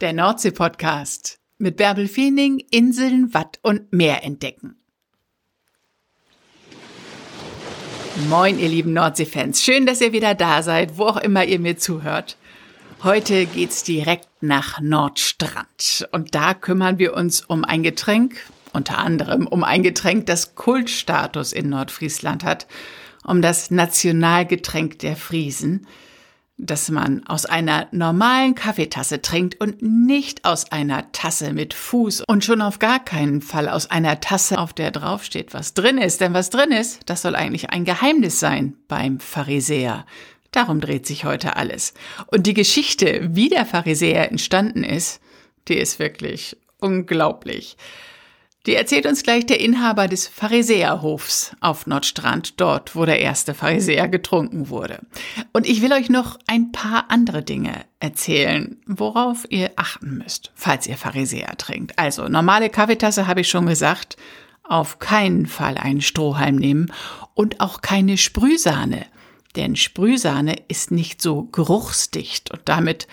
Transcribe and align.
Der 0.00 0.12
Nordsee-Podcast 0.12 1.40
mit 1.58 1.76
Bärbel 1.76 2.06
Feening, 2.06 2.62
Inseln, 2.70 3.34
Watt 3.34 3.58
und 3.62 3.92
Meer 3.92 4.22
entdecken. 4.22 4.76
Moin, 8.28 8.60
ihr 8.60 8.68
lieben 8.68 8.92
Nordsee-Fans. 8.92 9.60
Schön, 9.60 9.86
dass 9.86 10.00
ihr 10.00 10.12
wieder 10.12 10.36
da 10.36 10.62
seid, 10.62 10.98
wo 10.98 11.06
auch 11.06 11.16
immer 11.16 11.44
ihr 11.44 11.58
mir 11.58 11.78
zuhört. 11.78 12.36
Heute 13.02 13.44
geht's 13.46 13.82
direkt 13.82 14.28
nach 14.40 14.80
Nordstrand. 14.80 16.08
Und 16.12 16.32
da 16.32 16.54
kümmern 16.54 17.00
wir 17.00 17.14
uns 17.14 17.40
um 17.40 17.64
ein 17.64 17.82
Getränk, 17.82 18.36
unter 18.72 18.98
anderem 18.98 19.48
um 19.48 19.64
ein 19.64 19.82
Getränk, 19.82 20.26
das 20.26 20.54
Kultstatus 20.54 21.52
in 21.52 21.70
Nordfriesland 21.70 22.44
hat, 22.44 22.68
um 23.24 23.42
das 23.42 23.72
Nationalgetränk 23.72 25.00
der 25.00 25.16
Friesen– 25.16 25.88
dass 26.58 26.90
man 26.90 27.24
aus 27.26 27.46
einer 27.46 27.86
normalen 27.92 28.56
Kaffeetasse 28.56 29.22
trinkt 29.22 29.60
und 29.60 29.80
nicht 29.80 30.44
aus 30.44 30.70
einer 30.72 31.10
Tasse 31.12 31.52
mit 31.52 31.72
Fuß 31.72 32.24
und 32.26 32.44
schon 32.44 32.60
auf 32.60 32.80
gar 32.80 33.02
keinen 33.02 33.40
Fall 33.40 33.68
aus 33.68 33.90
einer 33.90 34.20
Tasse, 34.20 34.58
auf 34.58 34.72
der 34.72 34.90
draufsteht, 34.90 35.54
was 35.54 35.72
drin 35.72 35.98
ist. 35.98 36.20
Denn 36.20 36.34
was 36.34 36.50
drin 36.50 36.72
ist, 36.72 37.00
das 37.06 37.22
soll 37.22 37.36
eigentlich 37.36 37.70
ein 37.70 37.84
Geheimnis 37.84 38.40
sein 38.40 38.74
beim 38.88 39.20
Pharisäer. 39.20 40.04
Darum 40.50 40.80
dreht 40.80 41.06
sich 41.06 41.24
heute 41.24 41.56
alles. 41.56 41.94
Und 42.26 42.46
die 42.46 42.54
Geschichte, 42.54 43.28
wie 43.32 43.48
der 43.48 43.64
Pharisäer 43.64 44.28
entstanden 44.28 44.82
ist, 44.82 45.20
die 45.68 45.76
ist 45.76 45.98
wirklich 46.00 46.56
unglaublich. 46.80 47.76
Die 48.68 48.74
erzählt 48.74 49.06
uns 49.06 49.22
gleich 49.22 49.46
der 49.46 49.60
Inhaber 49.60 50.08
des 50.08 50.28
Pharisäerhofs 50.28 51.56
auf 51.60 51.86
Nordstrand, 51.86 52.60
dort, 52.60 52.94
wo 52.94 53.06
der 53.06 53.18
erste 53.18 53.54
Pharisäer 53.54 54.08
getrunken 54.08 54.68
wurde. 54.68 54.98
Und 55.54 55.66
ich 55.66 55.80
will 55.80 55.90
euch 55.94 56.10
noch 56.10 56.38
ein 56.46 56.70
paar 56.70 57.06
andere 57.08 57.42
Dinge 57.42 57.86
erzählen, 57.98 58.76
worauf 58.84 59.46
ihr 59.48 59.70
achten 59.76 60.18
müsst, 60.18 60.52
falls 60.54 60.86
ihr 60.86 60.98
Pharisäer 60.98 61.56
trinkt. 61.56 61.98
Also, 61.98 62.28
normale 62.28 62.68
Kaffeetasse 62.68 63.26
habe 63.26 63.40
ich 63.40 63.48
schon 63.48 63.64
gesagt, 63.64 64.18
auf 64.64 64.98
keinen 64.98 65.46
Fall 65.46 65.78
einen 65.78 66.02
Strohhalm 66.02 66.56
nehmen 66.56 66.92
und 67.32 67.62
auch 67.62 67.80
keine 67.80 68.18
Sprühsahne. 68.18 69.06
Denn 69.56 69.76
Sprühsahne 69.76 70.56
ist 70.68 70.90
nicht 70.90 71.22
so 71.22 71.44
geruchsdicht 71.44 72.50
und 72.50 72.60
damit 72.66 73.08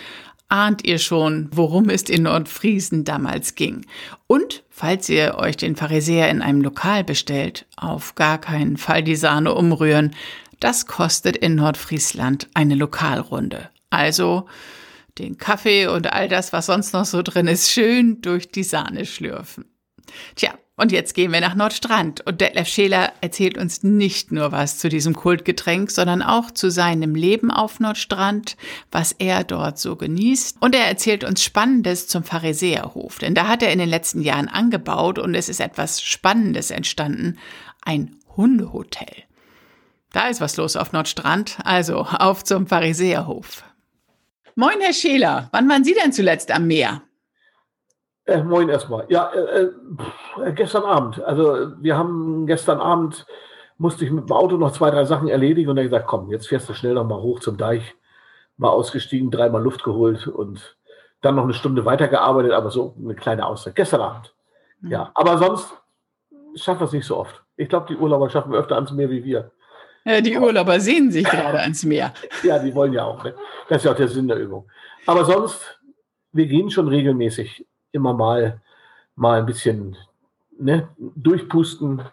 ahnt 0.48 0.86
ihr 0.86 1.00
schon, 1.00 1.50
worum 1.52 1.90
es 1.90 2.04
in 2.04 2.24
Nordfriesen 2.24 3.04
damals 3.04 3.56
ging. 3.56 3.86
Und 4.28 4.64
falls 4.70 5.10
ihr 5.10 5.36
euch 5.36 5.58
den 5.58 5.76
Pharisäer 5.76 6.30
in 6.30 6.42
einem 6.42 6.62
Lokal 6.62 7.04
bestellt, 7.04 7.66
auf 7.76 8.16
gar 8.16 8.38
keinen 8.40 8.78
Fall 8.78 9.04
die 9.04 9.16
Sahne 9.16 9.54
umrühren. 9.54 10.16
Das 10.60 10.86
kostet 10.86 11.36
in 11.38 11.56
Nordfriesland 11.56 12.48
eine 12.54 12.76
Lokalrunde. 12.76 13.70
Also 13.90 14.48
den 15.18 15.38
Kaffee 15.38 15.88
und 15.88 16.12
all 16.12 16.28
das, 16.28 16.54
was 16.54 16.66
sonst 16.66 16.94
noch 16.94 17.06
so 17.06 17.22
drin 17.22 17.48
ist, 17.48 17.72
schön 17.72 18.22
durch 18.22 18.52
die 18.52 18.64
Sahne 18.64 19.06
schlürfen. 19.06 19.66
Tja, 20.36 20.54
und 20.78 20.92
jetzt 20.92 21.14
gehen 21.14 21.32
wir 21.32 21.40
nach 21.40 21.56
Nordstrand 21.56 22.26
und 22.26 22.42
Detlef 22.42 22.68
Scheler 22.68 23.14
erzählt 23.22 23.58
uns 23.58 23.84
nicht 23.84 24.34
nur 24.34 24.52
was 24.52 24.78
zu 24.78 24.90
diesem 24.90 25.16
Kultgetränk, 25.16 25.90
sondern 25.90 26.22
auch 26.22 26.52
zu 26.52 26.70
seinem 26.70 27.16
Leben 27.16 27.50
auf 27.50 27.80
Nordstrand, 27.80 28.58
was 28.92 29.14
er 29.14 29.46
dort 29.46 29.80
so 29.80 29.96
genießt. 29.96 30.58
Und 30.60 30.76
er 30.76 30.86
erzählt 30.86 31.24
uns 31.24 31.44
Spannendes 31.44 32.08
zum 32.08 32.24
Pharisäerhof, 32.24 33.20
denn 33.20 33.36
da 33.36 33.48
hat 33.48 33.64
er 33.64 33.72
in 33.72 33.80
den 33.80 33.90
letzten 33.90 34.22
Jahren 34.22 34.50
angebaut 34.50 35.18
und 35.18 35.34
es 35.34 35.48
ist 35.48 35.62
etwas 35.62 36.02
Spannendes 36.02 36.72
entstanden, 36.72 37.38
ein 37.82 38.18
Hundehotel. 38.36 39.24
Da 40.12 40.28
ist 40.28 40.42
was 40.42 40.58
los 40.58 40.76
auf 40.76 40.92
Nordstrand, 40.92 41.58
also 41.64 42.00
auf 42.02 42.44
zum 42.44 42.68
Pharisäerhof. 42.68 43.64
Moin, 44.56 44.80
Herr 44.82 44.94
Scheler, 44.94 45.50
wann 45.52 45.70
waren 45.70 45.84
Sie 45.86 45.94
denn 45.94 46.12
zuletzt 46.12 46.52
am 46.52 46.68
Meer? 46.68 47.02
Äh, 48.26 48.44
moin 48.44 48.70
erstmal. 48.70 49.06
Ja, 49.10 49.32
äh, 49.32 49.70
äh, 50.44 50.52
gestern 50.54 50.84
Abend. 50.84 51.24
Also 51.24 51.74
wir 51.82 51.98
haben 51.98 52.48
gestern 52.48 52.80
Abend 52.80 53.26
musste 53.78 54.06
ich 54.06 54.12
mit 54.12 54.30
dem 54.30 54.36
Auto 54.36 54.58
noch 54.58 54.72
zwei, 54.72 54.90
drei 54.90 55.06
Sachen 55.06 55.28
erledigen 55.28 55.70
und 55.70 55.76
dann 55.76 55.86
gesagt, 55.86 56.08
komm, 56.08 56.32
jetzt 56.32 56.48
fährst 56.48 56.68
du 56.70 56.74
schnell 56.74 56.94
noch 56.94 57.06
mal 57.06 57.22
hoch 57.22 57.40
zum 57.40 57.58
Deich, 57.58 57.96
mal 58.58 58.70
ausgestiegen, 58.70 59.32
dreimal 59.32 59.62
Luft 59.62 59.84
geholt 59.84 60.28
und 60.28 60.78
dann 61.22 61.36
noch 61.36 61.44
eine 61.44 61.54
Stunde 61.54 61.86
weitergearbeitet, 61.86 62.54
aber 62.54 62.72
so 62.72 62.96
eine 62.98 63.16
kleine 63.16 63.46
Auszeit. 63.46 63.76
Gestern 63.76 64.02
Abend. 64.02 64.34
Mhm. 64.82 64.92
Ja, 64.92 65.12
aber 65.14 65.38
sonst 65.38 65.74
schaffen 66.56 66.82
wir 66.82 66.86
es 66.86 66.94
nicht 66.94 67.06
so 67.06 67.18
oft. 67.18 67.44
Ich 67.58 67.70
glaube, 67.70 67.88
die 67.90 67.98
Urlauber 67.98 68.30
schaffen 68.30 68.52
wir 68.52 68.60
öfter 68.60 68.76
ans 68.76 68.92
Meer 68.92 69.10
wie 69.10 69.24
wir. 69.24 69.52
Ja, 70.06 70.22
die 70.22 70.38
Urlauber 70.38 70.80
sehen 70.80 71.12
sich 71.12 71.26
gerade 71.26 71.60
ans 71.60 71.84
Meer. 71.84 72.14
Ja, 72.44 72.60
die 72.60 72.74
wollen 72.74 72.94
ja 72.94 73.04
auch. 73.04 73.24
Ne? 73.24 73.34
Das 73.68 73.78
ist 73.78 73.86
ja 73.86 73.92
auch 73.92 73.96
der 73.96 74.08
Sinn 74.08 74.28
der 74.28 74.38
Übung. 74.38 74.70
Aber 75.06 75.26
sonst, 75.26 75.80
wir 76.32 76.46
gehen 76.46 76.70
schon 76.70 76.88
regelmäßig 76.88 77.66
immer 77.96 78.14
mal, 78.14 78.62
mal 79.16 79.40
ein 79.40 79.46
bisschen 79.46 79.98
ne, 80.58 80.88
durchpusten, 80.98 82.04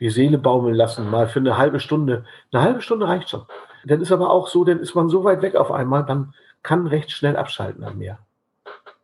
die 0.00 0.10
Seele 0.10 0.38
baumeln 0.38 0.74
lassen, 0.74 1.10
mal 1.10 1.28
für 1.28 1.38
eine 1.38 1.56
halbe 1.56 1.80
Stunde. 1.80 2.24
Eine 2.52 2.62
halbe 2.62 2.82
Stunde 2.82 3.08
reicht 3.08 3.30
schon. 3.30 3.46
Dann 3.84 4.00
ist 4.00 4.12
aber 4.12 4.30
auch 4.30 4.48
so, 4.48 4.64
dann 4.64 4.80
ist 4.80 4.94
man 4.94 5.08
so 5.08 5.24
weit 5.24 5.42
weg 5.42 5.54
auf 5.54 5.70
einmal, 5.70 6.02
man 6.04 6.34
kann 6.62 6.86
recht 6.86 7.12
schnell 7.12 7.36
abschalten 7.36 7.84
am 7.84 7.98
Meer. 7.98 8.18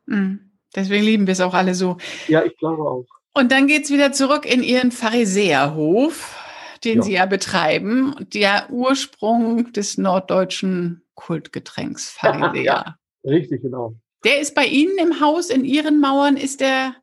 Mhm. 0.06 0.50
Deswegen 0.75 1.04
lieben 1.04 1.26
wir 1.26 1.32
es 1.32 1.41
auch 1.41 1.54
alle 1.54 1.75
so. 1.75 1.98
Ja, 2.28 2.43
ich 2.43 2.56
glaube 2.56 2.82
auch. 2.82 3.06
Und 3.34 3.53
dann 3.53 3.66
geht 3.66 3.84
es 3.84 3.91
wieder 3.91 4.12
zurück 4.12 4.44
in 4.44 4.62
Ihren 4.62 4.91
Pharisäerhof, 4.91 6.37
den 6.84 6.99
ja. 6.99 7.03
Sie 7.03 7.12
ja 7.12 7.26
betreiben. 7.26 8.14
Der 8.32 8.66
Ursprung 8.70 9.72
des 9.72 9.99
norddeutschen 9.99 11.03
Kultgetränks 11.14 12.10
Pharisäer. 12.19 12.64
ja, 12.64 12.97
richtig, 13.25 13.62
genau. 13.62 13.94
Der 14.25 14.41
ist 14.41 14.55
bei 14.55 14.66
Ihnen 14.66 14.97
im 14.99 15.21
Haus, 15.21 15.50
in 15.50 15.65
Ihren 15.65 16.00
Mauern, 16.00 16.37
ist 16.37 16.60
der, 16.60 16.94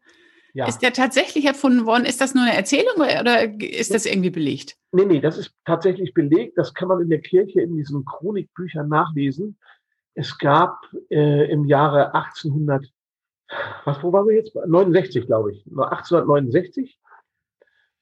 ja. 0.54 0.68
ist 0.68 0.80
der 0.80 0.94
tatsächlich 0.94 1.46
erfunden 1.46 1.86
worden? 1.86 2.06
Ist 2.06 2.22
das 2.22 2.34
nur 2.34 2.44
eine 2.44 2.56
Erzählung 2.56 2.96
oder 2.96 3.62
ist 3.62 3.94
das 3.94 4.06
irgendwie 4.06 4.30
belegt? 4.30 4.78
Nee, 4.92 5.06
nee, 5.06 5.20
das 5.20 5.38
ist 5.38 5.54
tatsächlich 5.66 6.14
belegt. 6.14 6.58
Das 6.58 6.74
kann 6.74 6.88
man 6.88 7.02
in 7.02 7.10
der 7.10 7.22
Kirche 7.22 7.62
in 7.62 7.76
diesen 7.76 8.06
Chronikbüchern 8.06 8.88
nachlesen. 8.88 9.58
Es 10.16 10.38
gab 10.38 10.82
äh, 11.10 11.52
im 11.52 11.66
Jahre 11.66 12.14
1800, 12.14 12.86
was, 13.86 14.02
wo 14.02 14.14
waren 14.14 14.28
wir 14.28 14.36
jetzt? 14.36 14.56
69, 14.56 15.26
glaube 15.26 15.52
ich. 15.52 15.66
1869 15.68 17.00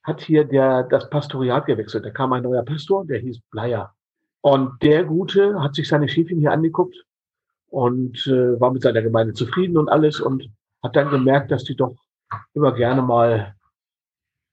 hat 0.03 0.21
hier 0.21 0.45
der, 0.45 0.83
das 0.83 1.09
Pastoriat 1.09 1.65
gewechselt. 1.65 2.05
Da 2.05 2.11
kam 2.11 2.33
ein 2.33 2.43
neuer 2.43 2.63
Pastor, 2.63 3.05
der 3.05 3.19
hieß 3.19 3.41
Bleier. 3.51 3.93
Und 4.41 4.81
der 4.81 5.03
Gute 5.03 5.61
hat 5.61 5.75
sich 5.75 5.87
seine 5.87 6.07
Schäfchen 6.07 6.39
hier 6.39 6.51
angeguckt 6.51 7.06
und 7.69 8.25
äh, 8.27 8.59
war 8.59 8.71
mit 8.71 8.81
seiner 8.81 9.01
Gemeinde 9.01 9.33
zufrieden 9.33 9.77
und 9.77 9.89
alles 9.89 10.19
und 10.19 10.49
hat 10.83 10.95
dann 10.95 11.09
gemerkt, 11.09 11.51
dass 11.51 11.63
die 11.63 11.75
doch 11.75 11.95
immer 12.53 12.71
gerne 12.73 13.01
mal 13.01 13.55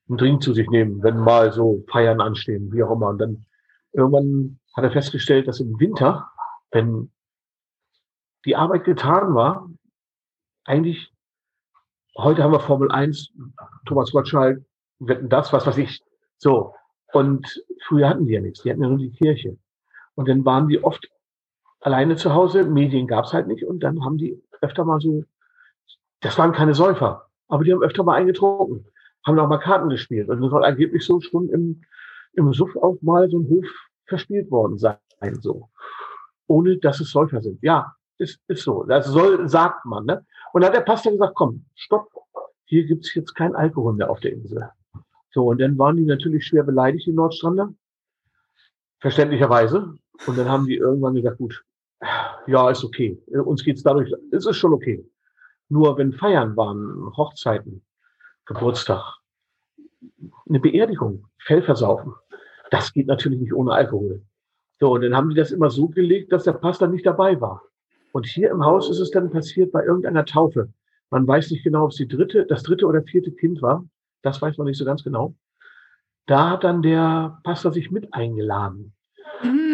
einen 0.07 0.17
Drink 0.17 0.43
zu 0.43 0.53
sich 0.53 0.69
nehmen, 0.69 1.01
wenn 1.03 1.17
mal 1.17 1.51
so 1.51 1.83
Feiern 1.89 2.21
anstehen, 2.21 2.71
wie 2.71 2.83
auch 2.83 2.91
immer. 2.91 3.07
Und 3.07 3.19
dann 3.19 3.45
irgendwann 3.91 4.59
hat 4.75 4.83
er 4.83 4.91
festgestellt, 4.91 5.47
dass 5.47 5.59
im 5.59 5.79
Winter, 5.79 6.29
wenn 6.71 7.11
die 8.45 8.55
Arbeit 8.55 8.83
getan 8.83 9.33
war, 9.33 9.69
eigentlich, 10.65 11.11
heute 12.17 12.43
haben 12.43 12.51
wir 12.51 12.59
Formel 12.59 12.91
1, 12.91 13.33
Thomas 13.85 14.11
Gottschalk, 14.11 14.63
wetten 14.99 15.29
das, 15.29 15.51
was 15.53 15.65
weiß 15.65 15.77
ich, 15.77 16.01
so. 16.37 16.75
Und 17.13 17.63
früher 17.87 18.09
hatten 18.09 18.27
die 18.27 18.33
ja 18.33 18.41
nichts, 18.41 18.61
die 18.61 18.69
hatten 18.69 18.83
ja 18.83 18.89
nur 18.89 18.97
die 18.97 19.11
Kirche. 19.11 19.57
Und 20.15 20.27
dann 20.27 20.45
waren 20.45 20.67
die 20.67 20.83
oft 20.83 21.07
alleine 21.85 22.15
zu 22.15 22.33
Hause, 22.33 22.63
Medien 22.63 23.05
gab's 23.05 23.31
halt 23.31 23.47
nicht 23.47 23.63
und 23.63 23.81
dann 23.81 24.03
haben 24.03 24.17
die 24.17 24.41
öfter 24.61 24.83
mal 24.85 24.99
so, 24.99 25.23
das 26.21 26.37
waren 26.39 26.51
keine 26.51 26.73
Säufer, 26.73 27.27
aber 27.47 27.63
die 27.63 27.71
haben 27.71 27.83
öfter 27.83 28.03
mal 28.03 28.15
eingetrunken, 28.15 28.87
haben 29.23 29.37
auch 29.37 29.47
mal 29.47 29.59
Karten 29.59 29.89
gespielt 29.89 30.27
und 30.29 30.41
das 30.41 30.49
soll 30.49 30.65
angeblich 30.65 31.05
so 31.05 31.21
schon 31.21 31.47
im, 31.49 31.83
im 32.33 32.51
Suff 32.53 32.75
auch 32.77 32.97
mal 33.01 33.29
so 33.29 33.37
ein 33.37 33.47
Hof 33.49 33.65
verspielt 34.05 34.49
worden 34.49 34.79
sein, 34.79 34.97
so. 35.41 35.69
Ohne 36.47 36.77
dass 36.77 36.99
es 36.99 37.11
Säufer 37.11 37.41
sind. 37.41 37.61
Ja, 37.61 37.93
ist, 38.17 38.39
ist 38.47 38.63
so. 38.63 38.83
Das 38.83 39.07
soll, 39.07 39.47
sagt 39.47 39.85
man, 39.85 40.05
ne? 40.05 40.25
Und 40.53 40.61
dann 40.61 40.69
hat 40.69 40.77
der 40.77 40.81
Pastor 40.81 41.11
gesagt, 41.11 41.33
komm, 41.35 41.65
stopp, 41.75 42.07
hier 42.65 42.85
gibt's 42.85 43.13
jetzt 43.13 43.33
kein 43.35 43.55
Alkohol 43.55 43.93
mehr 43.93 44.09
auf 44.09 44.19
der 44.19 44.33
Insel. 44.33 44.69
So, 45.31 45.47
und 45.47 45.59
dann 45.59 45.77
waren 45.77 45.97
die 45.97 46.05
natürlich 46.05 46.45
schwer 46.45 46.63
beleidigt, 46.63 47.07
die 47.07 47.13
Nordstrander. 47.13 47.73
Verständlicherweise. 48.99 49.95
Und 50.27 50.37
dann 50.37 50.49
haben 50.49 50.65
die 50.65 50.75
irgendwann 50.75 51.15
gesagt, 51.15 51.37
gut, 51.37 51.63
ja, 52.47 52.69
ist 52.69 52.83
okay. 52.83 53.21
Uns 53.27 53.63
geht's 53.63 53.83
dadurch, 53.83 54.11
es 54.31 54.45
ist 54.45 54.57
schon 54.57 54.73
okay. 54.73 55.05
Nur 55.69 55.97
wenn 55.97 56.13
Feiern 56.13 56.55
waren, 56.55 57.11
Hochzeiten, 57.17 57.83
Geburtstag, 58.45 59.17
eine 60.47 60.59
Beerdigung, 60.59 61.25
Fellversaufen, 61.39 62.13
das 62.71 62.93
geht 62.93 63.07
natürlich 63.07 63.39
nicht 63.39 63.53
ohne 63.53 63.73
Alkohol. 63.73 64.23
So, 64.79 64.93
und 64.93 65.01
dann 65.01 65.15
haben 65.15 65.29
die 65.29 65.35
das 65.35 65.51
immer 65.51 65.69
so 65.69 65.87
gelegt, 65.87 66.31
dass 66.31 66.43
der 66.43 66.53
Pastor 66.53 66.87
nicht 66.87 67.05
dabei 67.05 67.39
war. 67.39 67.63
Und 68.11 68.25
hier 68.25 68.51
im 68.51 68.63
Haus 68.63 68.89
ist 68.89 68.99
es 68.99 69.11
dann 69.11 69.29
passiert 69.29 69.71
bei 69.71 69.83
irgendeiner 69.83 70.25
Taufe. 70.25 70.71
Man 71.09 71.27
weiß 71.27 71.51
nicht 71.51 71.63
genau, 71.63 71.85
ob 71.85 71.91
es 71.91 71.97
die 71.97 72.07
dritte, 72.07 72.45
das 72.45 72.63
dritte 72.63 72.85
oder 72.85 73.03
vierte 73.03 73.31
Kind 73.31 73.61
war. 73.61 73.85
Das 74.21 74.41
weiß 74.41 74.57
man 74.57 74.67
nicht 74.67 74.77
so 74.77 74.85
ganz 74.85 75.03
genau. 75.03 75.35
Da 76.25 76.51
hat 76.51 76.63
dann 76.63 76.81
der 76.81 77.39
Pastor 77.43 77.71
sich 77.71 77.91
mit 77.91 78.13
eingeladen. 78.13 78.94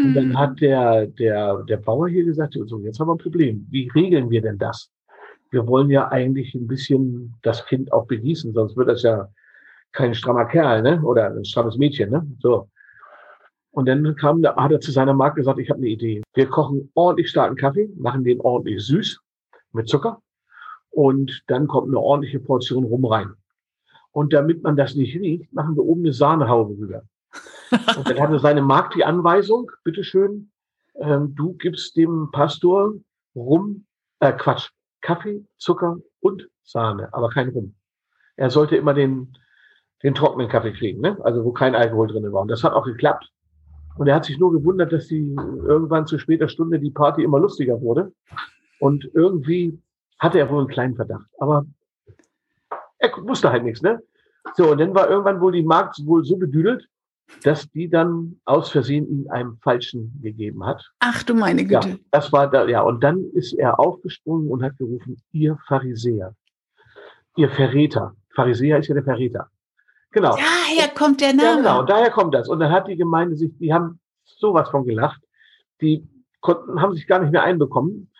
Mm. 0.02 0.06
Und 0.06 0.14
dann 0.14 0.30
mm. 0.30 0.38
hat 0.38 0.62
der, 0.62 1.08
der, 1.08 1.64
der 1.64 1.78
Bauer 1.78 2.08
hier 2.08 2.24
gesagt, 2.24 2.58
so, 2.66 2.80
jetzt 2.80 3.00
haben 3.00 3.08
wir 3.08 3.16
ein 3.16 3.18
Problem. 3.18 3.68
Wie 3.70 3.90
regeln 3.94 4.30
wir 4.30 4.42
denn 4.42 4.58
das? 4.58 4.92
wir 5.52 5.68
wollen 5.68 5.90
ja 5.90 6.10
eigentlich 6.10 6.56
ein 6.56 6.68
bisschen 6.68 7.36
das 7.44 7.66
Kind 7.66 7.92
auch 7.92 8.08
begießen, 8.08 8.54
sonst 8.54 8.76
wird 8.78 8.88
das 8.88 9.04
ja 9.04 9.28
kein 9.92 10.16
strammer 10.16 10.46
Kerl, 10.46 10.82
ne? 10.82 11.02
Oder 11.04 11.28
ein 11.28 11.46
strammes 11.46 11.78
Mädchen, 11.78 12.10
ne? 12.10 12.26
So. 12.40 12.70
Und 13.72 13.88
dann 13.88 14.16
kam, 14.16 14.42
da 14.42 14.56
hat 14.56 14.72
er 14.72 14.80
zu 14.80 14.92
seiner 14.92 15.14
Marke 15.14 15.42
gesagt, 15.42 15.60
ich 15.60 15.70
habe 15.70 15.80
eine 15.80 15.90
Idee. 15.90 16.22
Wir 16.34 16.48
kochen 16.48 16.90
ordentlich 16.94 17.30
starken 17.30 17.56
Kaffee, 17.56 17.90
machen 17.96 18.24
den 18.24 18.40
ordentlich 18.40 18.86
süß 18.86 19.20
mit 19.74 19.88
Zucker 19.88 20.22
und 20.90 21.44
dann 21.48 21.68
kommt 21.68 21.90
eine 21.90 22.00
ordentliche 22.00 22.40
Portion 22.40 22.86
rum 22.86 23.06
rein. 23.06 23.34
Und 24.12 24.34
damit 24.34 24.64
man 24.64 24.76
das 24.76 24.96
nicht 24.96 25.16
riecht, 25.16 25.54
machen 25.54 25.76
wir 25.76 25.84
oben 25.84 26.02
eine 26.02 26.14
Sahnehaube 26.14 26.78
rüber. 26.78 27.04
Und 27.72 28.10
dann 28.10 28.20
hatte 28.20 28.40
seine 28.40 28.62
Magd 28.62 28.96
die 28.96 29.06
Anweisung, 29.06 29.72
bitteschön, 29.84 30.52
ähm, 30.96 31.36
du 31.36 31.54
gibst 31.54 31.96
dem 31.96 32.30
Pastor 32.32 32.94
Rum, 33.36 33.86
äh, 34.20 34.34
Quatsch, 34.34 34.70
Kaffee, 35.02 35.46
Zucker 35.58 35.98
und 36.20 36.48
Sahne, 36.64 37.14
aber 37.14 37.30
kein 37.30 37.50
Rum. 37.50 37.76
Er 38.36 38.50
sollte 38.50 38.76
immer 38.76 38.94
den, 38.94 39.38
den 40.04 40.16
trockenen 40.16 40.50
Kaffee 40.50 40.74
kriegen, 40.74 41.02
ne? 41.02 41.18
also 41.24 41.44
wo 41.44 41.52
kein 41.52 41.76
Alkohol 41.76 42.08
drin 42.08 42.32
war. 42.32 42.42
Und 42.42 42.50
das 42.50 42.64
hat 42.64 42.74
auch 42.74 42.86
geklappt. 42.86 43.32
Und 43.98 44.08
er 44.08 44.16
hat 44.16 44.26
sich 44.26 44.40
nur 44.40 44.52
gewundert, 44.52 44.92
dass 44.92 45.08
die 45.08 45.36
irgendwann 45.36 46.08
zu 46.08 46.18
später 46.18 46.48
Stunde 46.48 46.80
die 46.80 46.92
Party 46.92 47.24
immer 47.24 47.40
lustiger 47.40 47.82
wurde. 47.82 48.14
Und 48.80 49.10
irgendwie 49.14 49.80
hatte 50.18 50.40
er 50.40 50.50
wohl 50.50 50.60
einen 50.60 50.70
kleinen 50.70 50.96
Verdacht. 50.96 51.28
Aber 51.40 51.66
er 52.98 53.12
wusste 53.18 53.52
halt 53.52 53.64
nichts, 53.64 53.82
ne? 53.82 54.02
So, 54.56 54.72
und 54.72 54.80
dann 54.80 54.96
war 54.96 55.10
irgendwann 55.10 55.42
wohl 55.42 55.52
die 55.52 55.64
Markt 55.64 56.00
wohl 56.06 56.24
so 56.24 56.38
bedüdelt, 56.38 56.88
dass 57.44 57.70
die 57.72 57.90
dann 57.90 58.40
aus 58.46 58.70
Versehen 58.70 59.08
ihn 59.08 59.30
einem 59.30 59.58
Falschen 59.58 60.20
gegeben 60.22 60.66
hat. 60.66 60.92
Ach 61.00 61.24
du 61.24 61.34
meine 61.34 61.64
Güte. 61.64 61.90
Ja, 61.90 61.96
das 62.12 62.32
war 62.32 62.50
da, 62.50 62.68
ja. 62.68 62.82
Und 62.82 63.04
dann 63.04 63.24
ist 63.34 63.54
er 63.54 63.80
aufgesprungen 63.80 64.50
und 64.50 64.64
hat 64.64 64.78
gerufen, 64.78 65.22
ihr 65.32 65.58
Pharisäer, 65.68 66.36
ihr 67.36 67.50
Verräter. 67.50 68.16
Pharisäer 68.36 68.80
ist 68.80 68.88
ja 68.88 68.96
der 68.96 69.04
Verräter. 69.04 69.50
Genau. 70.12 70.36
Daher 70.36 70.90
kommt 70.94 71.22
der 71.22 71.34
Name. 71.34 71.44
Ja, 71.44 71.56
genau, 71.56 71.84
daher 71.84 72.12
kommt 72.12 72.34
das. 72.34 72.50
Und 72.50 72.60
dann 72.60 72.72
hat 72.72 72.88
die 72.88 72.98
Gemeinde 72.98 73.36
sich, 73.36 73.52
die 73.58 73.74
haben 73.74 74.00
sowas 74.26 74.70
von 74.70 74.86
gelacht. 74.86 75.22
Die 75.80 76.08
konnten, 76.42 76.82
haben 76.82 76.94
sich 76.94 77.08
gar 77.08 77.20
nicht 77.20 77.32
mehr 77.32 77.44
einbekommen 77.44 78.12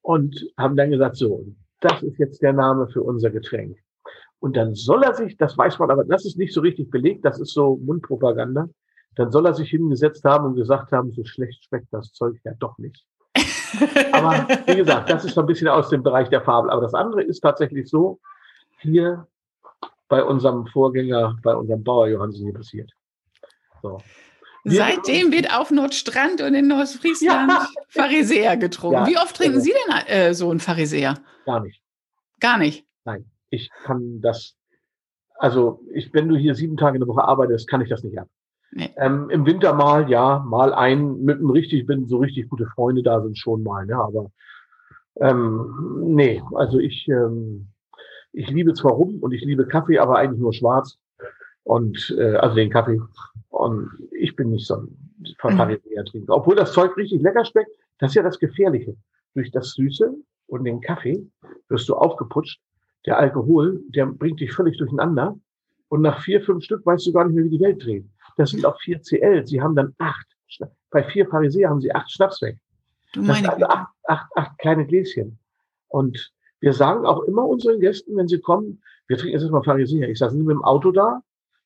und 0.00 0.46
haben 0.56 0.76
dann 0.76 0.90
gesagt, 0.90 1.16
so, 1.16 1.44
das 1.80 2.02
ist 2.02 2.18
jetzt 2.18 2.40
der 2.42 2.52
Name 2.52 2.88
für 2.88 3.02
unser 3.02 3.30
Getränk. 3.30 3.76
Und 4.40 4.56
dann 4.56 4.74
soll 4.74 5.02
er 5.02 5.14
sich, 5.14 5.36
das 5.36 5.56
weiß 5.56 5.78
man, 5.78 5.90
aber 5.90 6.04
das 6.04 6.24
ist 6.24 6.38
nicht 6.38 6.52
so 6.52 6.62
richtig 6.62 6.90
belegt, 6.90 7.24
das 7.24 7.38
ist 7.38 7.52
so 7.52 7.76
Mundpropaganda, 7.76 8.68
dann 9.14 9.30
soll 9.30 9.46
er 9.46 9.54
sich 9.54 9.70
hingesetzt 9.70 10.24
haben 10.24 10.46
und 10.46 10.56
gesagt 10.56 10.92
haben, 10.92 11.12
so 11.12 11.24
schlecht 11.24 11.64
schmeckt 11.64 11.92
das 11.92 12.12
Zeug 12.12 12.36
ja 12.44 12.52
doch 12.58 12.78
nicht. 12.78 13.04
aber 14.12 14.48
wie 14.66 14.76
gesagt, 14.76 15.10
das 15.10 15.24
ist 15.24 15.34
so 15.34 15.42
ein 15.42 15.46
bisschen 15.46 15.68
aus 15.68 15.90
dem 15.90 16.02
Bereich 16.02 16.28
der 16.30 16.40
Fabel. 16.40 16.70
Aber 16.70 16.80
das 16.80 16.94
andere 16.94 17.22
ist 17.22 17.40
tatsächlich 17.40 17.88
so, 17.88 18.18
hier 18.78 19.26
bei 20.08 20.24
unserem 20.24 20.66
Vorgänger, 20.66 21.36
bei 21.42 21.54
unserem 21.54 21.84
Bauer 21.84 22.08
Johansen 22.08 22.44
hier 22.44 22.54
passiert. 22.54 22.90
So. 23.82 23.98
Seitdem 24.64 25.32
wird 25.32 25.54
auf 25.54 25.70
Nordstrand 25.70 26.40
und 26.40 26.54
in 26.54 26.68
Nordfriesland 26.68 27.50
ja. 27.50 27.66
Pharisäer 27.88 28.56
getrunken. 28.56 29.00
Ja, 29.00 29.06
Wie 29.06 29.16
oft 29.16 29.36
trinken 29.36 29.56
also. 29.56 29.64
Sie 29.64 29.72
denn 29.72 30.06
äh, 30.06 30.34
so 30.34 30.50
einen 30.50 30.60
Pharisäer? 30.60 31.14
Gar 31.46 31.60
nicht. 31.60 31.80
Gar 32.40 32.58
nicht? 32.58 32.86
Nein, 33.04 33.24
ich 33.50 33.70
kann 33.84 34.20
das, 34.20 34.56
also 35.34 35.80
ich, 35.92 36.12
wenn 36.14 36.28
du 36.28 36.36
hier 36.36 36.54
sieben 36.54 36.76
Tage 36.76 36.96
in 36.96 37.00
der 37.00 37.08
Woche 37.08 37.24
arbeitest, 37.24 37.68
kann 37.68 37.80
ich 37.80 37.88
das 37.88 38.02
nicht 38.04 38.18
ab. 38.18 38.28
Nee. 38.72 38.90
Ähm, 38.96 39.28
Im 39.30 39.46
Winter 39.46 39.74
mal, 39.74 40.08
ja, 40.08 40.44
mal 40.46 40.72
ein 40.72 41.22
mit 41.22 41.38
einem 41.38 41.50
richtig, 41.50 41.86
bin 41.86 42.06
so 42.06 42.18
richtig 42.18 42.48
gute 42.48 42.66
Freunde 42.66 43.02
da 43.02 43.20
sind 43.20 43.36
schon 43.36 43.64
mal, 43.64 43.84
ne, 43.84 43.96
aber 43.96 44.30
ähm, 45.20 46.14
nee, 46.14 46.40
also 46.54 46.78
ich, 46.78 47.08
ähm, 47.08 47.68
ich 48.32 48.48
liebe 48.48 48.72
zwar 48.74 48.92
rum 48.92 49.18
und 49.20 49.32
ich 49.32 49.42
liebe 49.42 49.66
Kaffee, 49.66 49.98
aber 49.98 50.18
eigentlich 50.18 50.40
nur 50.40 50.52
schwarz 50.52 50.98
und 51.64 52.14
äh, 52.16 52.36
also 52.36 52.54
den 52.54 52.70
Kaffee 52.70 53.00
und 53.48 53.90
ich 54.12 54.36
bin 54.36 54.50
nicht 54.50 54.66
so 54.66 54.76
ein 54.76 54.96
Pharisäer 55.38 56.04
trinker. 56.04 56.36
Obwohl 56.36 56.54
das 56.54 56.72
Zeug 56.72 56.96
richtig 56.96 57.20
lecker 57.22 57.44
schmeckt, 57.44 57.70
das 57.98 58.12
ist 58.12 58.14
ja 58.14 58.22
das 58.22 58.38
Gefährliche. 58.38 58.96
Durch 59.34 59.50
das 59.50 59.72
Süße 59.72 60.14
und 60.46 60.64
den 60.64 60.80
Kaffee 60.80 61.28
wirst 61.68 61.88
du 61.88 61.94
aufgeputscht. 61.94 62.60
Der 63.06 63.18
Alkohol, 63.18 63.80
der 63.88 64.06
bringt 64.06 64.40
dich 64.40 64.52
völlig 64.52 64.76
durcheinander. 64.78 65.38
Und 65.88 66.02
nach 66.02 66.20
vier, 66.22 66.42
fünf 66.42 66.64
Stück 66.64 66.84
weißt 66.86 67.06
du 67.06 67.12
gar 67.12 67.24
nicht 67.24 67.34
mehr, 67.34 67.44
wie 67.44 67.50
die 67.50 67.60
Welt 67.60 67.84
dreht. 67.84 68.06
Das 68.36 68.50
sind 68.50 68.64
auch 68.64 68.78
vier 68.80 69.00
CL. 69.00 69.46
Sie 69.46 69.60
haben 69.60 69.74
dann 69.74 69.94
acht. 69.98 70.26
Bei 70.90 71.04
vier 71.04 71.28
Pharisäer 71.28 71.70
haben 71.70 71.80
sie 71.80 71.92
acht 71.92 72.10
Schnaps 72.10 72.42
weg. 72.42 72.58
Du 73.12 73.22
das 73.22 73.36
sind 73.36 73.48
also 73.48 73.66
acht, 73.66 73.92
acht, 74.06 74.26
acht 74.36 74.58
kleine 74.58 74.86
Gläschen. 74.86 75.38
Und 75.88 76.32
wir 76.60 76.72
sagen 76.72 77.06
auch 77.06 77.22
immer 77.24 77.46
unseren 77.46 77.80
Gästen, 77.80 78.16
wenn 78.16 78.28
sie 78.28 78.40
kommen, 78.40 78.82
wir 79.08 79.16
trinken 79.16 79.32
jetzt 79.32 79.42
erstmal 79.42 79.64
Pharisäer. 79.64 80.08
Ich 80.08 80.18
sage, 80.18 80.32
sind 80.32 80.40
Sie 80.40 80.46
mit 80.46 80.54
dem 80.54 80.64
Auto 80.64 80.92
da? 80.92 81.20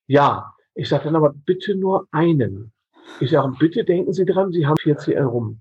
Ja. 0.07 0.55
Ich 0.75 0.89
sage 0.89 1.05
dann 1.05 1.17
aber 1.17 1.35
bitte 1.45 1.77
nur 1.77 2.09
einen. 2.11 2.73
Ich 3.21 3.31
sage, 3.31 3.55
bitte 3.59 3.85
denken 3.85 4.13
Sie 4.13 4.25
dran, 4.25 4.51
Sie 4.51 4.67
haben 4.67 4.77
4CL 4.77 5.25
rum 5.25 5.61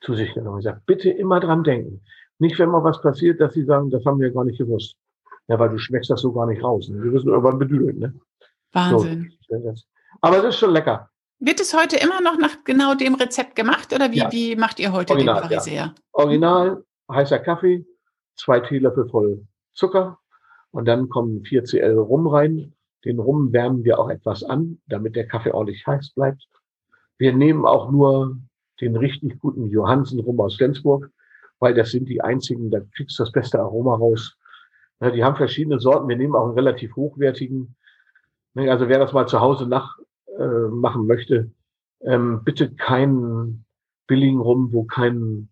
zu 0.00 0.14
sich 0.14 0.32
genommen. 0.32 0.58
Ich 0.58 0.64
sage, 0.64 0.80
bitte 0.86 1.10
immer 1.10 1.40
dran 1.40 1.64
denken. 1.64 2.02
Nicht, 2.38 2.58
wenn 2.58 2.70
mal 2.70 2.84
was 2.84 3.02
passiert, 3.02 3.40
dass 3.40 3.54
Sie 3.54 3.64
sagen, 3.64 3.90
das 3.90 4.04
haben 4.04 4.20
wir 4.20 4.30
gar 4.30 4.44
nicht 4.44 4.58
gewusst. 4.58 4.96
Ja, 5.48 5.58
weil 5.58 5.70
du 5.70 5.78
schmeckst 5.78 6.10
das 6.10 6.22
so 6.22 6.32
gar 6.32 6.46
nicht 6.46 6.62
raus. 6.62 6.88
Ne? 6.88 7.02
Wir 7.02 7.12
wissen 7.12 7.28
irgendwann 7.28 7.58
bedüdeln. 7.58 7.98
Ne? 7.98 8.14
Wahnsinn. 8.72 9.32
So. 9.48 9.74
Aber 10.20 10.38
es 10.38 10.44
ist 10.44 10.56
schon 10.56 10.72
lecker. 10.72 11.10
Wird 11.38 11.60
es 11.60 11.74
heute 11.74 11.96
immer 11.96 12.20
noch 12.20 12.38
nach 12.38 12.64
genau 12.64 12.94
dem 12.94 13.14
Rezept 13.14 13.54
gemacht 13.56 13.92
oder 13.92 14.10
wie, 14.12 14.18
ja. 14.18 14.32
wie 14.32 14.56
macht 14.56 14.80
ihr 14.80 14.92
heute 14.92 15.12
Original, 15.12 15.42
den 15.42 15.48
Pharisäer? 15.48 15.74
Ja. 15.74 15.94
Original, 16.12 16.84
heißer 17.10 17.38
Kaffee, 17.40 17.84
zwei 18.36 18.60
Teelöffel 18.60 19.08
voll 19.08 19.46
Zucker 19.74 20.18
und 20.70 20.86
dann 20.86 21.08
kommen 21.08 21.44
4 21.44 21.64
CL 21.64 21.98
Rum 21.98 22.26
rein, 22.26 22.72
den 23.04 23.18
Rum 23.18 23.52
wärmen 23.52 23.84
wir 23.84 23.98
auch 23.98 24.08
etwas 24.08 24.42
an, 24.42 24.80
damit 24.86 25.16
der 25.16 25.26
Kaffee 25.26 25.52
ordentlich 25.52 25.86
heiß 25.86 26.12
bleibt. 26.14 26.46
Wir 27.18 27.34
nehmen 27.34 27.66
auch 27.66 27.90
nur 27.90 28.38
den 28.80 28.96
richtig 28.96 29.38
guten 29.38 29.68
Johansen 29.68 30.20
Rum 30.20 30.40
aus 30.40 30.56
Flensburg, 30.56 31.10
weil 31.58 31.74
das 31.74 31.90
sind 31.90 32.08
die 32.08 32.22
einzigen, 32.22 32.70
da 32.70 32.80
kriegst 32.96 33.18
du 33.18 33.22
das 33.22 33.32
beste 33.32 33.60
Aroma 33.60 33.96
raus. 33.96 34.36
Ja, 35.00 35.10
die 35.10 35.24
haben 35.24 35.36
verschiedene 35.36 35.78
Sorten. 35.78 36.08
Wir 36.08 36.16
nehmen 36.16 36.34
auch 36.34 36.44
einen 36.44 36.54
relativ 36.54 36.96
hochwertigen. 36.96 37.74
Also 38.54 38.88
wer 38.88 38.98
das 38.98 39.12
mal 39.12 39.26
zu 39.26 39.40
Hause 39.40 39.66
nach 39.66 39.98
äh, 40.38 40.68
machen 40.68 41.06
möchte, 41.06 41.50
ähm, 42.02 42.42
bitte 42.44 42.74
keinen 42.74 43.64
billigen 44.06 44.40
Rum, 44.40 44.72
wo 44.72 44.84
kein, 44.84 45.48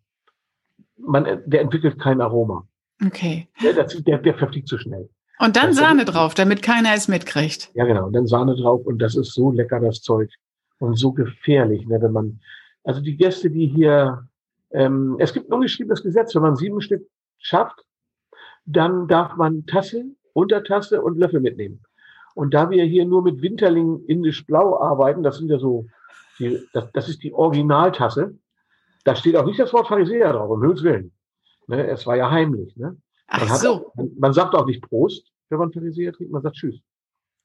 man, 0.96 1.42
der 1.46 1.60
entwickelt 1.60 1.98
kein 1.98 2.20
Aroma. 2.20 2.66
Okay. 3.04 3.48
Der, 3.62 3.72
der, 3.84 4.18
der 4.18 4.34
verfliegt 4.34 4.68
zu 4.68 4.78
schnell. 4.78 5.08
Und 5.38 5.56
dann 5.56 5.68
das 5.68 5.76
Sahne 5.76 6.04
drauf, 6.04 6.34
damit 6.34 6.62
keiner 6.62 6.94
es 6.94 7.08
mitkriegt. 7.08 7.70
Ja, 7.74 7.84
genau. 7.84 8.06
Und 8.06 8.12
dann 8.12 8.26
Sahne 8.26 8.54
drauf. 8.54 8.86
Und 8.86 8.98
das 9.00 9.16
ist 9.16 9.34
so 9.34 9.50
lecker, 9.50 9.80
das 9.80 10.00
Zeug. 10.00 10.30
Und 10.78 10.96
so 10.96 11.12
gefährlich, 11.12 11.86
ne, 11.86 12.00
wenn 12.00 12.12
man, 12.12 12.40
also 12.84 13.00
die 13.00 13.16
Gäste, 13.16 13.50
die 13.50 13.66
hier, 13.66 14.28
ähm, 14.70 15.16
es 15.18 15.32
gibt 15.32 15.48
ein 15.48 15.52
ungeschriebenes 15.52 16.02
Gesetz, 16.02 16.34
wenn 16.34 16.42
man 16.42 16.56
sieben 16.56 16.80
Stück 16.80 17.08
schafft, 17.38 17.84
dann 18.64 19.08
darf 19.08 19.36
man 19.36 19.66
Tasse, 19.66 20.04
Untertasse 20.32 21.02
und 21.02 21.18
Löffel 21.18 21.40
mitnehmen. 21.40 21.82
Und 22.34 22.54
da 22.54 22.70
wir 22.70 22.84
hier 22.84 23.04
nur 23.04 23.22
mit 23.22 23.42
Winterling 23.42 24.04
indisch 24.06 24.46
blau 24.46 24.80
arbeiten, 24.80 25.22
das 25.22 25.36
sind 25.36 25.50
ja 25.50 25.58
so, 25.58 25.86
die, 26.38 26.60
das, 26.72 26.90
das 26.92 27.08
ist 27.08 27.22
die 27.22 27.32
Originaltasse, 27.32 28.38
da 29.04 29.16
steht 29.16 29.36
auch 29.36 29.44
nicht 29.44 29.58
das 29.58 29.72
Wort 29.72 29.88
Pharisäer 29.88 30.32
drauf, 30.32 30.50
um 30.50 30.62
Höchst 30.62 30.84
Willen. 30.84 31.12
Ne, 31.66 31.86
es 31.88 32.06
war 32.06 32.16
ja 32.16 32.30
heimlich. 32.30 32.76
Ne? 32.76 32.96
Ach 33.28 33.46
man 33.46 33.58
so. 33.58 33.74
Hat, 33.74 33.96
man, 33.96 34.10
man 34.18 34.32
sagt 34.32 34.54
auch 34.54 34.66
nicht 34.66 34.82
Prost, 34.82 35.30
wenn 35.48 35.58
man 35.58 35.72
Pharisäer 35.72 36.12
trinkt, 36.12 36.32
man 36.32 36.42
sagt 36.42 36.56
Tschüss. 36.56 36.80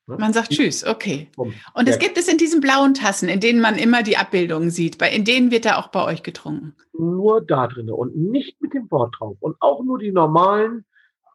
Ne? 0.08 0.16
Man 0.18 0.34
sagt 0.34 0.50
Tschüss, 0.50 0.86
okay. 0.86 1.30
Und 1.36 1.90
es 1.90 2.00
gibt 2.00 2.18
es 2.18 2.28
in 2.28 2.38
diesen 2.38 2.62
blauen 2.62 2.94
Tassen, 2.94 3.28
in 3.28 3.40
denen 3.40 3.60
man 3.60 3.76
immer 3.76 4.04
die 4.04 4.18
Abbildungen 4.18 4.70
sieht. 4.72 4.98
Bei, 4.98 5.10
in 5.12 5.26
denen 5.26 5.52
wird 5.52 5.66
da 5.66 5.78
auch 5.78 5.90
bei 5.90 6.06
euch 6.06 6.24
getrunken. 6.24 6.76
Nur 6.94 7.42
da 7.42 7.68
drin 7.68 7.90
und 7.92 8.16
nicht 8.16 8.62
mit 8.62 8.74
dem 8.74 8.90
Wort 8.90 9.16
drauf. 9.20 9.36
Und 9.42 9.58
auch 9.60 9.84
nur 9.84 10.00
die 10.00 10.12
normalen 10.12 10.86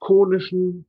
konischen 0.02 0.86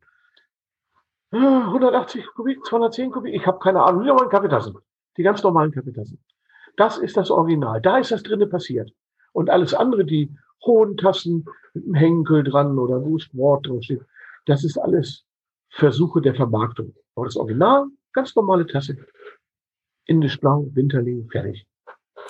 180 1.32 2.25
Kubik, 2.36 2.65
210 2.65 3.12
Kubik. 3.12 3.36
Ich 3.36 3.46
habe 3.46 3.60
keine 3.60 3.82
Ahnung. 3.84 4.05
Mal 4.05 4.29
Kaffeetassen. 4.29 4.77
Die 5.17 5.24
ganz 5.24 5.43
normalen 5.43 5.72
Kaffeetassen. 5.72 6.20
Das 6.77 6.98
ist 6.98 7.15
das 7.15 7.29
Original. 7.29 7.79
Da 7.82 8.00
ist 8.00 8.12
das 8.12 8.24
drinnen 8.24 8.50
passiert. 8.50 8.91
Und 9.32 9.50
alles 9.50 9.74
andere, 9.74 10.03
die 10.03 10.36
hohen 10.65 10.98
Tassen 10.98 11.46
mit 11.74 11.86
einem 11.86 11.93
Henkel 11.93 12.43
dran 12.43 12.79
oder 12.79 13.03
wo 13.03 13.17
Wort 13.34 13.67
drin 13.67 13.84
steht, 13.84 14.01
das 14.46 14.63
ist 14.63 14.77
alles 14.77 15.25
Versuche 15.70 16.22
der 16.22 16.36
Vermarktung. 16.36 16.93
Aber 17.15 17.25
das 17.25 17.38
Original, 17.38 17.86
ganz 18.13 18.36
normale 18.36 18.65
Tasse. 18.65 18.98
Indisch 20.05 20.39
blau, 20.39 20.67
Winterling, 20.74 21.29
fertig. 21.29 21.67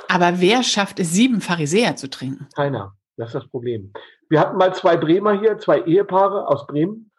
Aber 0.10 0.42
wer 0.42 0.64
schafft 0.64 1.00
es, 1.00 1.14
sieben 1.14 1.40
Pharisäer 1.40 1.96
zu 1.96 2.10
trinken? 2.10 2.48
Keiner. 2.56 2.96
Das 3.16 3.30
ist 3.30 3.36
das 3.36 3.48
Problem. 3.48 3.94
Wir 4.34 4.40
hatten 4.40 4.58
mal 4.58 4.74
zwei 4.74 4.98
Bremer 4.98 5.40
hier, 5.40 5.60
zwei 5.60 5.82
Ehepaare 5.82 6.48
aus 6.48 6.66
Bremen. 6.66 7.12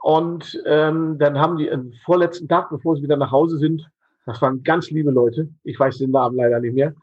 Und 0.00 0.60
ähm, 0.66 1.16
dann 1.16 1.38
haben 1.38 1.56
die 1.56 1.70
am 1.70 1.92
vorletzten 2.04 2.48
Tag, 2.48 2.68
bevor 2.68 2.96
sie 2.96 3.04
wieder 3.04 3.16
nach 3.16 3.30
Hause 3.30 3.58
sind, 3.58 3.88
das 4.26 4.42
waren 4.42 4.64
ganz 4.64 4.90
liebe 4.90 5.12
Leute, 5.12 5.50
ich 5.62 5.78
weiß 5.78 5.98
den 5.98 6.10
Namen 6.10 6.34
leider 6.36 6.58
nicht 6.58 6.74
mehr, 6.74 6.94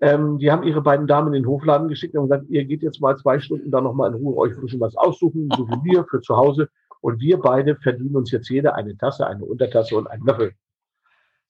Ähm, 0.00 0.38
die 0.38 0.50
haben 0.50 0.64
ihre 0.64 0.82
beiden 0.82 1.06
Damen 1.06 1.28
in 1.28 1.44
den 1.44 1.46
Hofladen 1.46 1.86
geschickt 1.86 2.16
und 2.16 2.28
gesagt, 2.28 2.46
ihr 2.48 2.64
geht 2.64 2.82
jetzt 2.82 3.00
mal 3.00 3.16
zwei 3.16 3.38
Stunden 3.38 3.70
da 3.70 3.80
nochmal 3.80 4.12
in 4.12 4.16
Ruhe 4.16 4.36
euch 4.36 4.56
ein 4.56 4.60
bisschen 4.60 4.80
was 4.80 4.96
aussuchen, 4.96 5.48
so 5.56 5.68
wie 5.68 5.92
wir 5.92 6.04
für 6.10 6.20
zu 6.20 6.36
Hause. 6.36 6.68
Und 7.00 7.20
wir 7.20 7.38
beide 7.38 7.76
verdienen 7.76 8.16
uns 8.16 8.32
jetzt 8.32 8.48
jeder 8.50 8.74
eine 8.74 8.96
Tasse, 8.96 9.24
eine 9.24 9.44
Untertasse 9.44 9.96
und 9.96 10.08
einen 10.08 10.26
Löffel. 10.26 10.52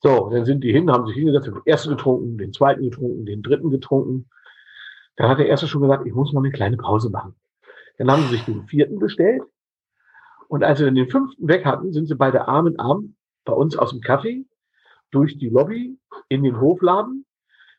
So, 0.03 0.29
dann 0.29 0.45
sind 0.45 0.63
die 0.63 0.73
hin, 0.73 0.93
haben 0.93 1.07
sich 1.07 1.17
hingesetzt, 1.17 1.47
den 1.47 1.57
ersten 1.65 1.89
getrunken, 1.89 2.37
den 2.37 2.53
zweiten 2.53 2.83
getrunken, 2.83 3.25
den 3.25 3.43
dritten 3.43 3.71
getrunken. 3.71 4.29
Dann 5.19 5.29
hat 5.29 5.41
der 5.41 5.49
erste 5.49 5.67
schon 5.67 5.83
gesagt, 5.83 6.07
ich 6.07 6.15
muss 6.15 6.33
mal 6.33 6.41
eine 6.41 6.53
kleine 6.53 6.77
Pause 6.77 7.11
machen. 7.11 7.35
Dann 7.99 8.11
haben 8.11 8.23
sie 8.23 8.37
sich 8.37 8.45
den 8.45 8.65
vierten 8.67 9.01
bestellt. 9.01 9.43
Und 10.47 10.63
als 10.63 10.79
sie 10.79 10.85
dann 10.85 10.95
den 10.95 11.11
fünften 11.11 11.49
weg 11.49 11.67
hatten, 11.67 11.93
sind 11.93 12.07
sie 12.07 12.15
beide 12.15 12.47
Arm 12.47 12.69
in 12.69 12.79
Arm 12.79 13.17
bei 13.45 13.53
uns 13.53 13.77
aus 13.77 13.91
dem 13.91 14.01
Kaffee 14.01 14.47
durch 15.11 15.37
die 15.37 15.49
Lobby 15.49 15.99
in 16.29 16.45
den 16.45 16.61
Hofladen, 16.61 17.27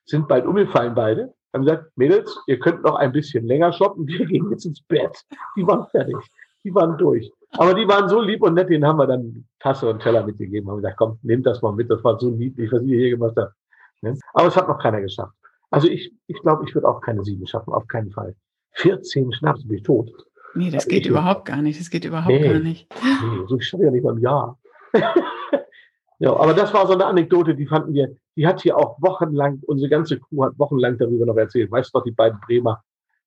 sind 0.06 0.28
bald 0.28 0.46
umgefallen 0.46 0.94
beide, 0.96 1.34
haben 1.54 1.64
gesagt, 1.64 1.92
Mädels, 1.96 2.38
ihr 2.46 2.60
könnt 2.60 2.84
noch 2.84 2.96
ein 2.96 3.14
bisschen 3.14 3.46
länger 3.46 3.72
shoppen, 3.72 4.06
wir 4.06 4.26
gehen 4.26 4.52
jetzt 4.52 4.66
ins 4.66 4.82
Bett. 4.82 5.24
Die 5.56 5.66
waren 5.66 5.88
fertig, 5.88 6.18
die 6.66 6.76
waren 6.76 6.98
durch. 6.98 7.32
Aber 7.52 7.74
die 7.74 7.88
waren 7.88 8.10
so 8.10 8.20
lieb 8.22 8.44
und 8.44 8.56
nett, 8.56 8.70
denen 8.70 8.86
haben 8.86 9.00
wir 9.00 9.08
dann 9.08 9.46
Tasse 9.60 9.90
und 9.90 10.02
Teller 10.02 10.26
mitgegeben. 10.26 10.70
Haben 10.70 10.78
gesagt, 10.78 10.98
komm, 10.98 11.20
nehmt 11.22 11.46
das 11.46 11.62
mal 11.62 11.72
mit, 11.72 11.90
das 11.90 12.04
war 12.04 12.20
so 12.20 12.30
niedlich, 12.32 12.72
was 12.72 12.84
ihr 12.84 13.00
hier 13.00 13.10
gemacht 13.12 13.36
habt. 13.38 13.54
Ne? 14.02 14.20
Aber 14.34 14.48
es 14.48 14.58
hat 14.58 14.68
noch 14.68 14.80
keiner 14.80 15.02
geschafft. 15.02 15.34
Also 15.70 15.88
ich, 15.88 16.14
ich 16.28 16.40
glaube, 16.42 16.66
ich 16.68 16.74
würde 16.74 16.88
auch 16.88 17.02
keine 17.02 17.24
sieben 17.24 17.46
schaffen, 17.48 17.74
auf 17.74 17.88
keinen 17.88 18.12
Fall. 18.12 18.36
14 18.74 19.34
Schnaps 19.34 19.68
bin 19.68 19.78
ich 19.78 19.84
tot. 19.84 20.12
Nee, 20.56 20.72
das 20.72 20.88
geht 20.88 21.04
ich 21.04 21.08
überhaupt 21.10 21.46
gar 21.46 21.62
nicht. 21.62 21.80
Das 21.80 21.90
geht 21.90 22.06
überhaupt 22.06 22.30
nee, 22.30 22.48
gar 22.48 22.60
nicht. 22.60 22.88
Nee, 23.04 23.46
so 23.48 23.58
ich 23.58 23.68
schaffe 23.68 23.84
ja 23.84 23.92
nicht 23.92 24.04
beim 24.04 24.18
Jahr. 24.18 24.58
ja, 26.20 26.36
aber 26.36 26.54
das 26.54 26.74
war 26.74 26.88
so 26.88 26.94
eine 26.94 27.06
Anekdote, 27.06 27.54
die 27.56 27.68
fanden 27.68 27.94
wir, 27.94 28.16
die 28.36 28.48
hat 28.48 28.62
hier 28.62 28.78
auch 28.78 29.00
wochenlang, 29.02 29.62
unsere 29.68 29.90
ganze 29.90 30.20
Crew 30.20 30.44
hat 30.44 30.58
wochenlang 30.58 30.98
darüber 30.98 31.26
noch 31.26 31.38
erzählt. 31.38 31.72
Weißt 31.72 31.94
du 31.94 32.00
doch, 32.00 32.04
die 32.04 32.12
beiden 32.12 32.40
Bremer, 32.40 32.84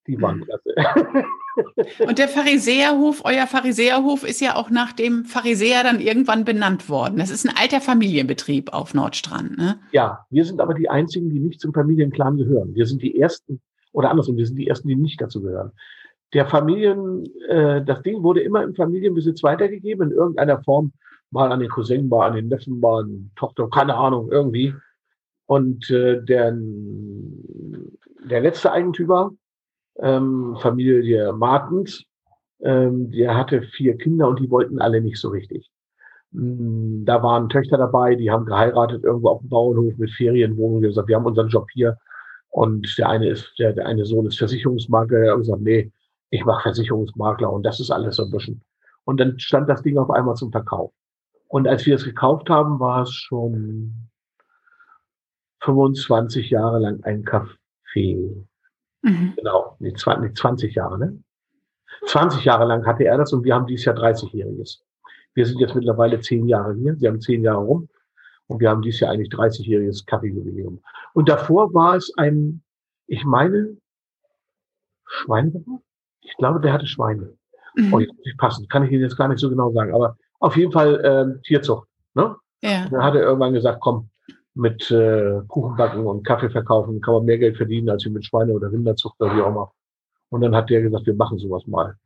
die 0.07 0.21
waren 0.21 0.39
mhm. 0.39 0.45
klasse. 0.45 0.75
Und 2.07 2.19
der 2.19 2.29
Pharisäerhof, 2.29 3.23
euer 3.25 3.47
Pharisäerhof 3.47 4.25
ist 4.25 4.41
ja 4.41 4.57
auch 4.57 4.71
nach 4.71 4.93
dem 4.93 5.25
Pharisäer 5.25 5.83
dann 5.83 6.01
irgendwann 6.01 6.45
benannt 6.45 6.89
worden. 6.89 7.19
Das 7.19 7.31
ist 7.31 7.47
ein 7.47 7.55
alter 7.57 7.81
Familienbetrieb 7.81 8.73
auf 8.73 8.95
Nordstrand, 8.95 9.59
ne? 9.59 9.79
Ja, 9.93 10.27
wir 10.31 10.45
sind 10.45 10.61
aber 10.61 10.75
die 10.75 10.89
einzigen, 10.89 11.29
die 11.29 11.41
nicht 11.41 11.61
zum 11.61 11.75
Familienclan 11.75 12.39
gehören. 12.39 12.75
Wir 12.75 12.87
sind 12.87 13.03
die 13.03 13.19
ersten, 13.19 13.61
oder 13.93 14.11
andersrum, 14.11 14.37
wir 14.37 14.47
sind 14.47 14.57
die 14.57 14.67
ersten, 14.67 14.89
die 14.89 14.97
nicht 14.97 15.21
dazu 15.21 15.43
gehören. 15.43 15.73
Der 16.33 16.47
Familien, 16.47 17.27
äh, 17.49 17.85
das 17.85 18.03
Ding 18.03 18.23
wurde 18.23 18.41
immer 18.41 18.63
im 18.63 18.75
Familienbesitz 18.75 19.43
weitergegeben, 19.43 20.11
in 20.11 20.17
irgendeiner 20.17 20.63
Form, 20.63 20.93
mal 21.31 21.53
an 21.53 21.61
den 21.61 21.69
Cousin, 21.69 22.09
mal 22.09 22.29
an 22.29 22.37
den 22.37 22.49
Neffen, 22.49 22.81
mal 22.81 23.03
an 23.03 23.09
die 23.09 23.31
Tochter, 23.37 23.69
keine 23.69 23.95
Ahnung, 23.95 24.31
irgendwie. 24.33 24.75
Und 25.47 25.91
äh, 25.91 26.23
der, 26.23 26.57
der 28.25 28.41
letzte 28.41 28.73
Eigentümer, 28.73 29.33
ähm, 30.01 30.57
Familie 30.61 31.33
Martens, 31.33 32.05
ähm, 32.61 33.11
der 33.11 33.37
hatte 33.37 33.63
vier 33.63 33.97
Kinder 33.97 34.29
und 34.29 34.41
die 34.41 34.51
wollten 34.51 34.81
alle 34.81 35.01
nicht 35.01 35.19
so 35.19 35.29
richtig. 35.31 35.71
Mm, 36.33 37.05
da 37.05 37.23
waren 37.23 37.49
Töchter 37.49 37.79
dabei, 37.79 38.15
die 38.15 38.31
haben 38.31 38.47
geheiratet 38.47 39.05
irgendwo 39.05 39.29
auf 39.31 39.41
dem 39.41 39.49
Bauernhof 39.49 39.97
mit 39.97 40.11
Ferienwohnungen. 40.11 40.83
Die 40.83 40.87
haben 40.87 40.91
gesagt, 40.93 41.09
wir 41.09 41.17
haben 41.17 41.27
unseren 41.27 41.49
Job 41.49 41.69
hier. 41.73 41.99
Und 42.51 42.97
der 42.99 43.09
eine 43.09 43.29
ist, 43.29 43.55
der, 43.59 43.73
der 43.73 43.87
eine 43.87 44.05
Sohn 44.05 44.27
ist 44.27 44.39
Versicherungsmakler. 44.39 45.21
Der 45.21 45.33
hat 45.33 45.39
gesagt, 45.39 45.63
nee, 45.63 45.93
ich 46.31 46.45
mache 46.45 46.63
Versicherungsmakler 46.63 47.51
und 47.53 47.63
das 47.65 47.81
ist 47.81 47.91
alles 47.91 48.17
so 48.17 48.25
ein 48.25 48.31
bisschen. 48.31 48.63
Und 49.05 49.21
dann 49.21 49.39
stand 49.39 49.69
das 49.69 49.83
Ding 49.83 49.99
auf 49.99 50.11
einmal 50.11 50.35
zum 50.37 50.53
Verkauf. 50.53 50.93
Und 51.49 51.69
als 51.69 51.85
wir 51.87 51.97
es 51.97 52.05
gekauft 52.05 52.49
haben, 52.49 52.81
war 52.81 53.03
es 53.03 53.13
schon 53.13 54.09
25 55.61 56.51
Jahre 56.51 56.79
lang 56.79 57.03
ein 57.05 57.25
Café. 57.25 58.47
Mhm. 59.03 59.35
Genau, 59.37 59.77
nee, 59.81 59.93
20 59.93 60.75
Jahre, 60.75 60.99
ne? 60.99 61.23
20 62.07 62.45
Jahre 62.45 62.65
lang 62.65 62.85
hatte 62.87 63.05
er 63.05 63.19
das 63.19 63.33
und 63.33 63.45
wir 63.45 63.55
haben 63.55 63.67
dieses 63.67 63.85
Jahr 63.85 63.97
30-Jähriges. 63.97 64.81
Wir 65.35 65.47
sind 65.47 65.59
jetzt 65.61 65.75
mittlerweile 65.75 66.21
zehn 66.21 66.47
Jahre 66.47 66.75
hier. 66.75 66.97
Sie 66.97 67.07
haben 67.07 67.21
zehn 67.21 67.43
Jahre 67.43 67.61
rum. 67.61 67.89
Und 68.49 68.61
wir 68.61 68.69
haben 68.69 68.83
dieses 68.83 69.01
Jahr 69.01 69.13
eigentlich 69.13 69.33
30-jähriges 69.33 70.05
Kaffeejubiläum. 70.07 70.83
Und 71.15 71.29
davor 71.29 71.73
war 71.73 71.97
es 71.97 72.13
ein, 72.17 72.63
ich 73.07 73.25
meine, 73.25 73.77
Schweinebauer? 75.07 75.81
Ich 76.21 76.37
glaube, 76.37 76.61
der 76.61 76.73
hatte 76.73 76.87
Schweine. 76.87 77.35
Mhm. 77.77 77.95
Oh, 77.95 77.99
jetzt 77.99 78.15
muss 78.15 78.27
ich 78.27 78.37
passen. 78.37 78.69
Kann 78.69 78.85
ich 78.85 78.93
Ihnen 78.93 79.03
jetzt 79.03 79.17
gar 79.17 79.29
nicht 79.29 79.39
so 79.39 79.49
genau 79.49 79.73
sagen. 79.73 79.95
Aber 79.95 80.17
auf 80.41 80.57
jeden 80.57 80.73
Fall 80.73 81.01
ähm, 81.05 81.41
Tierzucht. 81.43 81.89
Ne? 82.15 82.37
Ja. 82.63 82.89
Dann 82.89 83.03
hat 83.03 83.15
er 83.15 83.23
irgendwann 83.23 83.55
gesagt, 83.55 83.81
komm, 83.81 84.11
mit 84.55 84.91
äh, 84.91 85.41
Kuchenbacken 85.49 86.07
und 86.07 86.27
Kaffee 86.27 86.51
verkaufen 86.51 87.01
kann 87.01 87.15
man 87.15 87.25
mehr 87.25 87.39
Geld 87.39 87.57
verdienen, 87.57 87.89
als 87.89 88.05
mit 88.07 88.25
Schweine- 88.25 88.53
oder 88.53 88.71
Rinderzucht 88.71 89.21
oder 89.21 89.35
wie 89.35 89.41
auch 89.41 89.49
immer. 89.49 89.73
Und 90.31 90.43
dann 90.43 90.55
hat 90.55 90.71
der 90.71 90.83
gesagt, 90.83 91.07
wir 91.07 91.15
machen 91.15 91.39
sowas 91.39 91.67
mal. 91.67 91.97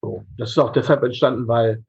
So. 0.00 0.24
Das 0.36 0.50
ist 0.50 0.58
auch 0.58 0.72
deshalb 0.72 1.02
entstanden, 1.02 1.46
weil 1.46 1.84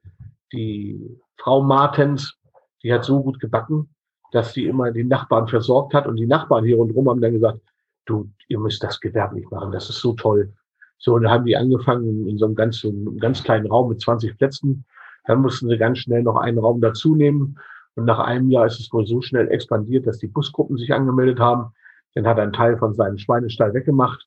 die 0.52 1.18
Frau 1.36 1.62
Martens, 1.62 2.36
die 2.82 2.92
hat 2.92 3.04
so 3.04 3.22
gut 3.22 3.40
gebacken, 3.40 3.88
dass 4.32 4.52
sie 4.52 4.66
immer 4.66 4.90
die 4.90 5.04
Nachbarn 5.04 5.48
versorgt 5.48 5.94
hat. 5.94 6.06
Und 6.06 6.16
die 6.16 6.26
Nachbarn 6.26 6.64
hier 6.64 6.76
rundherum 6.76 7.08
haben 7.08 7.20
dann 7.20 7.32
gesagt, 7.32 7.60
du, 8.06 8.30
ihr 8.48 8.58
müsst 8.58 8.82
das 8.82 9.00
gewerblich 9.00 9.48
machen, 9.50 9.72
das 9.72 9.88
ist 9.88 10.00
so 10.00 10.12
toll. 10.14 10.52
So, 10.98 11.14
und 11.14 11.24
dann 11.24 11.32
haben 11.32 11.44
die 11.44 11.56
angefangen 11.56 12.26
in 12.28 12.38
so 12.38 12.46
einem 12.46 12.54
ganz, 12.54 12.78
so 12.78 12.88
einem 12.88 13.18
ganz 13.18 13.42
kleinen 13.42 13.66
Raum 13.66 13.90
mit 13.90 14.00
20 14.00 14.38
Plätzen. 14.38 14.84
Dann 15.26 15.40
mussten 15.40 15.68
sie 15.68 15.78
ganz 15.78 15.98
schnell 15.98 16.22
noch 16.22 16.36
einen 16.36 16.58
Raum 16.58 16.80
dazu 16.80 17.14
nehmen. 17.14 17.58
Und 17.96 18.04
nach 18.06 18.18
einem 18.18 18.50
Jahr 18.50 18.66
ist 18.66 18.80
es 18.80 18.92
wohl 18.92 19.06
so 19.06 19.22
schnell 19.22 19.48
expandiert, 19.50 20.06
dass 20.06 20.18
die 20.18 20.26
Busgruppen 20.26 20.76
sich 20.76 20.92
angemeldet 20.92 21.38
haben. 21.38 21.72
Dann 22.14 22.26
hat 22.26 22.38
er 22.38 22.44
einen 22.44 22.52
Teil 22.52 22.76
von 22.76 22.94
seinem 22.94 23.18
Schweinestall 23.18 23.74
weggemacht. 23.74 24.26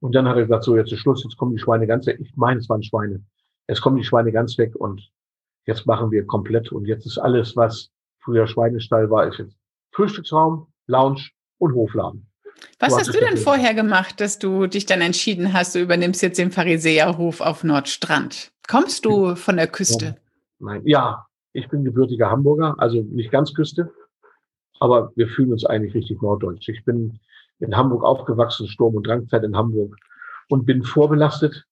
Und 0.00 0.14
dann 0.14 0.28
hat 0.28 0.36
er 0.36 0.42
gesagt, 0.42 0.64
so 0.64 0.76
jetzt 0.76 0.92
ist 0.92 0.98
Schluss, 0.98 1.24
jetzt 1.24 1.36
kommen 1.36 1.52
die 1.52 1.58
Schweine 1.58 1.86
ganz 1.86 2.06
weg. 2.06 2.18
Ich 2.20 2.36
meine, 2.36 2.60
es 2.60 2.68
waren 2.68 2.82
Schweine. 2.82 3.24
Jetzt 3.68 3.80
kommen 3.80 3.96
die 3.96 4.04
Schweine 4.04 4.32
ganz 4.32 4.58
weg 4.58 4.74
und 4.76 5.10
jetzt 5.66 5.86
machen 5.86 6.10
wir 6.10 6.26
komplett. 6.26 6.72
Und 6.72 6.86
jetzt 6.86 7.06
ist 7.06 7.18
alles, 7.18 7.56
was 7.56 7.90
früher 8.18 8.46
Schweinestall 8.46 9.10
war, 9.10 9.26
ist 9.26 9.38
jetzt 9.38 9.56
Frühstücksraum, 9.92 10.66
Lounge 10.86 11.28
und 11.58 11.74
Hofladen. 11.74 12.26
Was 12.78 12.92
so 12.92 12.98
hast 12.98 13.14
du 13.14 13.20
denn 13.20 13.36
vorher 13.36 13.74
gemacht, 13.74 14.20
dass 14.20 14.38
du 14.38 14.66
dich 14.66 14.86
dann 14.86 15.00
entschieden 15.00 15.52
hast, 15.52 15.74
du 15.74 15.80
übernimmst 15.80 16.22
jetzt 16.22 16.38
den 16.38 16.50
Pharisäerhof 16.50 17.40
auf 17.40 17.64
Nordstrand? 17.64 18.52
Kommst 18.68 19.04
du 19.04 19.34
von 19.36 19.56
der 19.56 19.66
Küste? 19.66 20.16
Nein, 20.58 20.82
ja, 20.84 21.26
ich 21.54 21.68
bin 21.68 21.84
gebürtiger 21.84 22.30
Hamburger, 22.30 22.74
also 22.78 23.02
nicht 23.02 23.30
ganz 23.30 23.54
Küste, 23.54 23.90
aber 24.80 25.12
wir 25.14 25.28
fühlen 25.28 25.52
uns 25.52 25.64
eigentlich 25.64 25.94
richtig 25.94 26.20
norddeutsch. 26.20 26.68
Ich 26.68 26.84
bin 26.84 27.20
in 27.60 27.76
Hamburg 27.76 28.02
aufgewachsen, 28.02 28.66
Sturm- 28.66 28.96
und 28.96 29.06
Drangzeit 29.06 29.44
in 29.44 29.56
Hamburg 29.56 29.96
und 30.48 30.66
bin 30.66 30.82
vorbelastet. 30.82 31.64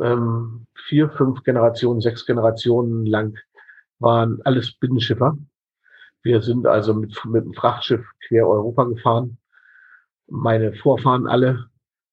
Ähm, 0.00 0.66
vier, 0.88 1.10
fünf 1.10 1.42
Generationen, 1.42 2.00
sechs 2.00 2.24
Generationen 2.24 3.04
lang 3.04 3.38
waren 3.98 4.40
alles 4.44 4.72
Binnenschiffer. 4.78 5.36
Wir 6.22 6.40
sind 6.40 6.66
also 6.66 6.94
mit, 6.94 7.14
mit 7.26 7.44
dem 7.44 7.52
Frachtschiff 7.52 8.04
quer 8.26 8.48
Europa 8.48 8.84
gefahren. 8.84 9.36
Meine 10.28 10.72
Vorfahren 10.72 11.26
alle. 11.26 11.66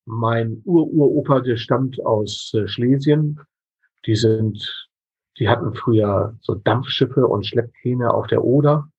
Mein 0.05 0.61
Ur-Uropa, 0.65 1.39
der 1.39 1.55
stammt 1.55 2.05
aus 2.05 2.51
äh, 2.53 2.67
Schlesien. 2.67 3.39
Die 4.05 4.15
sind 4.15 4.86
die 5.39 5.49
hatten 5.49 5.73
früher 5.73 6.35
so 6.41 6.55
Dampfschiffe 6.55 7.27
und 7.27 7.45
Schleppkähne 7.45 8.13
auf 8.13 8.27
der 8.27 8.43
Oder. 8.43 8.89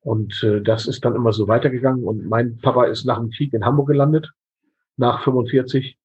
Und 0.00 0.42
äh, 0.42 0.60
das 0.60 0.86
ist 0.86 1.04
dann 1.04 1.14
immer 1.14 1.32
so 1.32 1.48
weitergegangen. 1.48 2.04
Und 2.04 2.26
mein 2.26 2.58
Papa 2.58 2.84
ist 2.84 3.04
nach 3.04 3.18
dem 3.18 3.30
Krieg 3.30 3.52
in 3.52 3.64
Hamburg 3.64 3.88
gelandet, 3.88 4.32
nach 4.96 5.22
45, 5.24 5.98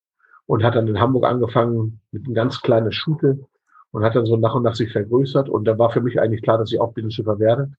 und 0.47 0.63
hat 0.63 0.75
dann 0.75 0.87
in 0.87 0.99
Hamburg 0.99 1.25
angefangen 1.25 2.01
mit 2.11 2.25
einem 2.25 2.33
ganz 2.33 2.61
kleinen 2.61 2.91
Schute 2.91 3.39
und 3.91 4.03
hat 4.03 4.15
dann 4.15 4.25
so 4.25 4.37
nach 4.37 4.55
und 4.55 4.63
nach 4.63 4.75
sich 4.75 4.91
vergrößert. 4.91 5.49
Und 5.49 5.65
da 5.65 5.77
war 5.77 5.91
für 5.91 6.01
mich 6.01 6.19
eigentlich 6.19 6.41
klar, 6.41 6.57
dass 6.57 6.71
ich 6.71 6.79
auch 6.79 6.93
Binnenschiffer 6.93 7.39
werde. 7.39 7.71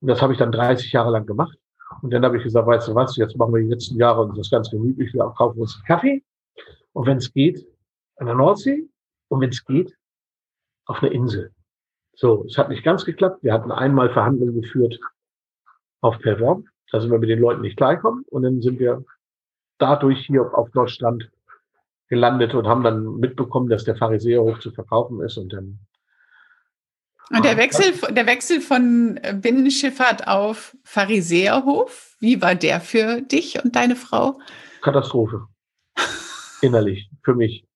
Und 0.00 0.08
das 0.08 0.22
habe 0.22 0.32
ich 0.32 0.38
dann 0.38 0.52
30 0.52 0.92
Jahre 0.92 1.10
lang 1.10 1.26
gemacht. 1.26 1.58
Und 2.02 2.12
dann 2.12 2.24
habe 2.24 2.36
ich 2.36 2.44
gesagt, 2.44 2.66
weißt 2.66 2.88
du 2.88 2.94
was, 2.94 3.16
jetzt 3.16 3.36
machen 3.36 3.54
wir 3.54 3.62
die 3.62 3.68
letzten 3.68 3.96
Jahre 3.96 4.22
und 4.22 4.36
das 4.36 4.50
ganz 4.50 4.70
gemütlich, 4.70 5.12
wir 5.14 5.24
kaufen 5.36 5.60
uns 5.60 5.74
einen 5.76 5.84
Kaffee. 5.84 6.22
Und 6.92 7.06
wenn 7.06 7.18
es 7.18 7.32
geht, 7.32 7.66
an 8.16 8.26
der 8.26 8.34
Nordsee. 8.34 8.88
Und 9.28 9.40
wenn 9.40 9.50
es 9.50 9.64
geht, 9.64 9.96
auf 10.86 11.02
einer 11.02 11.12
Insel. 11.12 11.52
So, 12.14 12.44
es 12.46 12.56
hat 12.56 12.70
nicht 12.70 12.82
ganz 12.82 13.04
geklappt. 13.04 13.42
Wir 13.42 13.52
hatten 13.52 13.70
einmal 13.70 14.10
Verhandlungen 14.10 14.60
geführt 14.60 14.98
auf 16.00 16.18
Perron. 16.18 16.68
Da 16.90 17.00
sind 17.00 17.10
wir 17.10 17.18
mit 17.18 17.28
den 17.28 17.40
Leuten 17.40 17.60
nicht 17.60 17.76
klargekommen. 17.76 18.24
Und 18.30 18.42
dann 18.42 18.62
sind 18.62 18.78
wir 18.78 19.04
dadurch 19.78 20.24
hier 20.26 20.56
auf 20.56 20.72
Nordstrand 20.72 21.30
gelandet 22.08 22.54
und 22.54 22.66
haben 22.66 22.84
dann 22.84 23.16
mitbekommen, 23.16 23.68
dass 23.68 23.84
der 23.84 23.96
Pharisäerhof 23.96 24.60
zu 24.60 24.70
verkaufen 24.70 25.20
ist. 25.20 25.36
Und 25.36 25.52
dann 25.52 25.80
und 27.30 27.44
der 27.44 27.56
Wechsel, 27.56 27.92
der 28.14 28.26
Wechsel 28.26 28.60
von 28.60 29.18
Binnenschifffahrt 29.34 30.28
auf 30.28 30.76
Pharisäerhof, 30.84 32.16
wie 32.20 32.40
war 32.40 32.54
der 32.54 32.80
für 32.80 33.20
dich 33.20 33.62
und 33.64 33.74
deine 33.74 33.96
Frau? 33.96 34.38
Katastrophe. 34.80 35.46
Innerlich, 36.62 37.10
für 37.24 37.34
mich. 37.34 37.66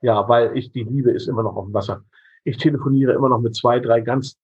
Ja, 0.00 0.26
weil 0.28 0.56
ich, 0.56 0.72
die 0.72 0.84
Liebe 0.84 1.10
ist 1.10 1.28
immer 1.28 1.42
noch 1.42 1.56
auf 1.56 1.66
dem 1.66 1.74
Wasser. 1.74 2.04
Ich 2.46 2.58
telefoniere 2.58 3.12
immer 3.12 3.28
noch 3.28 3.40
mit 3.40 3.56
zwei, 3.56 3.80
drei 3.80 4.00
ganz 4.00 4.38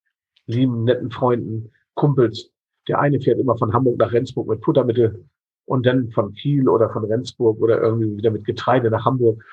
lieben, 0.47 0.85
netten 0.85 1.11
Freunden, 1.11 1.71
Kumpels. 1.95 2.51
Der 2.89 2.99
eine 2.99 3.21
fährt 3.21 3.39
immer 3.39 3.57
von 3.57 3.73
Hamburg 3.73 3.97
nach 3.99 4.13
Rendsburg 4.13 4.49
mit 4.49 4.65
Futtermittel 4.65 5.25
und 5.67 5.87
dann 5.87 6.11
von 6.11 6.33
Kiel 6.33 6.69
oder 6.69 6.91
von 6.91 7.05
Rendsburg 7.05 7.61
oder 7.61 7.81
irgendwie 7.81 8.17
wieder 8.17 8.33
mit 8.33 8.45
Getreide 8.45 8.91
nach 8.91 9.05
Hamburg, 9.05 9.45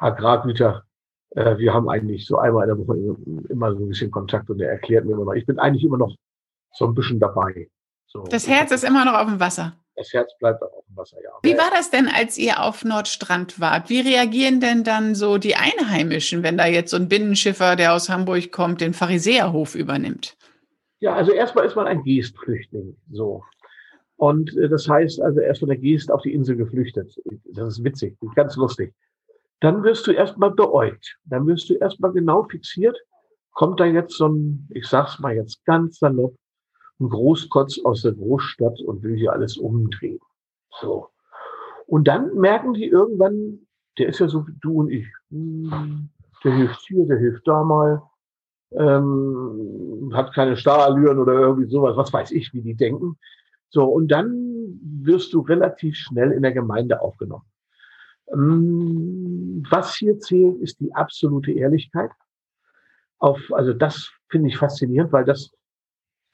Agrargüter. 0.00 0.82
Äh, 1.30 1.58
wir 1.58 1.72
haben 1.72 1.88
eigentlich 1.88 2.26
so 2.26 2.38
einmal 2.38 2.68
in 2.68 2.76
der 2.76 2.86
Woche 2.86 3.16
immer 3.48 3.72
so 3.72 3.78
ein 3.78 3.88
bisschen 3.88 4.10
Kontakt 4.10 4.50
und 4.50 4.60
er 4.60 4.70
erklärt 4.70 5.04
mir 5.04 5.12
immer 5.12 5.24
noch. 5.24 5.34
Ich 5.34 5.46
bin 5.46 5.60
eigentlich 5.60 5.84
immer 5.84 5.98
noch 5.98 6.16
so 6.72 6.86
ein 6.86 6.94
bisschen 6.94 7.20
dabei. 7.20 7.68
So. 8.06 8.24
Das 8.24 8.48
Herz 8.48 8.72
ist 8.72 8.82
immer 8.82 9.04
noch 9.04 9.14
auf 9.14 9.28
dem 9.28 9.38
Wasser. 9.38 9.76
Das 9.94 10.12
Herz 10.12 10.32
bleibt 10.38 10.62
auch 10.62 10.72
auf 10.72 10.86
dem 10.86 10.96
Wasser, 10.96 11.18
ja. 11.22 11.30
Wie 11.42 11.56
war 11.58 11.70
das 11.70 11.90
denn, 11.90 12.08
als 12.08 12.38
ihr 12.38 12.62
auf 12.62 12.84
Nordstrand 12.84 13.60
wart? 13.60 13.90
Wie 13.90 14.00
reagieren 14.00 14.60
denn 14.60 14.84
dann 14.84 15.14
so 15.14 15.36
die 15.36 15.56
Einheimischen, 15.56 16.42
wenn 16.42 16.56
da 16.56 16.66
jetzt 16.66 16.90
so 16.90 16.96
ein 16.96 17.08
Binnenschiffer, 17.08 17.76
der 17.76 17.94
aus 17.94 18.08
Hamburg 18.08 18.52
kommt, 18.52 18.80
den 18.80 18.94
Pharisäerhof 18.94 19.74
übernimmt? 19.74 20.36
Ja, 21.00 21.14
also 21.14 21.32
erstmal 21.32 21.66
ist 21.66 21.76
man 21.76 21.86
ein 21.86 22.02
Geestflüchtling, 22.04 22.96
so. 23.10 23.42
Und 24.16 24.56
äh, 24.56 24.68
das 24.68 24.88
heißt 24.88 25.20
also 25.20 25.40
erst 25.40 25.60
von 25.60 25.68
der 25.68 25.78
Geest 25.78 26.10
auf 26.10 26.22
die 26.22 26.32
Insel 26.32 26.56
geflüchtet. 26.56 27.14
Das 27.52 27.74
ist 27.74 27.84
witzig, 27.84 28.16
ganz 28.34 28.56
lustig. 28.56 28.94
Dann 29.60 29.82
wirst 29.82 30.06
du 30.06 30.12
erstmal 30.12 30.52
beäugt. 30.52 31.18
Dann 31.24 31.46
wirst 31.46 31.68
du 31.68 31.74
erstmal 31.74 32.12
genau 32.12 32.44
fixiert. 32.44 32.96
Kommt 33.52 33.80
da 33.80 33.84
jetzt 33.84 34.14
so 34.16 34.28
ein, 34.28 34.68
ich 34.70 34.86
sag's 34.86 35.18
mal 35.18 35.34
jetzt 35.34 35.64
ganz 35.64 35.98
salopp, 35.98 36.34
ein 37.00 37.08
Großkotz 37.08 37.80
aus 37.84 38.02
der 38.02 38.12
Großstadt 38.12 38.80
und 38.80 39.02
will 39.02 39.16
hier 39.16 39.32
alles 39.32 39.56
umdrehen. 39.56 40.20
So. 40.80 41.08
Und 41.86 42.08
dann 42.08 42.34
merken 42.36 42.74
die 42.74 42.86
irgendwann, 42.86 43.66
der 43.98 44.08
ist 44.08 44.20
ja 44.20 44.28
so 44.28 44.46
wie 44.46 44.54
du 44.60 44.80
und 44.80 44.90
ich. 44.90 45.06
Hm, 45.30 46.08
der 46.44 46.54
hilft 46.54 46.80
hier, 46.86 47.06
der 47.06 47.18
hilft 47.18 47.46
da 47.46 47.62
mal 47.62 48.02
ähm, 48.76 50.10
hat 50.14 50.32
keine 50.34 50.56
Starallüren 50.56 51.18
oder 51.18 51.34
irgendwie 51.34 51.68
sowas, 51.68 51.96
was 51.96 52.12
weiß 52.12 52.30
ich, 52.32 52.52
wie 52.54 52.62
die 52.62 52.74
denken. 52.74 53.18
So, 53.68 53.84
und 53.84 54.08
dann 54.08 54.78
wirst 54.82 55.32
du 55.32 55.40
relativ 55.40 55.96
schnell 55.96 56.32
in 56.32 56.42
der 56.42 56.52
Gemeinde 56.52 57.00
aufgenommen. 57.00 57.44
Ähm, 58.32 59.64
was 59.70 59.94
hier 59.94 60.18
zählt, 60.18 60.60
ist 60.60 60.80
die 60.80 60.94
absolute 60.94 61.52
Ehrlichkeit. 61.52 62.10
Auf, 63.18 63.40
also 63.52 63.72
das 63.72 64.10
finde 64.28 64.48
ich 64.48 64.58
faszinierend, 64.58 65.12
weil 65.12 65.24
das 65.24 65.52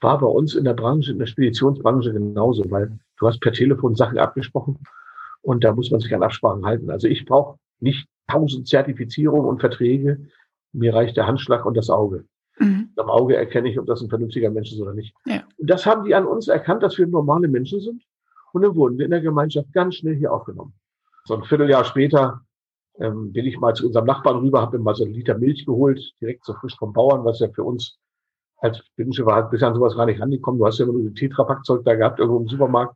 war 0.01 0.19
bei 0.19 0.27
uns 0.27 0.55
in 0.55 0.63
der 0.63 0.73
Branche, 0.73 1.11
in 1.11 1.19
der 1.19 1.25
Speditionsbranche 1.25 2.13
genauso, 2.13 2.69
weil 2.71 2.99
du 3.17 3.27
hast 3.27 3.39
per 3.39 3.51
Telefon 3.51 3.95
Sachen 3.95 4.17
abgesprochen 4.17 4.79
und 5.41 5.63
da 5.63 5.73
muss 5.73 5.91
man 5.91 5.99
sich 5.99 6.13
an 6.13 6.23
Absprachen 6.23 6.65
halten. 6.65 6.89
Also 6.89 7.07
ich 7.07 7.25
brauche 7.25 7.57
nicht 7.79 8.07
tausend 8.27 8.67
Zertifizierungen 8.67 9.47
und 9.47 9.59
Verträge, 9.59 10.27
mir 10.71 10.93
reicht 10.93 11.17
der 11.17 11.27
Handschlag 11.27 11.65
und 11.65 11.75
das 11.75 11.89
Auge. 11.89 12.25
Mhm. 12.59 12.89
Am 12.97 13.09
Auge 13.09 13.35
erkenne 13.35 13.69
ich, 13.69 13.79
ob 13.79 13.87
das 13.87 14.01
ein 14.01 14.09
vernünftiger 14.09 14.51
Mensch 14.51 14.71
ist 14.71 14.79
oder 14.79 14.93
nicht. 14.93 15.15
Ja. 15.25 15.43
Und 15.57 15.69
das 15.69 15.85
haben 15.85 16.03
die 16.03 16.13
an 16.13 16.25
uns 16.25 16.47
erkannt, 16.47 16.83
dass 16.83 16.97
wir 16.97 17.07
normale 17.07 17.47
Menschen 17.47 17.79
sind. 17.79 18.03
Und 18.51 18.63
dann 18.63 18.75
wurden 18.75 18.97
wir 18.97 19.05
in 19.05 19.11
der 19.11 19.21
Gemeinschaft 19.21 19.71
ganz 19.73 19.95
schnell 19.95 20.15
hier 20.15 20.33
aufgenommen. 20.33 20.73
So 21.25 21.35
ein 21.35 21.43
Vierteljahr 21.43 21.85
später 21.85 22.41
ähm, 22.99 23.31
bin 23.31 23.45
ich 23.45 23.59
mal 23.59 23.73
zu 23.73 23.85
unserem 23.87 24.05
Nachbarn 24.05 24.37
rüber, 24.37 24.61
habe 24.61 24.77
mir 24.77 24.83
mal 24.83 24.95
so 24.95 25.05
einen 25.05 25.13
Liter 25.13 25.37
Milch 25.37 25.65
geholt, 25.65 26.13
direkt 26.19 26.45
so 26.45 26.53
frisch 26.53 26.75
vom 26.77 26.93
Bauern, 26.93 27.23
was 27.23 27.39
ja 27.39 27.49
für 27.49 27.63
uns 27.63 27.97
als 28.61 28.81
Binnenschiffer 28.95 29.33
halt 29.33 29.51
bisher 29.51 29.69
an 29.69 29.75
sowas 29.75 29.95
gar 29.95 30.05
nicht 30.05 30.21
rangekommen. 30.21 30.59
Du 30.59 30.65
hast 30.65 30.79
ja 30.79 30.85
immer 30.85 30.93
nur 30.93 31.03
ein 31.03 31.15
Tetrapackzeug 31.15 31.83
da 31.85 31.95
gehabt, 31.95 32.19
irgendwo 32.19 32.39
im 32.39 32.47
Supermarkt. 32.47 32.95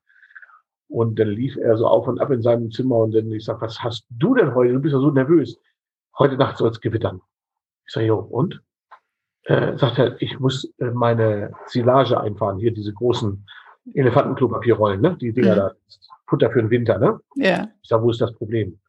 Und 0.87 1.17
dann 1.17 1.29
lief 1.29 1.57
er 1.57 1.77
so 1.77 1.87
auf 1.87 2.07
und 2.07 2.19
ab 2.21 2.29
in 2.29 2.41
seinem 2.41 2.69
Zimmer 2.69 2.97
und 2.97 3.13
dann 3.13 3.31
ich 3.31 3.45
sag, 3.45 3.61
was 3.61 3.81
hast 3.81 4.05
du 4.09 4.35
denn 4.35 4.53
heute? 4.53 4.73
Du 4.73 4.79
bist 4.79 4.93
ja 4.93 4.99
so 4.99 5.09
nervös. 5.09 5.59
Heute 6.17 6.37
Nacht 6.37 6.57
soll 6.57 6.69
es 6.69 6.81
gewittern. 6.81 7.21
Ich 7.85 7.93
sage, 7.93 8.07
jo, 8.07 8.17
und? 8.19 8.61
Äh, 9.45 9.77
sagt 9.77 9.97
er, 9.97 10.21
ich 10.21 10.39
muss 10.39 10.71
äh, 10.77 10.91
meine 10.91 11.51
Silage 11.65 12.19
einfahren, 12.19 12.59
hier 12.59 12.73
diese 12.73 12.93
großen 12.93 13.45
Elefantenklopapierrollen, 13.93 15.01
ne? 15.01 15.17
Die 15.19 15.33
Dinger 15.33 15.53
mhm. 15.53 15.57
da, 15.57 15.71
Futter 16.27 16.51
für 16.51 16.61
den 16.61 16.69
Winter, 16.69 16.97
ne? 16.97 17.19
Ja. 17.35 17.67
Ich 17.81 17.89
sage, 17.89 18.03
wo 18.03 18.09
ist 18.09 18.21
das 18.21 18.33
Problem? 18.33 18.79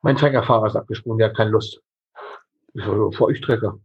Mein 0.00 0.16
Treckerfahrer 0.16 0.66
ist 0.66 0.76
abgesprungen, 0.76 1.18
der 1.18 1.28
hat 1.28 1.36
keine 1.36 1.50
Lust. 1.50 1.80
Ich 2.74 2.84
sage, 2.84 3.12
vor 3.12 3.28
euch 3.28 3.40
Trecker. 3.40 3.78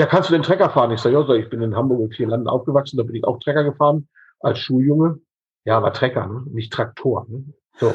Ja, 0.00 0.06
kannst 0.06 0.30
du 0.30 0.32
den 0.32 0.42
Trecker 0.42 0.70
fahren? 0.70 0.92
Ich 0.92 1.00
sage, 1.00 1.14
ja, 1.14 1.34
ich 1.34 1.50
bin 1.50 1.60
in 1.60 1.76
Hamburg 1.76 2.00
und 2.00 2.14
vier 2.14 2.26
Landen 2.26 2.48
aufgewachsen, 2.48 2.96
da 2.96 3.02
bin 3.02 3.16
ich 3.16 3.24
auch 3.24 3.38
Trecker 3.38 3.64
gefahren, 3.64 4.08
als 4.40 4.58
Schuljunge. 4.58 5.20
Ja, 5.66 5.76
aber 5.76 5.92
Trecker, 5.92 6.26
ne? 6.26 6.42
nicht 6.50 6.72
Traktor. 6.72 7.26
Ne? 7.28 7.44
So. 7.76 7.92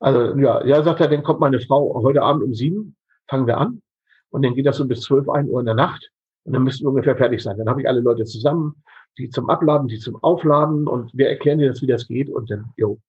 Also, 0.00 0.38
ja, 0.38 0.64
ja, 0.64 0.82
sagt 0.82 1.00
er, 1.00 1.08
dann 1.08 1.22
kommt 1.22 1.40
meine 1.40 1.60
Frau 1.60 2.00
heute 2.02 2.22
Abend 2.22 2.44
um 2.44 2.54
sieben, 2.54 2.96
fangen 3.28 3.46
wir 3.46 3.58
an. 3.58 3.82
Und 4.30 4.42
dann 4.42 4.54
geht 4.54 4.64
das 4.64 4.78
so 4.78 4.86
bis 4.86 5.02
zwölf, 5.02 5.28
ein 5.28 5.50
Uhr 5.50 5.60
in 5.60 5.66
der 5.66 5.74
Nacht. 5.74 6.10
Und 6.44 6.54
dann 6.54 6.62
müssten 6.62 6.86
wir 6.86 6.88
ungefähr 6.88 7.14
fertig 7.14 7.42
sein. 7.42 7.58
Dann 7.58 7.68
habe 7.68 7.82
ich 7.82 7.88
alle 7.88 8.00
Leute 8.00 8.24
zusammen, 8.24 8.82
die 9.18 9.28
zum 9.28 9.50
Abladen, 9.50 9.86
die 9.86 9.98
zum 9.98 10.16
Aufladen 10.22 10.88
und 10.88 11.12
wir 11.12 11.28
erklären 11.28 11.58
dir 11.58 11.66
jetzt, 11.66 11.82
wie 11.82 11.86
das 11.86 12.08
geht. 12.08 12.30
Und 12.30 12.50
dann, 12.50 12.72
jo. 12.78 13.00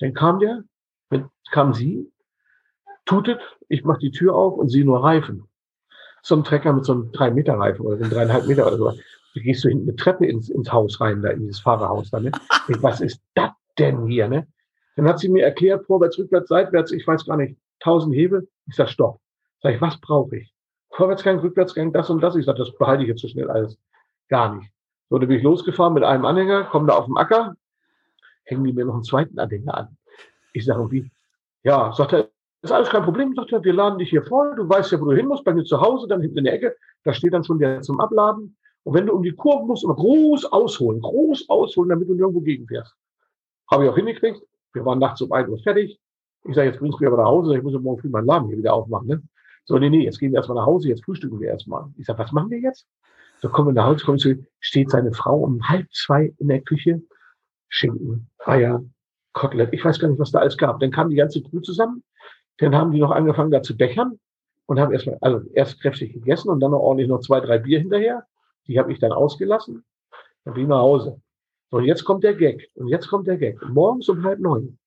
Dann 0.00 0.14
kam 0.14 0.40
der, 0.40 0.64
dann 1.10 1.30
kam 1.52 1.74
sie, 1.74 2.10
tutet, 3.04 3.40
ich 3.68 3.84
mache 3.84 4.00
die 4.00 4.10
Tür 4.10 4.34
auf 4.34 4.54
und 4.54 4.68
sie 4.68 4.82
nur 4.82 5.04
Reifen. 5.04 5.48
So 6.26 6.34
ein 6.36 6.42
Trecker 6.42 6.72
mit 6.72 6.86
so 6.86 6.92
einem 6.94 7.12
drei 7.12 7.30
Meter 7.30 7.58
Reifen 7.58 7.84
oder 7.84 7.98
so 7.98 8.04
einem 8.04 8.12
dreieinhalb 8.12 8.46
Meter 8.46 8.66
oder 8.66 8.78
so. 8.78 8.90
Da 8.90 9.40
gehst 9.40 9.62
du 9.62 9.68
hinten 9.68 9.88
eine 9.88 9.96
Treppe 9.96 10.24
ins, 10.24 10.48
ins 10.48 10.72
Haus 10.72 10.98
rein, 11.00 11.20
da 11.20 11.28
in 11.28 11.40
dieses 11.40 11.60
Fahrerhaus 11.60 12.10
da, 12.10 12.18
ne? 12.18 12.32
Was 12.80 13.02
ist 13.02 13.20
das 13.34 13.50
denn 13.78 14.06
hier, 14.06 14.26
ne? 14.26 14.46
Dann 14.96 15.06
hat 15.06 15.18
sie 15.18 15.28
mir 15.28 15.44
erklärt, 15.44 15.84
vorwärts, 15.84 16.18
rückwärts, 16.18 16.48
seitwärts, 16.48 16.92
ich 16.92 17.06
weiß 17.06 17.26
gar 17.26 17.36
nicht, 17.36 17.58
tausend 17.80 18.14
Hebel. 18.14 18.48
Ich 18.66 18.74
sag, 18.74 18.88
stopp. 18.88 19.20
Sag 19.60 19.74
ich, 19.74 19.80
was 19.82 20.00
brauche 20.00 20.36
ich? 20.36 20.54
Vorwärtsgang, 20.92 21.40
Rückwärtsgang, 21.40 21.92
das 21.92 22.08
und 22.08 22.22
das. 22.22 22.36
Ich 22.36 22.46
sage, 22.46 22.58
das 22.58 22.74
behalte 22.78 23.02
ich 23.02 23.08
jetzt 23.08 23.20
so 23.20 23.28
schnell 23.28 23.50
alles. 23.50 23.76
Gar 24.28 24.54
nicht. 24.54 24.70
So, 25.10 25.18
dann 25.18 25.28
bin 25.28 25.36
ich 25.36 25.42
losgefahren 25.42 25.92
mit 25.92 26.04
einem 26.04 26.24
Anhänger, 26.24 26.64
komme 26.64 26.86
da 26.86 26.94
auf 26.94 27.04
dem 27.04 27.18
Acker, 27.18 27.54
hängen 28.44 28.64
die 28.64 28.72
mir 28.72 28.86
noch 28.86 28.94
einen 28.94 29.04
zweiten 29.04 29.38
Anhänger 29.38 29.74
an. 29.74 29.98
Ich 30.54 30.64
sage, 30.64 30.90
wie? 30.90 31.10
Ja, 31.64 31.92
sagt 31.92 32.14
er, 32.14 32.28
ist 32.64 32.72
alles 32.72 32.88
kein 32.88 33.02
Problem. 33.02 33.34
Sagt 33.34 33.52
er, 33.52 33.62
wir 33.62 33.72
laden 33.72 33.98
dich 33.98 34.10
hier 34.10 34.22
voll. 34.22 34.54
Du 34.56 34.68
weißt 34.68 34.92
ja, 34.92 35.00
wo 35.00 35.06
du 35.06 35.16
hin 35.16 35.26
musst, 35.26 35.44
bei 35.44 35.54
mir 35.54 35.64
zu 35.64 35.80
Hause, 35.80 36.08
dann 36.08 36.20
hinten 36.20 36.38
in 36.38 36.44
der 36.44 36.54
Ecke. 36.54 36.76
Da 37.04 37.12
steht 37.12 37.32
dann 37.32 37.44
schon 37.44 37.58
der 37.58 37.82
zum 37.82 38.00
Abladen. 38.00 38.56
Und 38.84 38.94
wenn 38.94 39.06
du 39.06 39.14
um 39.14 39.22
die 39.22 39.32
Kurve 39.32 39.66
musst, 39.66 39.84
immer 39.84 39.94
groß 39.94 40.46
ausholen, 40.46 41.00
groß 41.00 41.48
ausholen, 41.48 41.90
damit 41.90 42.08
du 42.08 42.14
nirgendwo 42.14 42.40
gegenfährst. 42.40 42.94
Habe 43.70 43.84
ich 43.84 43.90
auch 43.90 43.96
hingekriegt. 43.96 44.42
Wir 44.72 44.84
waren 44.84 44.98
nachts 44.98 45.22
um 45.22 45.32
1 45.32 45.48
Uhr 45.48 45.58
fertig. 45.58 46.00
Ich 46.44 46.54
sage, 46.54 46.68
jetzt 46.68 46.78
bringst 46.78 46.98
du 46.98 47.04
mich 47.04 47.12
aber 47.12 47.22
nach 47.22 47.28
Hause. 47.28 47.56
Ich 47.56 47.62
muss 47.62 47.72
ja 47.72 47.78
morgen 47.78 48.00
früh 48.00 48.08
meinen 48.08 48.26
Laden 48.26 48.48
hier 48.48 48.58
wieder 48.58 48.74
aufmachen. 48.74 49.08
Ne? 49.08 49.22
So, 49.66 49.78
nee, 49.78 49.88
nee, 49.88 50.04
jetzt 50.04 50.18
gehen 50.18 50.32
wir 50.32 50.36
erstmal 50.36 50.56
nach 50.56 50.66
Hause, 50.66 50.88
jetzt 50.88 51.04
frühstücken 51.04 51.40
wir 51.40 51.48
erstmal. 51.48 51.86
Ich 51.96 52.04
sage, 52.04 52.18
was 52.18 52.32
machen 52.32 52.50
wir 52.50 52.58
jetzt? 52.58 52.86
So 53.40 53.48
kommen 53.48 53.68
wir 53.68 53.72
nach 53.72 53.86
Hause, 53.86 54.04
kommen 54.04 54.18
zu, 54.18 54.44
steht 54.60 54.90
seine 54.90 55.12
Frau 55.12 55.38
um 55.38 55.66
halb 55.68 55.86
zwei 55.92 56.34
in 56.38 56.48
der 56.48 56.60
Küche, 56.60 57.02
Schinken, 57.68 58.30
Eier, 58.44 58.84
Kotelett, 59.32 59.72
ich 59.72 59.84
weiß 59.84 59.98
gar 59.98 60.08
nicht, 60.08 60.20
was 60.20 60.32
da 60.32 60.40
alles 60.40 60.56
gab. 60.58 60.80
Dann 60.80 60.90
kam 60.90 61.10
die 61.10 61.16
ganze 61.16 61.42
Crew 61.42 61.60
zusammen, 61.60 62.02
dann 62.58 62.74
haben 62.74 62.92
die 62.92 63.00
noch 63.00 63.10
angefangen 63.10 63.50
da 63.50 63.62
zu 63.62 63.76
bechern 63.76 64.18
und 64.66 64.80
haben 64.80 64.92
erstmal, 64.92 65.18
also 65.20 65.40
erst 65.52 65.80
kräftig 65.80 66.12
gegessen 66.12 66.50
und 66.50 66.60
dann 66.60 66.70
noch 66.70 66.80
ordentlich 66.80 67.08
noch 67.08 67.20
zwei, 67.20 67.40
drei 67.40 67.58
Bier 67.58 67.80
hinterher. 67.80 68.26
Die 68.66 68.78
habe 68.78 68.92
ich 68.92 68.98
dann 68.98 69.12
ausgelassen. 69.12 69.84
Dann 70.44 70.54
bin 70.54 70.64
ich 70.64 70.68
nach 70.68 70.80
Hause. 70.80 71.20
So, 71.70 71.78
und 71.78 71.84
jetzt 71.84 72.04
kommt 72.04 72.24
der 72.24 72.34
Gag. 72.34 72.70
Und 72.74 72.88
jetzt 72.88 73.08
kommt 73.08 73.26
der 73.26 73.36
Gag. 73.36 73.60
Morgens 73.68 74.08
um 74.08 74.22
halb 74.22 74.38
neun 74.40 74.78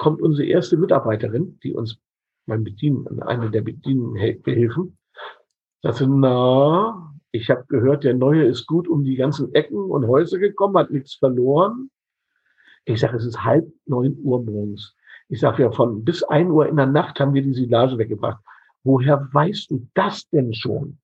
kommt 0.00 0.22
unsere 0.22 0.48
erste 0.48 0.78
Mitarbeiterin, 0.78 1.60
die 1.62 1.74
uns 1.74 2.00
mein 2.46 2.64
Bedienen, 2.64 3.22
eine 3.22 3.50
der 3.50 3.60
Bedienenhilfen, 3.60 4.96
sagte, 5.82 6.08
na, 6.08 7.14
ich 7.32 7.50
habe 7.50 7.64
gehört, 7.68 8.02
der 8.02 8.14
Neue 8.14 8.44
ist 8.44 8.66
gut 8.66 8.88
um 8.88 9.04
die 9.04 9.14
ganzen 9.14 9.54
Ecken 9.54 9.78
und 9.78 10.08
Häuser 10.08 10.38
gekommen, 10.38 10.76
hat 10.76 10.90
nichts 10.90 11.14
verloren. 11.14 11.90
Ich 12.86 12.98
sage, 13.00 13.18
es 13.18 13.26
ist 13.26 13.44
halb 13.44 13.70
neun 13.84 14.18
Uhr 14.22 14.42
morgens. 14.42 14.96
Ich 15.30 15.38
sage 15.38 15.62
ja, 15.62 15.70
von 15.70 16.04
bis 16.04 16.24
ein 16.24 16.50
Uhr 16.50 16.68
in 16.68 16.76
der 16.76 16.86
Nacht 16.86 17.20
haben 17.20 17.34
wir 17.34 17.42
die 17.42 17.54
Silage 17.54 17.96
weggebracht. 17.98 18.42
Woher 18.82 19.28
weißt 19.32 19.70
du 19.70 19.86
das 19.94 20.28
denn 20.30 20.52
schon? 20.52 20.98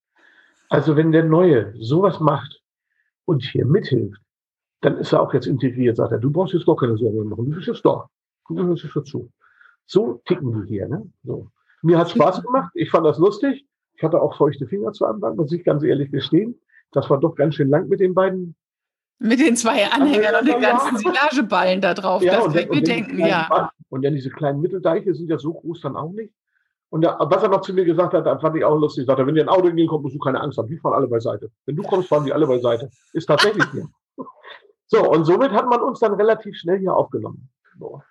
Also 0.69 0.97
wenn 0.97 1.13
der 1.13 1.25
Neue 1.25 1.73
sowas 1.79 2.19
macht 2.19 2.61
und 3.25 3.45
hier 3.45 3.65
mithilft, 3.65 4.21
dann 4.81 4.99
ist 4.99 5.13
er 5.13 5.23
auch 5.23 5.33
jetzt 5.33 5.47
integriert, 5.47 5.97
sagt 5.97 6.11
er, 6.11 6.19
du 6.19 6.31
brauchst 6.31 6.55
jetzt 6.55 6.67
gar 6.67 6.75
keine 6.75 6.97
Sorge 6.97 7.25
machen, 7.25 7.45
du 7.47 7.57
bist 7.57 7.69
jetzt 7.69 7.85
da. 7.85 8.09
Du 8.49 8.57
gehörst 8.57 8.83
jetzt 8.83 8.97
dazu. 8.97 9.31
So 9.87 10.21
ticken 10.27 10.53
die 10.53 10.69
hier. 10.69 10.89
Ne? 10.89 11.09
So. 11.23 11.49
Mir 11.83 11.97
hat 11.97 12.11
Spaß 12.11 12.43
gemacht. 12.43 12.73
Ich 12.75 12.91
fand 12.91 13.07
das 13.07 13.19
lustig. 13.19 13.65
Ich 13.95 14.03
hatte 14.03 14.21
auch 14.21 14.37
feuchte 14.37 14.67
Finger 14.67 14.93
zu 14.93 15.07
Anfang, 15.07 15.37
muss 15.37 15.53
ich 15.53 15.65
ganz 15.65 15.85
ehrlich 15.85 16.11
gestehen. 16.11 16.61
Das 16.91 17.09
war 17.11 17.21
doch 17.21 17.37
ganz 17.37 17.55
schön 17.55 17.69
lang 17.69 17.89
mit 17.89 18.01
den 18.01 18.15
beiden. 18.15 18.57
Mit 19.19 19.41
den 19.41 19.57
zwei 19.57 19.87
Anhängern 19.91 20.35
und 20.41 20.47
den 20.47 20.61
ganzen 20.61 20.99
Silageballen 20.99 21.81
da 21.81 21.95
drauf. 21.95 22.23
Ja, 22.23 22.35
das 22.35 22.53
kann 22.53 22.57
ich 22.57 22.69
mir 22.69 22.83
denken, 22.83 23.19
ja. 23.19 23.71
Und 23.89 24.05
dann 24.05 24.15
diese 24.15 24.31
kleinen 24.31 24.61
Mitteldeiche 24.61 25.15
sind 25.15 25.31
ja 25.31 25.39
so 25.39 25.55
groß 25.55 25.81
dann 25.81 25.97
auch 25.97 26.13
nicht. 26.13 26.35
Und 26.91 27.03
da, 27.03 27.17
was 27.19 27.43
er 27.43 27.49
noch 27.49 27.63
zu 27.63 27.73
mir 27.73 27.85
gesagt 27.85 28.15
hat, 28.15 28.41
fand 28.41 28.57
ich 28.57 28.65
auch 28.65 28.79
lustig. 28.79 29.07
Sagt 29.07 29.19
er, 29.19 29.27
wenn 29.27 29.35
dir 29.35 29.43
ein 29.43 29.49
Auto 29.49 29.69
entgegenkommt, 29.69 30.05
musst 30.05 30.15
du 30.15 30.19
keine 30.19 30.41
Angst 30.41 30.59
haben. 30.59 30.69
Die 30.69 30.77
fahren 30.77 30.95
alle 30.95 31.09
beiseite. 31.09 31.51
Wenn 31.65 31.77
du 31.77 31.83
kommst, 31.83 32.09
fahren 32.09 32.25
die 32.25 32.33
alle 32.33 32.47
beiseite. 32.47 32.91
Ist 33.13 33.27
tatsächlich 33.27 33.65
hier. 33.73 33.89
So, 34.89 35.11
und 35.11 35.25
somit 35.25 35.51
hat 35.51 35.69
man 35.69 35.81
uns 35.81 35.99
dann 35.99 36.15
relativ 36.15 36.57
schnell 36.57 36.79
hier 36.79 36.95
aufgenommen. 36.95 37.49
So. 37.77 38.03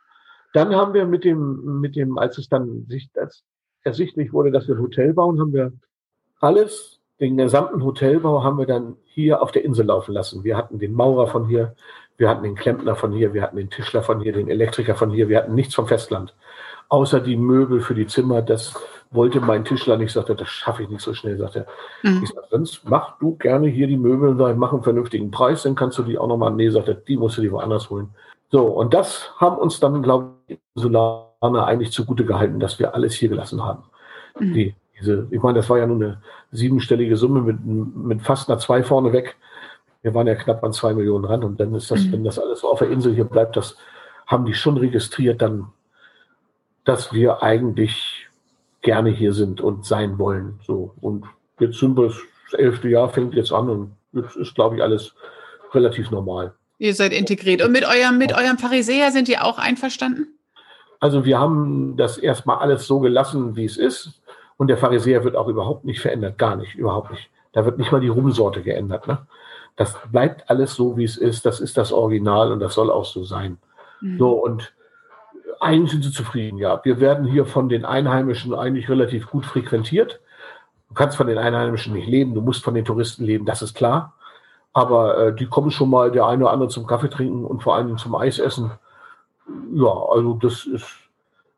Dann 0.51 0.75
haben 0.75 0.93
wir 0.93 1.05
mit 1.05 1.23
dem, 1.23 1.79
mit 1.79 1.95
dem, 1.95 2.17
als 2.17 2.37
es 2.37 2.49
dann 2.49 2.85
sich, 2.89 3.09
als 3.15 3.45
ersichtlich 3.83 4.33
wurde, 4.33 4.51
dass 4.51 4.67
wir 4.67 4.75
ein 4.75 4.81
Hotel 4.81 5.13
bauen, 5.13 5.39
haben 5.39 5.53
wir 5.53 5.71
alles, 6.41 6.94
den 7.19 7.37
gesamten 7.37 7.83
Hotelbau 7.83 8.43
haben 8.43 8.57
wir 8.57 8.65
dann 8.65 8.97
hier 9.05 9.41
auf 9.41 9.51
der 9.51 9.63
Insel 9.63 9.85
laufen 9.85 10.13
lassen. 10.13 10.43
Wir 10.43 10.57
hatten 10.57 10.79
den 10.79 10.93
Maurer 10.93 11.27
von 11.27 11.47
hier, 11.47 11.75
Wir 12.17 12.29
hatten 12.29 12.43
den 12.43 12.55
Klempner 12.55 12.95
von 12.95 13.11
hier, 13.11 13.33
wir 13.33 13.41
hatten 13.41 13.57
den 13.57 13.69
Tischler 13.69 14.01
von 14.01 14.21
hier, 14.21 14.31
den 14.31 14.47
Elektriker 14.49 14.95
von 14.95 15.11
hier, 15.11 15.27
wir 15.27 15.37
hatten 15.37 15.53
nichts 15.53 15.75
vom 15.75 15.87
Festland. 15.87 16.33
Außer 16.87 17.19
die 17.19 17.35
Möbel 17.35 17.81
für 17.81 17.95
die 17.95 18.07
Zimmer, 18.07 18.41
das 18.41 18.73
wollte 19.11 19.41
mein 19.41 19.65
Tischler 19.65 19.97
nicht, 19.97 20.13
sagte, 20.13 20.35
das 20.35 20.47
schaffe 20.47 20.83
ich 20.83 20.89
nicht 20.89 21.01
so 21.01 21.13
schnell, 21.13 21.37
sagte 21.37 21.65
er. 22.03 22.09
Mhm. 22.09 22.23
Ich 22.23 22.29
sagte, 22.29 22.47
sonst 22.51 22.81
mach 22.85 23.17
du 23.19 23.35
gerne 23.35 23.67
hier 23.67 23.87
die 23.87 23.97
Möbel, 23.97 24.37
sag, 24.37 24.55
mach 24.57 24.71
einen 24.71 24.83
vernünftigen 24.83 25.31
Preis, 25.31 25.63
dann 25.63 25.75
kannst 25.75 25.97
du 25.97 26.03
die 26.03 26.17
auch 26.17 26.27
nochmal, 26.27 26.51
nee, 26.51 26.69
sagte 26.69 26.95
die 26.95 27.17
musst 27.17 27.37
du 27.37 27.41
die 27.41 27.51
woanders 27.51 27.89
holen. 27.89 28.09
So, 28.51 28.65
und 28.65 28.93
das 28.93 29.31
haben 29.37 29.57
uns 29.57 29.79
dann, 29.79 30.01
glaube 30.01 30.35
ich, 30.47 30.59
Solana 30.75 31.65
eigentlich 31.65 31.91
zugute 31.91 32.23
gehalten, 32.25 32.59
dass 32.59 32.79
wir 32.79 32.93
alles 32.93 33.13
hier 33.15 33.29
gelassen 33.29 33.63
haben. 33.63 33.83
Mhm. 34.39 34.53
Die, 34.53 34.75
diese, 34.99 35.27
ich 35.31 35.41
meine, 35.41 35.57
das 35.57 35.69
war 35.69 35.77
ja 35.77 35.87
nur 35.87 35.97
eine 35.97 36.21
siebenstellige 36.51 37.17
Summe 37.17 37.41
mit, 37.41 37.65
mit 37.65 38.21
fast 38.21 38.49
einer 38.49 38.59
zwei 38.59 38.83
vorne 38.83 39.13
weg. 39.13 39.35
Wir 40.01 40.13
waren 40.13 40.27
ja 40.27 40.35
knapp 40.35 40.63
an 40.63 40.73
zwei 40.73 40.93
Millionen 40.93 41.25
ran 41.25 41.43
und 41.43 41.59
dann 41.59 41.73
ist 41.75 41.91
das, 41.91 42.03
mhm. 42.03 42.13
wenn 42.13 42.23
das 42.23 42.39
alles 42.39 42.61
so 42.61 42.69
auf 42.69 42.79
der 42.79 42.89
Insel 42.89 43.13
hier 43.13 43.25
bleibt, 43.25 43.57
das 43.57 43.77
haben 44.27 44.45
die 44.45 44.53
schon 44.53 44.77
registriert, 44.77 45.41
dann, 45.41 45.67
dass 46.83 47.13
wir 47.13 47.43
eigentlich 47.43 48.27
gerne 48.81 49.09
hier 49.09 49.33
sind 49.33 49.61
und 49.61 49.85
sein 49.85 50.19
wollen. 50.19 50.59
So. 50.65 50.93
Und 51.01 51.25
jetzt 51.59 51.79
sind 51.79 51.97
wir, 51.97 52.07
das 52.07 52.59
elfte 52.59 52.87
Jahr 52.87 53.09
fängt 53.09 53.33
jetzt 53.33 53.51
an 53.51 53.69
und 53.69 53.91
jetzt 54.13 54.35
ist, 54.35 54.55
glaube 54.55 54.77
ich, 54.77 54.83
alles 54.83 55.13
relativ 55.73 56.11
normal. 56.11 56.53
Ihr 56.77 56.93
seid 56.93 57.13
integriert. 57.13 57.63
Und 57.63 57.71
mit 57.71 57.85
eurem, 57.85 58.17
mit 58.17 58.33
eurem 58.33 58.57
Pharisäer 58.57 59.11
sind 59.11 59.29
ihr 59.29 59.43
auch 59.43 59.57
einverstanden? 59.57 60.27
Also 60.99 61.25
wir 61.25 61.39
haben 61.39 61.97
das 61.97 62.17
erstmal 62.17 62.57
alles 62.57 62.85
so 62.85 62.99
gelassen, 62.99 63.55
wie 63.55 63.65
es 63.65 63.77
ist. 63.77 64.21
Und 64.57 64.67
der 64.67 64.77
Pharisäer 64.77 65.23
wird 65.23 65.35
auch 65.35 65.47
überhaupt 65.47 65.85
nicht 65.85 65.99
verändert. 65.99 66.37
Gar 66.37 66.55
nicht, 66.55 66.75
überhaupt 66.75 67.11
nicht. 67.11 67.29
Da 67.51 67.65
wird 67.65 67.77
nicht 67.77 67.91
mal 67.91 68.01
die 68.01 68.09
Rumsorte 68.09 68.61
geändert. 68.61 69.07
Ne? 69.07 69.25
Das 69.75 69.97
bleibt 70.11 70.49
alles 70.49 70.75
so, 70.75 70.97
wie 70.97 71.03
es 71.03 71.17
ist. 71.17 71.45
Das 71.45 71.59
ist 71.59 71.77
das 71.77 71.91
Original 71.91 72.51
und 72.51 72.59
das 72.59 72.73
soll 72.73 72.89
auch 72.89 73.05
so 73.05 73.23
sein. 73.23 73.57
Mhm. 74.01 74.17
So, 74.17 74.31
und 74.31 74.73
eigentlich 75.59 75.91
sind 75.91 76.03
sie 76.03 76.11
zufrieden, 76.11 76.57
ja. 76.57 76.79
Wir 76.83 76.99
werden 76.99 77.25
hier 77.25 77.45
von 77.45 77.69
den 77.69 77.85
Einheimischen 77.85 78.53
eigentlich 78.53 78.89
relativ 78.89 79.29
gut 79.29 79.45
frequentiert. 79.45 80.19
Du 80.89 80.93
kannst 80.93 81.17
von 81.17 81.27
den 81.27 81.37
Einheimischen 81.37 81.93
nicht 81.93 82.07
leben, 82.07 82.35
du 82.35 82.41
musst 82.41 82.63
von 82.63 82.73
den 82.73 82.85
Touristen 82.85 83.25
leben, 83.25 83.45
das 83.45 83.61
ist 83.61 83.73
klar. 83.73 84.13
Aber 84.73 85.17
äh, 85.17 85.35
die 85.35 85.47
kommen 85.47 85.71
schon 85.71 85.89
mal 85.89 86.11
der 86.11 86.25
eine 86.25 86.43
oder 86.43 86.53
andere 86.53 86.69
zum 86.69 86.85
Kaffee 86.85 87.09
trinken 87.09 87.45
und 87.45 87.63
vor 87.63 87.75
allem 87.75 87.97
zum 87.97 88.15
Eis 88.15 88.39
essen. 88.39 88.71
Ja, 89.73 89.93
also 90.09 90.33
das 90.33 90.65
ist, 90.65 90.85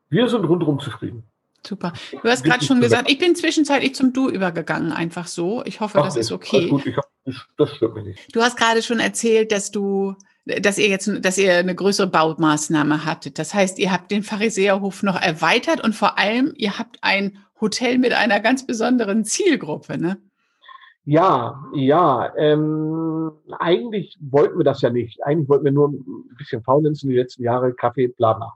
wir 0.08 0.28
sind 0.28 0.44
rundherum 0.44 0.78
zufrieden. 0.78 1.24
Super. 1.68 1.92
Du 2.22 2.28
hast 2.30 2.44
gerade 2.44 2.64
schon 2.64 2.80
gesagt, 2.80 3.10
ich 3.10 3.18
bin 3.18 3.36
zwischenzeitlich 3.36 3.94
zum 3.94 4.14
Du 4.14 4.30
übergegangen, 4.30 4.90
einfach 4.90 5.26
so. 5.26 5.62
Ich 5.66 5.80
hoffe, 5.80 5.98
Ach, 5.98 6.04
das 6.04 6.16
ist 6.16 6.32
okay. 6.32 6.68
Gut, 6.68 6.86
hab, 6.96 7.04
das 7.58 7.76
stört 7.76 7.94
mich 7.94 8.04
nicht. 8.04 8.34
Du 8.34 8.40
hast 8.40 8.56
gerade 8.56 8.82
schon 8.82 9.00
erzählt, 9.00 9.52
dass 9.52 9.70
du, 9.70 10.14
dass 10.46 10.78
ihr 10.78 10.88
jetzt, 10.88 11.10
dass 11.22 11.36
ihr 11.36 11.56
eine 11.56 11.74
größere 11.74 12.06
Baumaßnahme 12.06 13.04
hattet. 13.04 13.38
Das 13.38 13.52
heißt, 13.52 13.78
ihr 13.78 13.92
habt 13.92 14.10
den 14.10 14.22
Pharisäerhof 14.22 15.02
noch 15.02 15.20
erweitert 15.20 15.84
und 15.84 15.94
vor 15.94 16.18
allem, 16.18 16.54
ihr 16.56 16.78
habt 16.78 16.96
ein 17.02 17.38
Hotel 17.60 17.98
mit 17.98 18.14
einer 18.14 18.40
ganz 18.40 18.66
besonderen 18.66 19.26
Zielgruppe, 19.26 19.98
ne? 19.98 20.16
Ja, 21.04 21.62
ja. 21.74 22.32
Ähm, 22.36 23.32
eigentlich 23.58 24.16
wollten 24.20 24.58
wir 24.58 24.64
das 24.64 24.80
ja 24.80 24.88
nicht. 24.88 25.22
Eigentlich 25.24 25.48
wollten 25.48 25.64
wir 25.66 25.72
nur 25.72 25.90
ein 25.90 26.36
bisschen 26.38 26.62
faulenzen 26.62 27.10
die 27.10 27.16
letzten 27.16 27.42
Jahre, 27.42 27.74
Kaffee, 27.74 28.08
bla 28.08 28.32
bla. 28.32 28.54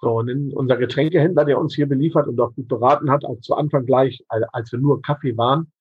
So, 0.00 0.18
und 0.18 0.52
unser 0.52 0.76
Getränkehändler, 0.76 1.44
der 1.44 1.58
uns 1.58 1.74
hier 1.74 1.86
beliefert 1.88 2.28
und 2.28 2.38
auch 2.40 2.54
gut 2.54 2.68
beraten 2.68 3.10
hat, 3.10 3.24
auch 3.24 3.40
zu 3.40 3.54
Anfang 3.54 3.86
gleich, 3.86 4.24
als 4.28 4.70
wir 4.72 4.78
nur 4.78 5.00
Kaffee 5.00 5.36
waren, 5.36 5.72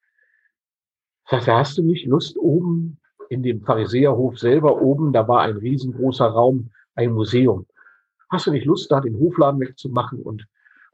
sagte, 1.30 1.54
hast 1.54 1.78
du 1.78 1.84
nicht 1.84 2.06
Lust 2.06 2.38
oben 2.38 2.98
in 3.30 3.44
dem 3.44 3.62
Pharisäerhof 3.62 4.40
selber 4.40 4.82
oben, 4.82 5.12
da 5.12 5.28
war 5.28 5.42
ein 5.42 5.58
riesengroßer 5.58 6.28
Raum, 6.28 6.70
ein 6.96 7.12
Museum. 7.12 7.66
Hast 8.30 8.48
du 8.48 8.52
nicht 8.52 8.66
Lust, 8.66 8.92
da 8.92 9.02
den 9.02 9.20
Hofladen 9.20 9.60
wegzumachen 9.60 10.22
und 10.22 10.46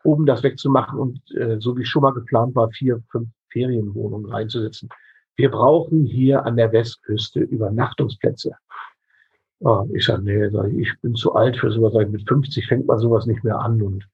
oben 0.03 0.25
das 0.25 0.41
wegzumachen 0.41 0.97
und 0.97 1.19
äh, 1.35 1.59
so 1.59 1.77
wie 1.77 1.85
schon 1.85 2.01
mal 2.01 2.13
geplant 2.13 2.55
war, 2.55 2.69
vier, 2.71 3.03
fünf 3.11 3.29
Ferienwohnungen 3.51 4.31
reinzusetzen. 4.31 4.89
Wir 5.35 5.51
brauchen 5.51 6.05
hier 6.05 6.45
an 6.45 6.57
der 6.57 6.71
Westküste 6.71 7.39
Übernachtungsplätze. 7.41 8.51
Oh, 9.63 9.87
ich 9.93 10.05
sage, 10.05 10.23
nee, 10.23 10.81
ich 10.81 10.91
bin 11.01 11.13
zu 11.13 11.33
alt 11.33 11.55
für 11.57 11.71
sowas. 11.71 11.93
Mit 12.09 12.27
50 12.27 12.67
fängt 12.67 12.87
man 12.87 12.97
sowas 12.97 13.27
nicht 13.27 13.43
mehr 13.43 13.59
an. 13.59 13.81
Und 13.81 14.07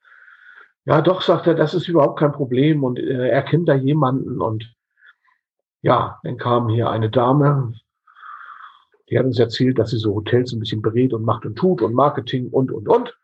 ja, 0.85 1.01
doch, 1.01 1.21
sagt 1.21 1.47
er, 1.47 1.55
das 1.55 1.73
ist 1.73 1.87
überhaupt 1.87 2.19
kein 2.19 2.33
Problem. 2.33 2.83
Und 2.83 2.99
äh, 2.99 3.29
er 3.29 3.43
kennt 3.43 3.69
da 3.69 3.73
jemanden. 3.73 4.41
Und 4.41 4.73
ja, 5.81 6.19
dann 6.23 6.37
kam 6.37 6.67
hier 6.67 6.89
eine 6.89 7.09
Dame, 7.09 7.73
die 9.09 9.17
hat 9.17 9.25
uns 9.25 9.39
erzählt, 9.39 9.79
dass 9.79 9.91
sie 9.91 9.97
so 9.97 10.15
Hotels 10.15 10.51
ein 10.51 10.59
bisschen 10.59 10.81
berät 10.81 11.13
und 11.13 11.23
macht 11.23 11.45
und 11.45 11.55
tut 11.55 11.81
und 11.81 11.93
Marketing 11.93 12.49
und, 12.49 12.71
und, 12.71 12.89
und. 12.89 13.17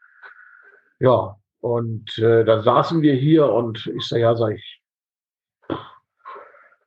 Ja, 1.00 1.36
und 1.60 2.18
äh, 2.20 2.46
dann 2.46 2.64
saßen 2.64 3.02
wir 3.02 3.16
hier 3.16 3.52
und 3.52 3.92
ich 3.94 4.08
sage, 4.08 4.22
ja, 4.22 4.36
sag 4.36 4.56
ich, 4.56 4.82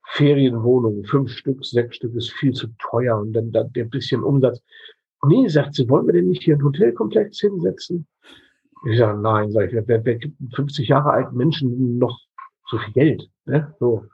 Ferienwohnungen, 0.09 1.05
fünf 1.05 1.31
Stück, 1.31 1.63
sechs 1.65 1.97
Stück 1.97 2.15
ist 2.15 2.33
viel 2.33 2.53
zu 2.53 2.69
teuer 2.79 3.19
und 3.19 3.35
dann, 3.35 3.53
dann 3.53 3.71
der 3.75 3.85
bisschen 3.85 4.23
Umsatz. 4.23 4.63
Nee, 5.25 5.49
sagt 5.49 5.75
sie, 5.75 5.89
wollen 5.89 6.07
wir 6.07 6.13
denn 6.13 6.29
nicht 6.29 6.43
hier 6.43 6.55
einen 6.55 6.65
Hotelkomplex 6.65 7.41
hinsetzen? 7.41 8.07
Ich 8.89 8.99
sage, 8.99 9.19
nein, 9.19 9.51
sag 9.51 9.73
ich, 9.73 9.87
wer, 9.87 10.05
wer 10.05 10.15
gibt 10.17 10.37
50 10.55 10.89
Jahre 10.89 11.11
alten 11.11 11.37
Menschen 11.37 11.99
noch 11.99 12.19
so 12.69 12.79
viel 12.79 12.93
Geld? 12.93 13.29
Ne? 13.47 13.75
So. 13.81 14.05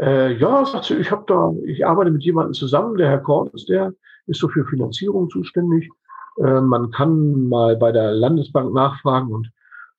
Äh, 0.00 0.34
ja, 0.38 0.64
sagt 0.64 0.84
sie, 0.84 0.94
ich 0.94 1.10
habe 1.10 1.24
da, 1.26 1.52
ich 1.64 1.84
arbeite 1.86 2.10
mit 2.10 2.22
jemandem 2.22 2.54
zusammen, 2.54 2.96
der 2.96 3.10
Herr 3.10 3.18
Korn 3.18 3.50
der 3.68 3.92
ist 4.26 4.40
so 4.40 4.48
für 4.48 4.64
Finanzierung 4.64 5.28
zuständig. 5.28 5.90
Äh, 6.38 6.60
man 6.60 6.90
kann 6.90 7.48
mal 7.48 7.76
bei 7.76 7.92
der 7.92 8.12
Landesbank 8.12 8.72
nachfragen 8.72 9.32
und 9.32 9.50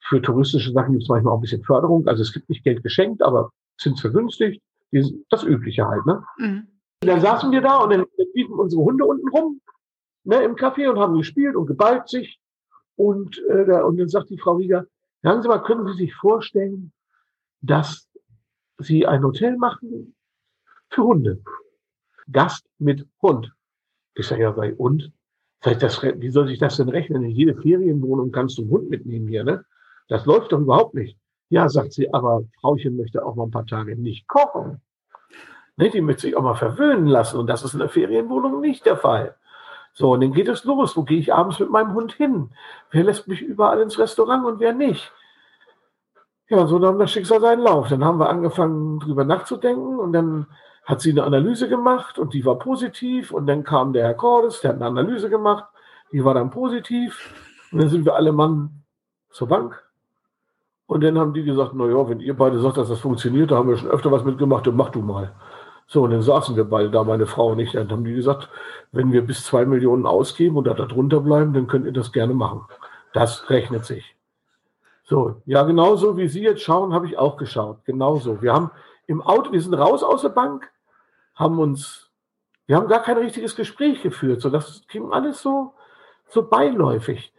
für 0.08 0.22
touristische 0.22 0.72
Sachen 0.72 0.94
gibt 0.94 1.04
es 1.04 1.10
manchmal 1.10 1.34
auch 1.34 1.38
ein 1.38 1.42
bisschen 1.42 1.64
Förderung. 1.64 2.08
Also 2.08 2.24
es 2.24 2.34
gibt 2.34 2.50
nicht 2.50 2.64
Geld 2.64 2.84
geschenkt, 2.84 3.22
aber 3.22 3.52
sind 3.78 4.00
vergünstigt 4.00 4.62
das 5.30 5.44
Übliche 5.44 5.88
halt, 5.88 6.06
ne? 6.06 6.24
Mhm. 6.38 6.68
Dann 7.02 7.22
saßen 7.22 7.52
wir 7.52 7.62
da 7.62 7.78
und 7.78 7.92
dann 7.92 8.06
liefen 8.34 8.54
unsere 8.54 8.84
Hunde 8.84 9.06
unten 9.06 9.28
rum, 9.30 9.60
ne, 10.24 10.44
im 10.44 10.56
Café 10.56 10.90
und 10.90 11.00
haben 11.00 11.18
gespielt 11.18 11.56
und 11.56 11.66
geballt 11.66 12.10
sich. 12.10 12.40
Und, 12.96 13.38
äh, 13.50 13.66
da, 13.66 13.84
und 13.84 13.98
dann 13.98 14.10
sagt 14.10 14.30
die 14.30 14.38
Frau 14.38 14.54
Rieger, 14.56 14.86
sagen 15.22 15.42
Sie 15.42 15.48
mal, 15.48 15.64
können 15.64 15.88
Sie 15.88 15.98
sich 15.98 16.14
vorstellen, 16.16 16.92
dass 17.62 18.08
Sie 18.78 19.06
ein 19.06 19.24
Hotel 19.24 19.58
machen 19.58 20.16
für 20.90 21.04
Hunde? 21.04 21.42
Gast 22.32 22.66
mit 22.78 23.08
Hund. 23.22 23.52
Ich 24.16 24.28
sage, 24.28 24.44
ja, 24.44 24.52
bei 24.52 24.74
und? 24.74 25.12
Das, 25.62 26.02
wie 26.04 26.30
soll 26.30 26.48
sich 26.48 26.60
das 26.60 26.78
denn 26.78 26.90
rechnen? 26.90 27.24
In 27.24 27.32
jede 27.32 27.56
Ferienwohnung 27.56 28.32
kannst 28.32 28.58
du 28.58 28.64
einen 28.64 28.72
Hund 28.72 28.90
mitnehmen 28.90 29.28
hier, 29.28 29.46
ne? 29.46 29.66
Das 30.10 30.26
läuft 30.26 30.52
doch 30.52 30.60
überhaupt 30.60 30.94
nicht. 30.94 31.18
Ja, 31.50 31.70
sagt 31.70 31.94
sie, 31.94 32.14
aber 32.14 32.44
Frauchen 32.60 32.98
möchte 32.98 33.26
auch 33.26 33.36
mal 33.36 33.46
ein 33.46 33.52
paar 33.52 33.66
Tage 33.66 33.96
nicht 33.96 34.28
kochen. 34.28 34.82
Ne, 35.78 35.90
die 35.90 36.02
möchte 36.02 36.24
sich 36.24 36.36
auch 36.36 36.44
mal 36.44 36.56
verwöhnen 36.56 37.08
lassen 37.08 37.38
und 37.40 37.48
das 37.48 37.64
ist 37.64 37.74
in 37.74 37.80
der 37.80 37.90
Ferienwohnung 37.90 38.60
nicht 38.60 38.86
der 38.86 38.98
Fall. 38.98 39.36
So, 39.94 40.12
und 40.12 40.22
dann 40.22 40.34
geht 40.34 40.48
es 40.48 40.64
los. 40.64 40.98
Wo 40.98 41.04
gehe 41.04 41.20
ich 41.20 41.34
abends 41.34 41.60
mit 41.60 41.70
meinem 41.70 41.94
Hund 41.94 42.14
hin? 42.14 42.50
Wer 42.92 43.04
lässt 43.04 43.28
mich 43.28 43.42
überall 43.42 43.80
ins 43.80 44.00
Restaurant 44.00 44.46
und 44.46 44.60
wer 44.60 44.74
nicht? 44.74 45.12
Ja, 46.50 46.58
und 46.62 46.68
so 46.68 46.80
nahm 46.80 47.00
das 47.00 47.12
Schicksal 47.12 47.40
seinen 47.40 47.62
Lauf. 47.62 47.90
Dann 47.90 48.04
haben 48.04 48.20
wir 48.20 48.30
angefangen, 48.30 49.00
drüber 49.00 49.24
nachzudenken 49.24 50.00
und 50.00 50.14
dann 50.14 50.48
hat 50.84 51.02
sie 51.02 51.12
eine 51.12 51.24
Analyse 51.24 51.70
gemacht 51.70 52.20
und 52.20 52.34
die 52.34 52.46
war 52.46 52.60
positiv 52.60 53.32
und 53.32 53.48
dann 53.48 53.64
kam 53.64 53.94
der 53.94 54.04
Herr 54.04 54.14
Cordes, 54.14 54.62
der 54.62 54.72
hat 54.72 54.78
eine 54.78 54.88
Analyse 54.88 55.30
gemacht, 55.30 55.66
die 56.12 56.26
war 56.26 56.34
dann 56.34 56.50
positiv 56.50 57.34
und 57.72 57.80
dann 57.80 57.90
sind 57.90 58.06
wir 58.06 58.16
alle 58.16 58.34
Mann 58.34 58.84
zur 59.30 59.48
Bank 59.48 59.82
und 60.88 61.04
dann 61.04 61.18
haben 61.18 61.34
die 61.34 61.44
gesagt, 61.44 61.72
na 61.74 61.86
ja, 61.86 62.10
wenn 62.10 62.20
ihr 62.20 62.36
beide 62.36 62.60
sagt, 62.60 62.78
dass 62.78 62.90
das 62.90 63.00
funktioniert, 63.00 63.52
da 63.52 63.56
haben 63.56 63.70
wir 63.70 63.78
schon 63.78 63.90
öfter 63.90 64.12
was 64.12 64.26
mitgemacht, 64.26 64.68
dann 64.68 64.76
mach 64.76 64.90
du 64.90 65.02
mal. 65.02 65.34
So, 65.88 66.04
und 66.04 66.12
dann 66.12 66.22
saßen 66.22 66.56
wir 66.56 66.64
beide 66.64 66.90
da, 66.90 67.04
meine 67.04 67.26
Frau 67.26 67.52
und 67.52 67.60
ich. 67.60 67.74
Dann 67.74 67.92
haben 67.92 68.04
die 68.04 68.14
gesagt, 68.14 68.50
wenn 68.92 69.12
wir 69.12 69.22
bis 69.22 69.46
zwei 69.46 69.66
Millionen 69.66 70.06
ausgeben 70.06 70.58
und 70.58 70.66
da 70.66 70.74
drunter 70.74 71.20
bleiben, 71.20 71.54
dann 71.54 71.68
könnt 71.68 71.86
ihr 71.86 71.94
das 71.94 72.12
gerne 72.12 72.34
machen. 72.34 72.66
Das 73.14 73.50
rechnet 73.50 73.86
sich. 73.86 74.16
So, 75.04 75.42
ja, 75.46 75.64
genauso 75.64 76.18
wie 76.18 76.28
Sie 76.28 76.42
jetzt 76.42 76.62
schauen, 76.62 76.94
habe 76.94 77.08
ich 77.08 77.18
auch 77.18 77.38
geschaut. 77.38 77.84
Genauso. 77.86 78.42
Wir 78.42 78.54
haben 78.54 78.72
im 79.06 79.22
Auto, 79.22 79.52
wir 79.52 79.62
sind 79.62 79.74
raus 79.74 80.02
aus 80.02 80.22
der 80.22 80.30
Bank, 80.30 80.72
haben 81.36 81.60
uns, 81.60 82.10
wir 82.66 82.78
haben 82.78 82.88
gar 82.88 83.02
kein 83.02 83.18
richtiges 83.18 83.56
Gespräch 83.56 84.02
geführt. 84.02 84.42
So, 84.42 84.50
das 84.50 84.88
ging 84.88 85.12
alles 85.12 85.42
so, 85.42 85.74
so 86.28 86.48
beiläufig. 86.48 87.34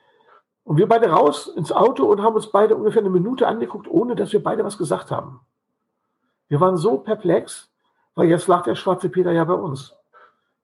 Und 0.62 0.78
wir 0.78 0.88
beide 0.88 1.08
raus 1.10 1.46
ins 1.46 1.72
Auto 1.72 2.04
und 2.04 2.22
haben 2.22 2.36
uns 2.36 2.50
beide 2.50 2.76
ungefähr 2.76 3.02
eine 3.02 3.10
Minute 3.10 3.46
angeguckt, 3.46 3.88
ohne 3.88 4.14
dass 4.14 4.32
wir 4.32 4.42
beide 4.42 4.64
was 4.64 4.78
gesagt 4.78 5.10
haben. 5.10 5.40
Wir 6.48 6.60
waren 6.60 6.76
so 6.76 6.98
perplex, 6.98 7.70
weil 8.14 8.28
jetzt 8.28 8.48
lag 8.48 8.64
der 8.64 8.74
schwarze 8.74 9.08
Peter 9.08 9.32
ja 9.32 9.44
bei 9.44 9.54
uns. 9.54 9.94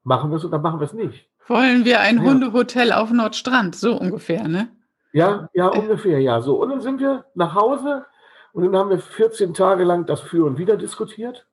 Machen 0.05 0.31
wir 0.31 0.37
es 0.37 0.45
oder 0.45 0.59
machen 0.59 0.81
wir 0.81 0.85
es 0.85 0.93
nicht? 0.93 1.29
Wollen 1.47 1.85
wir 1.85 2.01
ein 2.01 2.19
ja. 2.19 2.23
Hundehotel 2.23 2.93
auf 2.93 3.11
Nordstrand, 3.11 3.75
so 3.75 3.99
ungefähr, 3.99 4.47
ne? 4.49 4.69
Ja, 5.13 5.49
ja, 5.53 5.67
ungefähr, 5.67 6.21
ja. 6.21 6.41
So. 6.41 6.63
Und 6.63 6.71
dann 6.71 6.81
sind 6.81 7.01
wir 7.01 7.25
nach 7.35 7.55
Hause 7.55 8.07
und 8.53 8.65
dann 8.65 8.77
haben 8.77 8.91
wir 8.91 8.99
14 8.99 9.55
Tage 9.55 9.85
lang 9.85 10.07
das 10.07 10.21
Für 10.21 10.47
und 10.47 10.59
Wider 10.59 10.77
diskutiert. 10.77 11.47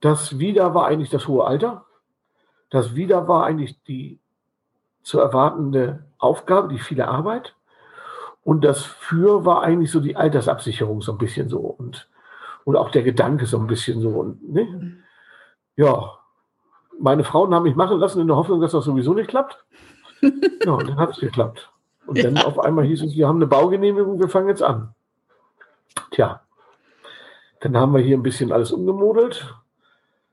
Das 0.00 0.38
Wider 0.38 0.74
war 0.74 0.86
eigentlich 0.86 1.10
das 1.10 1.28
hohe 1.28 1.44
Alter. 1.44 1.84
Das 2.70 2.94
Wider 2.94 3.28
war 3.28 3.44
eigentlich 3.44 3.82
die 3.84 4.18
zu 5.02 5.18
erwartende 5.18 6.04
Aufgabe, 6.18 6.68
die 6.68 6.78
viele 6.78 7.08
Arbeit. 7.08 7.54
Und 8.44 8.64
das 8.64 8.82
Für 8.82 9.44
war 9.44 9.62
eigentlich 9.62 9.90
so 9.90 10.00
die 10.00 10.16
Altersabsicherung 10.16 11.02
so 11.02 11.12
ein 11.12 11.18
bisschen 11.18 11.48
so 11.48 11.58
und, 11.58 12.08
und 12.64 12.76
auch 12.76 12.90
der 12.90 13.02
Gedanke 13.02 13.46
so 13.46 13.58
ein 13.58 13.66
bisschen 13.66 14.00
so. 14.00 14.10
Und, 14.10 14.52
ne? 14.52 15.02
Ja, 15.78 16.18
meine 16.98 17.22
Frauen 17.22 17.54
haben 17.54 17.62
mich 17.62 17.76
machen 17.76 18.00
lassen 18.00 18.20
in 18.20 18.26
der 18.26 18.36
Hoffnung, 18.36 18.60
dass 18.60 18.72
das 18.72 18.84
sowieso 18.84 19.14
nicht 19.14 19.30
klappt. 19.30 19.64
ja, 20.64 20.72
und 20.72 20.88
dann 20.88 20.98
hat 20.98 21.10
es 21.10 21.20
geklappt. 21.20 21.70
Und 22.04 22.18
ja. 22.18 22.24
dann 22.24 22.38
auf 22.38 22.58
einmal 22.58 22.84
hieß 22.84 23.04
es, 23.04 23.14
wir 23.14 23.28
haben 23.28 23.36
eine 23.36 23.46
Baugenehmigung, 23.46 24.18
wir 24.18 24.28
fangen 24.28 24.48
jetzt 24.48 24.62
an. 24.62 24.92
Tja, 26.10 26.40
dann 27.60 27.76
haben 27.76 27.94
wir 27.94 28.00
hier 28.00 28.18
ein 28.18 28.24
bisschen 28.24 28.50
alles 28.50 28.72
umgemodelt, 28.72 29.54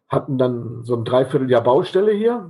hatten 0.09 0.39
dann 0.39 0.83
so 0.83 0.95
ein 0.95 1.05
Dreivierteljahr 1.05 1.61
Baustelle 1.61 2.11
hier, 2.11 2.49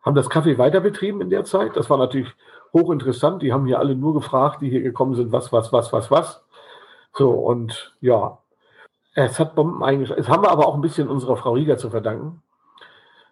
haben 0.00 0.14
das 0.14 0.30
Kaffee 0.30 0.56
weiter 0.56 0.80
betrieben 0.80 1.20
in 1.20 1.28
der 1.28 1.44
Zeit. 1.44 1.76
Das 1.76 1.90
war 1.90 1.98
natürlich 1.98 2.32
hochinteressant. 2.72 3.42
Die 3.42 3.52
haben 3.52 3.66
hier 3.66 3.78
alle 3.78 3.94
nur 3.94 4.14
gefragt, 4.14 4.62
die 4.62 4.70
hier 4.70 4.80
gekommen 4.80 5.16
sind, 5.16 5.32
was, 5.32 5.52
was, 5.52 5.70
was, 5.70 5.92
was, 5.92 6.10
was. 6.10 6.44
So, 7.12 7.30
und 7.30 7.94
ja, 8.00 8.38
es 9.14 9.38
hat 9.38 9.54
Bomben 9.54 9.82
eingeschlagen. 9.82 10.22
Das 10.22 10.30
haben 10.30 10.42
wir 10.42 10.50
aber 10.50 10.66
auch 10.66 10.74
ein 10.74 10.80
bisschen 10.80 11.08
unserer 11.08 11.36
Frau 11.36 11.52
Rieger 11.52 11.78
zu 11.78 11.90
verdanken, 11.90 12.42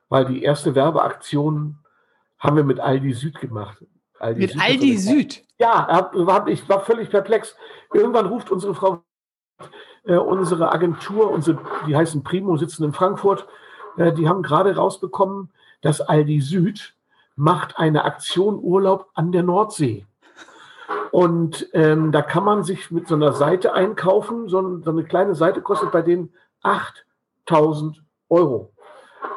weil 0.09 0.25
die 0.25 0.43
erste 0.43 0.75
Werbeaktion 0.75 1.79
haben 2.39 2.57
wir 2.57 2.65
mit 2.65 2.81
Aldi 2.81 3.13
Süd 3.13 3.39
gemacht. 3.41 3.85
Aldi 4.19 4.41
mit 4.41 4.51
Süd 4.53 4.63
Aldi 4.63 4.99
Süd? 4.99 5.45
Ja, 5.59 6.11
ich 6.47 6.69
war 6.69 6.81
völlig 6.81 7.11
perplex. 7.11 7.57
Irgendwann 7.93 8.27
ruft 8.27 8.51
unsere 8.51 8.75
Frau, 8.75 9.03
äh, 10.05 10.17
unsere 10.17 10.73
Agentur, 10.73 11.31
unsere, 11.31 11.61
die 11.87 11.97
heißen 11.97 12.25
Primo, 12.25 12.57
sitzen 12.57 12.85
in 12.85 12.93
Frankfurt, 12.93 13.47
äh, 13.97 14.13
die 14.13 14.29
haben 14.29 14.43
gerade 14.43 14.75
rausbekommen, 14.75 15.53
dass 15.83 16.01
Aldi 16.01 16.41
Süd 16.41 16.95
macht 17.37 17.79
eine 17.79 18.05
Aktion 18.05 18.59
Urlaub 18.59 19.11
an 19.15 19.33
der 19.33 19.43
Nordsee. 19.43 20.07
Und 21.11 21.69
ähm, 21.73 22.13
da 22.13 22.23
kann 22.23 22.45
man 22.45 22.65
sich 22.65 22.91
mit 22.91 23.09
so 23.09 23.15
einer 23.15 23.33
Seite 23.33 23.75
einkaufen. 23.75 24.49
So, 24.49 24.81
so 24.81 24.91
eine 24.91 25.05
kleine 25.05 25.35
Seite 25.35 25.61
kostet 25.61 25.93
bei 25.93 26.03
denen 26.03 26.33
8000 26.63 28.03
Euro. 28.29 28.73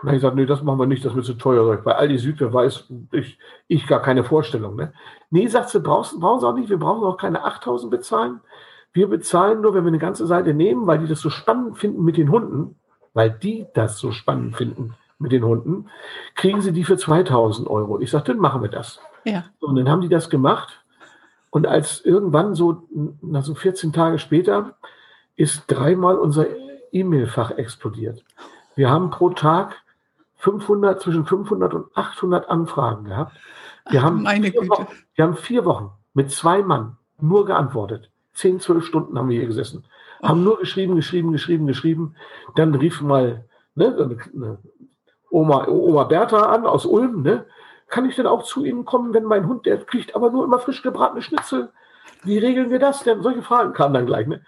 Und 0.01 0.09
ich 0.09 0.15
gesagt, 0.15 0.35
nee, 0.35 0.45
das 0.45 0.61
machen 0.61 0.79
wir 0.79 0.85
nicht, 0.85 1.03
das 1.03 1.15
wird 1.15 1.25
zu 1.25 1.33
teuer. 1.33 1.77
Bei 1.77 1.95
Aldi 1.95 2.17
Süd, 2.17 2.39
wer 2.39 2.53
weiß, 2.53 2.91
ich, 3.11 3.37
ich 3.67 3.87
gar 3.87 4.01
keine 4.01 4.23
Vorstellung. 4.23 4.75
Ne? 4.75 4.93
Nee, 5.29 5.47
sagt 5.47 5.69
sie, 5.69 5.79
brauchen, 5.79 6.19
brauchen 6.19 6.39
sie 6.39 6.47
auch 6.47 6.55
nicht, 6.55 6.69
wir 6.69 6.77
brauchen 6.77 7.03
auch 7.03 7.17
keine 7.17 7.43
8000 7.43 7.91
bezahlen. 7.91 8.41
Wir 8.93 9.07
bezahlen 9.09 9.61
nur, 9.61 9.73
wenn 9.73 9.83
wir 9.83 9.89
eine 9.89 9.99
ganze 9.99 10.25
Seite 10.25 10.53
nehmen, 10.53 10.87
weil 10.87 10.99
die 10.99 11.07
das 11.07 11.19
so 11.19 11.29
spannend 11.29 11.77
finden 11.77 12.03
mit 12.03 12.17
den 12.17 12.31
Hunden, 12.31 12.75
weil 13.13 13.29
die 13.29 13.65
das 13.73 13.97
so 13.97 14.11
spannend 14.11 14.55
finden 14.55 14.93
mit 15.19 15.31
den 15.31 15.43
Hunden, 15.43 15.87
kriegen 16.35 16.61
sie 16.61 16.71
die 16.71 16.83
für 16.83 16.97
2000 16.97 17.67
Euro. 17.67 17.99
Ich 17.99 18.11
sagte, 18.11 18.31
dann 18.31 18.41
machen 18.41 18.61
wir 18.61 18.69
das. 18.69 18.99
Ja. 19.25 19.45
Und 19.59 19.75
dann 19.75 19.89
haben 19.89 20.01
die 20.01 20.09
das 20.09 20.29
gemacht. 20.29 20.84
Und 21.55 21.67
als 21.67 22.03
irgendwann 22.03 22.53
so, 22.53 22.83
nach 23.21 23.45
so 23.45 23.55
14 23.55 23.93
Tage 23.93 24.19
später, 24.19 24.75
ist 25.37 25.63
dreimal 25.67 26.17
unser 26.17 26.47
E-Mail-Fach 26.91 27.51
explodiert. 27.51 28.25
Wir 28.75 28.89
haben 28.89 29.09
pro 29.09 29.29
Tag 29.29 29.77
500, 30.35 31.01
zwischen 31.01 31.25
500 31.25 31.73
und 31.73 31.85
800 31.95 32.49
Anfragen 32.49 33.05
gehabt. 33.05 33.37
Wir, 33.89 34.01
Ach, 34.01 34.03
haben, 34.03 34.23
meine 34.23 34.51
vier 34.51 34.67
Wochen, 34.67 34.87
wir 35.13 35.23
haben 35.23 35.37
vier 35.37 35.63
Wochen 35.63 35.91
mit 36.13 36.29
zwei 36.29 36.61
Mann 36.61 36.97
nur 37.21 37.45
geantwortet. 37.45 38.11
Zehn, 38.33 38.59
zwölf 38.59 38.85
Stunden 38.85 39.17
haben 39.17 39.29
wir 39.29 39.37
hier 39.37 39.47
gesessen. 39.47 39.85
Haben 40.21 40.43
nur 40.43 40.59
geschrieben, 40.59 40.97
geschrieben, 40.97 41.31
geschrieben, 41.31 41.67
geschrieben. 41.67 42.15
Dann 42.57 42.75
rief 42.75 42.99
mal 42.99 43.45
ne, 43.75 44.57
Oma, 45.29 45.69
Oma 45.69 46.03
Bertha 46.03 46.53
an 46.53 46.65
aus 46.65 46.85
Ulm, 46.85 47.21
ne? 47.21 47.45
Kann 47.87 48.09
ich 48.09 48.15
denn 48.15 48.27
auch 48.27 48.43
zu 48.43 48.65
Ihnen 48.65 48.85
kommen, 48.85 49.13
wenn 49.13 49.25
mein 49.25 49.47
Hund, 49.47 49.65
der 49.65 49.77
kriegt 49.77 50.15
aber 50.15 50.31
nur 50.31 50.43
immer 50.43 50.59
frisch 50.59 50.81
gebratene 50.81 51.21
Schnitzel? 51.21 51.71
Wie 52.23 52.37
regeln 52.37 52.69
wir 52.69 52.79
das 52.79 53.03
denn? 53.03 53.21
Solche 53.21 53.41
Fragen 53.41 53.73
kamen 53.73 53.93
dann 53.93 54.05
gleich, 54.05 54.27
ne? 54.27 54.41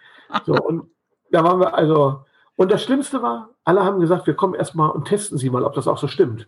So, 0.45 0.53
und 0.63 0.89
da 1.31 1.43
waren 1.43 1.59
wir 1.59 1.75
also, 1.75 2.25
und 2.55 2.71
das 2.71 2.83
Schlimmste 2.83 3.21
war, 3.21 3.49
alle 3.63 3.83
haben 3.83 3.99
gesagt, 3.99 4.27
wir 4.27 4.33
kommen 4.33 4.55
erstmal 4.55 4.89
und 4.89 5.05
testen 5.07 5.37
Sie 5.37 5.49
mal, 5.49 5.63
ob 5.63 5.73
das 5.73 5.87
auch 5.87 5.97
so 5.97 6.07
stimmt. 6.07 6.47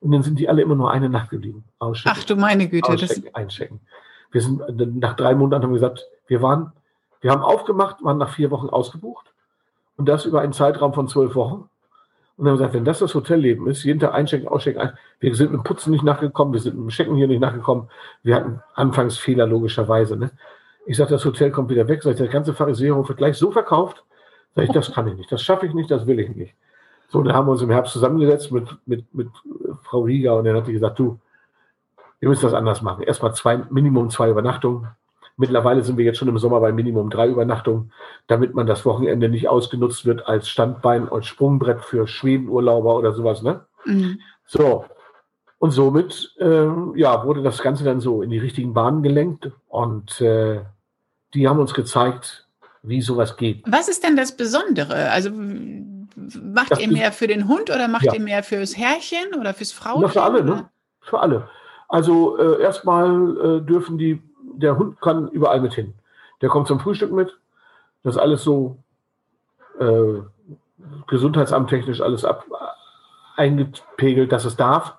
Und 0.00 0.12
dann 0.12 0.22
sind 0.22 0.38
die 0.38 0.48
alle 0.48 0.62
immer 0.62 0.74
nur 0.74 0.90
eine 0.90 1.08
Nacht 1.08 1.30
geblieben. 1.30 1.64
Ach 1.78 2.24
du 2.24 2.36
meine 2.36 2.68
Güte. 2.68 2.92
Auschecken, 2.92 3.34
einchecken. 3.34 3.80
Wir 4.30 4.40
sind, 4.40 4.62
nach 4.98 5.14
drei 5.14 5.34
Monaten 5.34 5.64
haben 5.64 5.70
wir 5.70 5.80
gesagt, 5.80 6.06
wir 6.26 6.42
waren, 6.42 6.72
wir 7.20 7.30
haben 7.30 7.42
aufgemacht, 7.42 8.02
waren 8.02 8.18
nach 8.18 8.30
vier 8.30 8.50
Wochen 8.50 8.68
ausgebucht. 8.68 9.32
Und 9.96 10.08
das 10.08 10.26
über 10.26 10.40
einen 10.40 10.52
Zeitraum 10.52 10.92
von 10.92 11.08
zwölf 11.08 11.34
Wochen. 11.34 11.68
Und 12.36 12.44
dann 12.44 12.52
haben 12.52 12.58
wir 12.58 12.64
gesagt, 12.64 12.74
wenn 12.74 12.84
das 12.84 12.98
das 12.98 13.14
Hotelleben 13.14 13.66
ist, 13.66 13.84
jeden 13.84 13.98
Tag 13.98 14.12
einchecken, 14.12 14.48
auschecken, 14.48 14.80
ein, 14.80 14.92
wir 15.20 15.34
sind 15.34 15.52
mit 15.52 15.60
dem 15.60 15.64
Putzen 15.64 15.90
nicht 15.90 16.04
nachgekommen, 16.04 16.52
wir 16.52 16.60
sind 16.60 16.76
mit 16.76 16.84
dem 16.84 16.90
Checken 16.90 17.16
hier 17.16 17.28
nicht 17.28 17.40
nachgekommen. 17.40 17.88
Wir 18.22 18.36
hatten 18.36 18.60
anfangs 18.74 19.16
Fehler, 19.16 19.46
logischerweise. 19.46 20.16
Ne? 20.16 20.30
Ich 20.84 20.98
sage, 20.98 21.10
das 21.10 21.24
Hotel 21.24 21.50
kommt 21.50 21.70
wieder 21.70 21.88
weg. 21.88 22.02
Sag 22.02 22.12
ich, 22.12 22.18
der 22.18 22.28
ganze 22.28 22.52
Pharisäerhof 22.52 23.08
wird 23.08 23.18
gleich 23.18 23.38
so 23.38 23.50
verkauft. 23.50 24.04
Sag 24.54 24.64
ich, 24.64 24.70
das 24.72 24.92
kann 24.92 25.08
ich 25.08 25.16
nicht, 25.16 25.32
das 25.32 25.42
schaffe 25.42 25.66
ich 25.66 25.74
nicht, 25.74 25.90
das 25.90 26.06
will 26.06 26.20
ich 26.20 26.34
nicht. 26.34 26.54
So, 27.08 27.22
dann 27.22 27.34
haben 27.34 27.46
wir 27.46 27.52
uns 27.52 27.62
im 27.62 27.70
Herbst 27.70 27.92
zusammengesetzt 27.92 28.52
mit, 28.52 28.68
mit, 28.84 29.14
mit 29.14 29.28
Frau 29.82 30.02
Rieger 30.02 30.36
und 30.36 30.44
dann 30.44 30.56
hat 30.56 30.66
die 30.66 30.72
gesagt, 30.72 30.98
du, 30.98 31.18
wir 32.20 32.28
müssen 32.28 32.44
das 32.44 32.54
anders 32.54 32.82
machen. 32.82 33.02
Erstmal 33.02 33.34
zwei, 33.34 33.58
Minimum 33.70 34.10
zwei 34.10 34.30
Übernachtungen. 34.30 34.88
Mittlerweile 35.38 35.84
sind 35.84 35.98
wir 35.98 36.04
jetzt 36.04 36.18
schon 36.18 36.28
im 36.28 36.38
Sommer 36.38 36.60
bei 36.60 36.72
Minimum 36.72 37.10
drei 37.10 37.28
Übernachtungen, 37.28 37.92
damit 38.26 38.54
man 38.54 38.66
das 38.66 38.86
Wochenende 38.86 39.28
nicht 39.28 39.48
ausgenutzt 39.48 40.06
wird 40.06 40.26
als 40.26 40.48
Standbein 40.48 41.06
und 41.08 41.26
Sprungbrett 41.26 41.82
für 41.82 42.06
Schwedenurlauber 42.06 42.96
oder 42.96 43.12
sowas. 43.12 43.42
Ne? 43.42 43.66
Mhm. 43.84 44.20
So. 44.46 44.86
Und 45.58 45.70
somit 45.72 46.34
äh, 46.38 46.68
ja, 46.94 47.24
wurde 47.24 47.42
das 47.42 47.62
Ganze 47.62 47.84
dann 47.84 48.00
so 48.00 48.22
in 48.22 48.30
die 48.30 48.38
richtigen 48.38 48.72
Bahnen 48.72 49.02
gelenkt 49.02 49.50
und 49.68 50.20
äh, 50.20 50.60
die 51.34 51.48
haben 51.48 51.60
uns 51.60 51.74
gezeigt, 51.74 52.46
wie 52.82 53.02
sowas 53.02 53.36
geht. 53.36 53.62
Was 53.66 53.88
ist 53.88 54.04
denn 54.04 54.16
das 54.16 54.36
Besondere? 54.36 55.10
Also 55.10 55.30
macht 55.30 56.70
das 56.70 56.80
ihr 56.80 56.88
mehr 56.88 57.12
für 57.12 57.26
den 57.26 57.48
Hund 57.48 57.70
oder 57.70 57.88
macht 57.88 58.04
ja. 58.04 58.14
ihr 58.14 58.20
mehr 58.20 58.42
fürs 58.42 58.76
Herrchen 58.76 59.34
oder 59.38 59.52
fürs 59.54 59.72
Frauchen? 59.72 60.02
Na, 60.02 60.08
für 60.08 60.22
alle, 60.22 60.44
ne? 60.44 60.68
Für 61.00 61.20
alle. 61.20 61.48
Also 61.88 62.38
äh, 62.38 62.62
erstmal 62.62 63.36
äh, 63.36 63.60
dürfen 63.60 63.98
die 63.98 64.22
der 64.56 64.78
Hund 64.78 65.00
kann 65.00 65.28
überall 65.28 65.60
mit 65.60 65.74
hin. 65.74 65.94
Der 66.40 66.48
kommt 66.48 66.68
zum 66.68 66.80
Frühstück 66.80 67.12
mit. 67.12 67.38
Das 68.02 68.16
ist 68.16 68.20
alles 68.20 68.42
so 68.42 68.78
äh, 69.78 70.20
gesundheitsamttechnisch 71.06 72.00
alles 72.00 72.24
ab, 72.24 72.44
eingepegelt, 73.36 74.32
dass 74.32 74.44
es 74.44 74.56
darf. 74.56 74.96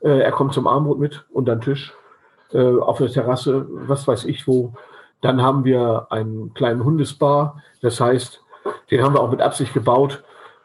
Äh, 0.00 0.20
er 0.20 0.32
kommt 0.32 0.54
zum 0.54 0.66
Armbrot 0.66 0.98
mit 0.98 1.24
und 1.30 1.48
an 1.48 1.60
Tisch 1.60 1.94
äh, 2.52 2.78
auf 2.78 2.98
der 2.98 3.08
Terrasse, 3.08 3.66
was 3.68 4.06
weiß 4.06 4.24
ich 4.24 4.46
wo. 4.46 4.72
Dann 5.20 5.42
haben 5.42 5.64
wir 5.64 6.06
einen 6.10 6.54
kleinen 6.54 6.84
Hundespa. 6.84 7.62
Das 7.82 8.00
heißt, 8.00 8.42
den 8.90 9.02
haben 9.02 9.14
wir 9.14 9.20
auch 9.20 9.30
mit 9.30 9.40
Absicht 9.40 9.72
gebaut. 9.72 10.22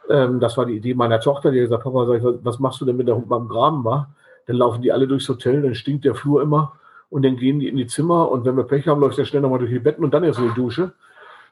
Ähm, 0.10 0.40
das 0.40 0.58
war 0.58 0.66
die 0.66 0.78
Idee 0.78 0.94
meiner 0.94 1.20
Tochter, 1.20 1.52
die 1.52 1.60
hat 1.60 1.66
gesagt, 1.66 1.84
Papa, 1.84 2.08
was 2.44 2.60
machst 2.60 2.82
du 2.82 2.86
denn, 2.86 2.98
wenn 2.98 3.06
der 3.06 3.16
Hund 3.16 3.30
beim 3.30 3.48
Graben 3.48 3.84
war? 3.84 4.14
Dann 4.48 4.58
laufen 4.58 4.82
die 4.82 4.92
alle 4.92 5.08
durchs 5.08 5.30
Hotel, 5.30 5.62
dann 5.62 5.76
stinkt 5.76 6.04
der 6.04 6.16
Flur 6.16 6.42
immer 6.42 6.74
und 7.12 7.24
dann 7.24 7.36
gehen 7.36 7.60
die 7.60 7.68
in 7.68 7.76
die 7.76 7.88
Zimmer 7.88 8.32
und 8.32 8.46
wenn 8.46 8.56
wir 8.56 8.64
Pech 8.64 8.88
haben, 8.88 9.02
läuft 9.02 9.18
der 9.18 9.26
schnell 9.26 9.42
nochmal 9.42 9.60
durch 9.60 9.70
die 9.70 9.80
Betten 9.80 10.04
und 10.04 10.14
dann 10.14 10.24
erst 10.24 10.40
in 10.40 10.48
die 10.48 10.56
Dusche. 10.56 10.94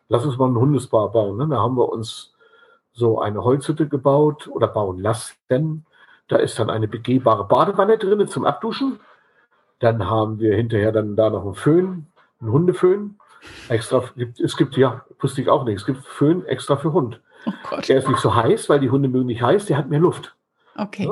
Lass 0.07 0.25
uns 0.25 0.37
mal 0.37 0.47
ein 0.47 0.57
Hundespa 0.57 1.07
bauen. 1.07 1.37
Ne? 1.37 1.47
Da 1.49 1.57
haben 1.57 1.75
wir 1.75 1.89
uns 1.89 2.33
so 2.93 3.19
eine 3.19 3.43
Holzhütte 3.43 3.87
gebaut 3.87 4.47
oder 4.47 4.67
bauen 4.67 4.99
lassen. 4.99 5.85
Da 6.29 6.37
ist 6.37 6.57
dann 6.59 6.69
eine 6.69 6.87
begehbare 6.87 7.43
Badewanne 7.43 7.97
drin 7.97 8.25
zum 8.29 8.45
Abduschen. 8.45 9.01
Dann 9.79 10.09
haben 10.09 10.39
wir 10.39 10.55
hinterher 10.55 10.93
dann 10.93 11.17
da 11.17 11.29
noch 11.29 11.43
einen 11.43 11.55
Föhn, 11.55 12.07
einen 12.39 12.51
Hundeföhn. 12.51 13.19
Extra, 13.67 14.03
es 14.41 14.55
gibt, 14.55 14.77
ja, 14.77 15.03
wusste 15.19 15.41
ich 15.41 15.49
auch 15.49 15.65
nicht, 15.65 15.75
es 15.75 15.85
gibt 15.85 15.99
Föhn 16.05 16.45
extra 16.45 16.77
für 16.77 16.93
Hund. 16.93 17.19
Oh 17.45 17.81
der 17.85 17.97
ist 17.97 18.07
nicht 18.07 18.19
so 18.19 18.33
heiß, 18.33 18.69
weil 18.69 18.79
die 18.79 18.89
Hunde 18.89 19.09
mögen 19.09 19.27
nicht 19.27 19.41
heiß, 19.41 19.65
der 19.65 19.77
hat 19.77 19.89
mehr 19.89 19.99
Luft. 19.99 20.35
Okay. 20.77 21.09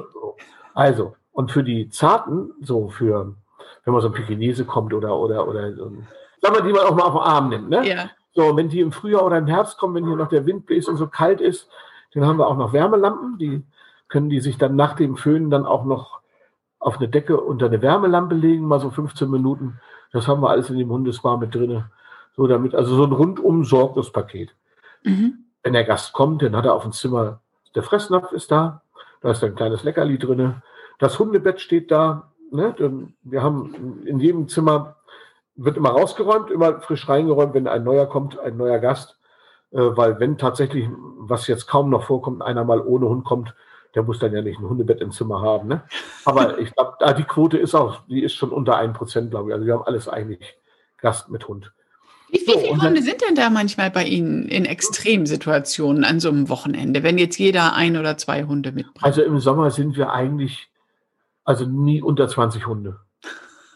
Also, 0.73 1.15
und 1.33 1.51
für 1.51 1.63
die 1.63 1.89
Zarten, 1.89 2.51
so 2.61 2.87
für 2.87 3.35
wenn 3.83 3.93
man 3.93 4.01
so 4.01 4.09
ein 4.09 4.13
Pekinese 4.13 4.65
kommt 4.65 4.93
oder, 4.93 5.17
oder, 5.17 5.47
oder 5.47 5.73
so 5.73 5.85
ein, 5.85 6.07
sagen 6.41 6.55
wir, 6.55 6.61
die 6.61 6.73
man 6.73 6.85
auch 6.85 6.95
mal 6.95 7.03
auf 7.03 7.13
den 7.13 7.21
Arm 7.21 7.49
nimmt, 7.49 7.69
ne? 7.69 7.87
Ja. 7.87 8.09
So, 8.33 8.55
wenn 8.55 8.69
die 8.69 8.81
im 8.81 8.91
Frühjahr 8.91 9.25
oder 9.25 9.37
im 9.37 9.47
Herbst 9.47 9.79
kommen, 9.79 9.95
wenn 9.95 10.05
hier 10.05 10.15
noch 10.15 10.29
der 10.29 10.45
Wind 10.45 10.67
bläst 10.67 10.87
und 10.87 10.97
so 10.97 11.07
kalt 11.07 11.41
ist, 11.41 11.69
dann 12.13 12.25
haben 12.25 12.37
wir 12.37 12.47
auch 12.47 12.57
noch 12.57 12.73
Wärmelampen, 12.73 13.37
die 13.37 13.63
können 14.07 14.29
die 14.29 14.39
sich 14.39 14.57
dann 14.57 14.75
nach 14.75 14.93
dem 14.93 15.17
Föhnen 15.17 15.49
dann 15.49 15.65
auch 15.65 15.85
noch 15.85 16.19
auf 16.79 16.97
eine 16.97 17.09
Decke 17.09 17.39
unter 17.41 17.65
eine 17.65 17.81
Wärmelampe 17.81 18.35
legen, 18.35 18.65
mal 18.65 18.79
so 18.79 18.89
15 18.89 19.29
Minuten. 19.29 19.79
Das 20.11 20.27
haben 20.27 20.41
wir 20.41 20.49
alles 20.49 20.69
in 20.69 20.77
dem 20.77 20.89
Hundespa 20.89 21.37
mit 21.37 21.53
drin. 21.53 21.83
So 22.35 22.47
damit, 22.47 22.75
also 22.75 22.95
so 22.95 23.03
ein 23.03 23.11
rundum 23.11 23.65
sorglos 23.65 24.11
Paket. 24.11 24.55
Mhm. 25.03 25.45
Wenn 25.63 25.73
der 25.73 25.83
Gast 25.83 26.13
kommt, 26.13 26.43
dann 26.43 26.55
hat 26.55 26.65
er 26.65 26.75
auf 26.75 26.83
dem 26.83 26.91
Zimmer, 26.91 27.41
der 27.75 27.83
Fressnapf 27.83 28.31
ist 28.31 28.51
da, 28.51 28.81
da 29.21 29.31
ist 29.31 29.43
ein 29.43 29.55
kleines 29.55 29.83
Leckerli 29.83 30.17
drin. 30.17 30.61
Das 30.99 31.19
Hundebett 31.19 31.59
steht 31.59 31.91
da, 31.91 32.31
Ne? 32.51 33.07
Wir 33.23 33.43
haben 33.43 34.03
in 34.05 34.19
jedem 34.19 34.47
Zimmer 34.47 34.95
wird 35.55 35.77
immer 35.77 35.89
rausgeräumt, 35.89 36.51
immer 36.51 36.81
frisch 36.81 37.09
reingeräumt, 37.09 37.53
wenn 37.53 37.67
ein 37.67 37.83
neuer 37.83 38.05
kommt, 38.05 38.39
ein 38.39 38.57
neuer 38.57 38.79
Gast. 38.79 39.17
Äh, 39.71 39.79
weil 39.79 40.19
wenn 40.19 40.37
tatsächlich, 40.37 40.87
was 41.17 41.47
jetzt 41.47 41.67
kaum 41.67 41.89
noch 41.89 42.03
vorkommt, 42.03 42.41
einer 42.41 42.63
mal 42.63 42.81
ohne 42.81 43.07
Hund 43.07 43.25
kommt, 43.25 43.53
der 43.95 44.03
muss 44.03 44.19
dann 44.19 44.33
ja 44.33 44.41
nicht 44.41 44.59
ein 44.59 44.69
Hundebett 44.69 45.01
im 45.01 45.11
Zimmer 45.11 45.41
haben. 45.41 45.67
Ne? 45.67 45.81
Aber 46.25 46.57
ich 46.59 46.73
glaube, 46.73 46.95
die 47.17 47.23
Quote 47.23 47.57
ist 47.57 47.75
auch, 47.75 48.01
die 48.07 48.23
ist 48.23 48.35
schon 48.35 48.51
unter 48.51 48.79
1%, 48.79 49.29
glaube 49.29 49.49
ich. 49.49 49.53
Also 49.55 49.65
wir 49.65 49.73
haben 49.73 49.83
alles 49.83 50.07
eigentlich 50.07 50.57
Gast 50.97 51.29
mit 51.29 51.47
Hund. 51.47 51.71
Wie, 52.29 52.41
wie 52.45 52.51
so, 52.51 52.59
viele 52.59 52.81
Hunde 52.81 53.01
sind 53.01 53.21
denn 53.21 53.35
da 53.35 53.49
manchmal 53.49 53.89
bei 53.89 54.03
Ihnen 54.03 54.49
in 54.49 54.65
Extremsituationen 54.65 56.03
an 56.03 56.19
so 56.19 56.29
einem 56.29 56.49
Wochenende, 56.49 57.01
wenn 57.01 57.17
jetzt 57.17 57.39
jeder 57.39 57.73
ein 57.73 57.97
oder 57.97 58.17
zwei 58.17 58.43
Hunde 58.43 58.73
mitbringt? 58.73 59.03
Also 59.03 59.21
im 59.21 59.39
Sommer 59.39 59.71
sind 59.71 59.95
wir 59.95 60.11
eigentlich, 60.11 60.69
also 61.47 61.65
nie 61.65 62.01
unter 62.01 62.27
20 62.27 62.67
Hunde. 62.67 62.99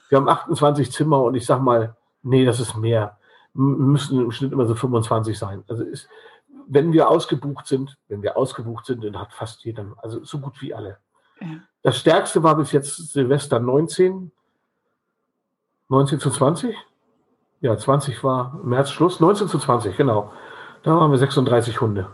Wir 0.10 0.18
haben 0.18 0.28
28 0.28 0.92
Zimmer 0.92 1.22
und 1.22 1.36
ich 1.36 1.46
sag 1.46 1.62
mal, 1.62 1.96
nee, 2.22 2.44
das 2.44 2.60
ist 2.60 2.76
mehr. 2.76 3.18
Müssen 3.54 4.20
im 4.20 4.32
Schnitt 4.32 4.52
immer 4.52 4.66
so 4.66 4.76
25 4.76 5.40
sein. 5.40 5.64
Also 5.70 5.84
ist, 5.84 6.10
wenn 6.68 6.92
wir 6.92 7.10
ausgebucht 7.10 7.66
sind, 7.66 7.98
wenn 8.10 8.22
wir 8.22 8.36
ausgebucht 8.36 8.86
sind, 8.86 9.04
dann 9.06 9.18
hat 9.18 9.32
fast 9.32 9.64
jeder, 9.64 9.86
also 9.98 10.22
so 10.24 10.40
gut 10.40 10.62
wie 10.62 10.74
alle. 10.74 10.98
Ja. 11.40 11.48
Das 11.82 11.98
stärkste 11.98 12.44
war 12.44 12.56
bis 12.56 12.74
jetzt 12.74 13.14
Silvester 13.14 13.60
19, 13.60 14.32
19 15.88 16.20
zu 16.20 16.30
20. 16.30 16.76
Ja, 17.62 17.78
20 17.78 18.22
war 18.22 18.60
März 18.64 18.92
Schluss, 18.92 19.22
19 19.22 19.48
zu 19.48 19.60
20, 19.60 19.96
genau. 19.96 20.34
Da 20.84 20.96
waren 20.96 21.10
wir 21.10 21.18
36 21.18 21.80
Hunde 21.80 22.10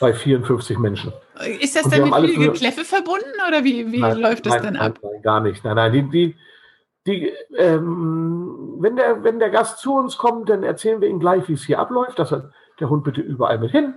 bei 0.00 0.12
54 0.12 0.78
Menschen. 0.78 1.12
Ist 1.60 1.76
das 1.76 1.88
dann 1.88 2.10
mit 2.10 2.30
viel 2.30 2.50
Gekläffe 2.50 2.84
verbunden 2.84 3.24
oder 3.46 3.64
wie, 3.64 3.90
wie 3.92 4.00
nein, 4.00 4.18
läuft 4.18 4.46
das 4.46 4.54
nein, 4.54 4.62
dann 4.62 4.72
nein, 4.74 4.92
ab? 4.92 4.98
Nein, 5.02 5.22
gar 5.22 5.40
nicht. 5.40 5.64
Nein, 5.64 5.76
nein, 5.76 5.92
die, 5.92 6.02
die, 6.08 6.36
die, 7.06 7.32
ähm, 7.56 8.76
wenn, 8.78 8.96
der, 8.96 9.24
wenn 9.24 9.38
der 9.38 9.50
Gast 9.50 9.78
zu 9.78 9.94
uns 9.94 10.16
kommt, 10.16 10.48
dann 10.48 10.62
erzählen 10.62 11.00
wir 11.00 11.08
ihm 11.08 11.20
gleich, 11.20 11.48
wie 11.48 11.54
es 11.54 11.64
hier 11.64 11.78
abläuft. 11.78 12.18
Das 12.18 12.32
heißt, 12.32 12.46
der 12.80 12.90
Hund 12.90 13.04
bitte 13.04 13.20
überall 13.20 13.58
mit 13.58 13.70
hin 13.70 13.94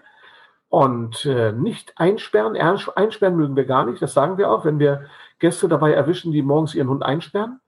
und 0.69 1.25
äh, 1.25 1.51
nicht 1.51 1.93
einsperren. 1.97 2.55
Einsperren 2.55 3.35
mögen 3.35 3.55
wir 3.55 3.65
gar 3.65 3.85
nicht, 3.85 4.01
das 4.01 4.13
sagen 4.13 4.37
wir 4.37 4.49
auch, 4.49 4.65
wenn 4.65 4.79
wir 4.79 5.05
Gäste 5.39 5.67
dabei 5.67 5.93
erwischen, 5.93 6.31
die 6.31 6.41
morgens 6.41 6.75
ihren 6.75 6.89
Hund 6.89 7.03
einsperren 7.03 7.59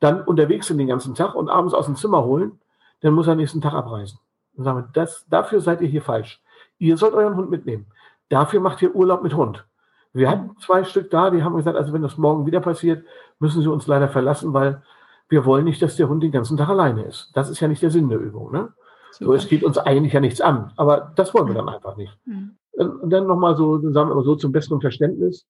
dann 0.00 0.22
unterwegs 0.22 0.66
sind 0.66 0.78
den 0.78 0.88
ganzen 0.88 1.14
Tag 1.14 1.34
und 1.34 1.48
abends 1.48 1.74
aus 1.74 1.86
dem 1.86 1.96
Zimmer 1.96 2.24
holen, 2.24 2.60
dann 3.00 3.14
muss 3.14 3.26
er 3.26 3.34
nächsten 3.34 3.60
Tag 3.60 3.74
abreisen. 3.74 4.18
Und 4.54 4.64
sagen 4.64 4.78
wir, 4.78 4.88
das, 4.92 5.26
dafür 5.28 5.60
seid 5.60 5.80
ihr 5.80 5.88
hier 5.88 6.02
falsch. 6.02 6.42
Ihr 6.78 6.96
sollt 6.96 7.14
euren 7.14 7.36
Hund 7.36 7.50
mitnehmen. 7.50 7.86
Dafür 8.28 8.60
macht 8.60 8.82
ihr 8.82 8.94
Urlaub 8.94 9.22
mit 9.22 9.34
Hund. 9.34 9.64
Wir 10.12 10.30
hatten 10.30 10.56
zwei 10.60 10.84
Stück 10.84 11.10
da, 11.10 11.30
die 11.30 11.42
haben 11.42 11.56
gesagt, 11.56 11.76
also 11.76 11.92
wenn 11.92 12.02
das 12.02 12.16
morgen 12.16 12.46
wieder 12.46 12.60
passiert, 12.60 13.04
müssen 13.38 13.62
sie 13.62 13.70
uns 13.70 13.86
leider 13.86 14.08
verlassen, 14.08 14.52
weil 14.54 14.82
wir 15.28 15.44
wollen 15.44 15.64
nicht, 15.64 15.82
dass 15.82 15.96
der 15.96 16.08
Hund 16.08 16.22
den 16.22 16.32
ganzen 16.32 16.56
Tag 16.56 16.68
alleine 16.68 17.04
ist. 17.04 17.30
Das 17.34 17.50
ist 17.50 17.60
ja 17.60 17.68
nicht 17.68 17.82
der 17.82 17.90
Sinn 17.90 18.08
der 18.08 18.18
Übung. 18.18 18.50
Ne? 18.52 18.72
So, 19.12 19.34
es 19.34 19.48
geht 19.48 19.62
uns 19.62 19.78
eigentlich 19.78 20.12
ja 20.12 20.20
nichts 20.20 20.40
an, 20.40 20.72
aber 20.76 21.12
das 21.16 21.34
wollen 21.34 21.48
wir 21.48 21.54
dann 21.54 21.68
einfach 21.68 21.96
nicht. 21.96 22.16
Mhm. 22.24 22.56
Und 22.72 23.10
dann 23.10 23.26
nochmal 23.26 23.56
so, 23.56 23.78
sagen 23.92 24.10
wir 24.10 24.14
mal 24.14 24.24
so 24.24 24.36
zum 24.36 24.52
besseren 24.52 24.80
Verständnis, 24.80 25.46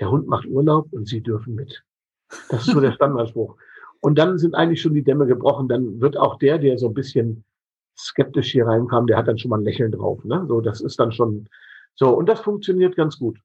der 0.00 0.10
Hund 0.10 0.26
macht 0.26 0.46
Urlaub 0.46 0.92
und 0.92 1.06
Sie 1.06 1.20
dürfen 1.20 1.54
mit. 1.54 1.84
Das 2.50 2.66
ist 2.66 2.72
so 2.72 2.80
der 2.80 2.92
Standardspruch. 2.96 3.56
Und 4.00 4.18
dann 4.18 4.38
sind 4.38 4.54
eigentlich 4.54 4.82
schon 4.82 4.94
die 4.94 5.04
Dämme 5.04 5.26
gebrochen. 5.26 5.68
Dann 5.68 6.00
wird 6.00 6.16
auch 6.16 6.38
der, 6.38 6.58
der 6.58 6.78
so 6.78 6.88
ein 6.88 6.94
bisschen 6.94 7.44
skeptisch 7.96 8.52
hier 8.52 8.66
reinkam, 8.66 9.06
der 9.06 9.16
hat 9.16 9.28
dann 9.28 9.38
schon 9.38 9.50
mal 9.50 9.58
ein 9.58 9.64
Lächeln 9.64 9.92
drauf. 9.92 10.24
Ne? 10.24 10.44
So, 10.48 10.60
das 10.60 10.80
ist 10.80 10.98
dann 10.98 11.12
schon 11.12 11.48
so. 11.94 12.10
Und 12.10 12.28
das 12.28 12.40
funktioniert 12.40 12.96
ganz 12.96 13.18
gut. 13.18 13.38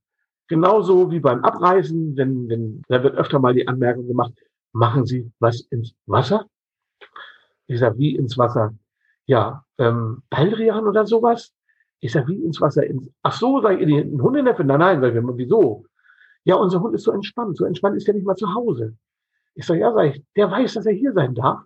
Genauso 0.48 1.12
wie 1.12 1.20
beim 1.20 1.44
Abreisen, 1.44 2.18
wenn, 2.18 2.50
wenn, 2.50 2.82
da 2.88 3.04
wird 3.04 3.16
öfter 3.16 3.40
mal 3.40 3.54
die 3.54 3.68
Anmerkung 3.68 4.08
gemacht, 4.08 4.34
machen 4.74 5.06
Sie 5.06 5.32
was 5.40 5.62
ins 5.70 5.94
Wasser? 6.08 6.48
Ich 7.68 7.80
sage, 7.80 7.98
wie 8.00 8.16
ins 8.16 8.38
Wasser? 8.38 8.74
Ja, 9.28 9.64
ähm, 9.78 10.24
Baldrian 10.32 10.88
oder 10.88 11.06
sowas? 11.06 11.54
Ich 12.00 12.12
sage, 12.14 12.30
wie 12.30 12.44
ins 12.44 12.60
Wasser? 12.60 12.84
Ins, 12.84 13.12
ach 13.22 13.34
so, 13.34 13.62
sag 13.62 13.80
ich, 13.80 13.88
ein 13.88 14.22
Hundeneffe? 14.22 14.64
Nein, 14.64 14.80
nein, 14.80 15.02
weil 15.02 15.14
wir, 15.14 15.24
wieso? 15.38 15.86
Ja, 16.46 16.56
unser 16.56 16.82
Hund 16.82 16.96
ist 16.96 17.04
so 17.04 17.12
entspannt. 17.12 17.58
So 17.58 17.66
entspannt 17.66 17.98
ist 17.98 18.08
er 18.08 18.16
nicht 18.16 18.26
mal 18.26 18.36
zu 18.36 18.52
Hause. 18.56 18.98
Ich 19.54 19.68
sage, 19.68 19.82
ja, 19.82 19.94
sag 19.94 20.16
ich, 20.16 20.24
der 20.36 20.50
weiß, 20.50 20.74
dass 20.74 20.88
er 20.88 20.94
hier 20.94 21.14
sein 21.14 21.36
darf. 21.36 21.62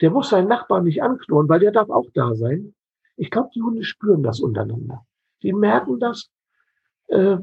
Der 0.00 0.10
muss 0.10 0.30
seinen 0.30 0.48
Nachbarn 0.48 0.84
nicht 0.84 1.02
anknurren, 1.02 1.48
weil 1.48 1.60
der 1.60 1.72
darf 1.72 1.90
auch 1.90 2.08
da 2.14 2.34
sein. 2.34 2.74
Ich 3.16 3.30
glaube, 3.30 3.50
die 3.54 3.62
Hunde 3.62 3.84
spüren 3.84 4.22
das 4.22 4.40
untereinander. 4.40 5.06
Die 5.42 5.52
merken 5.52 6.00
das. 6.00 6.30
Äh, 7.08 7.36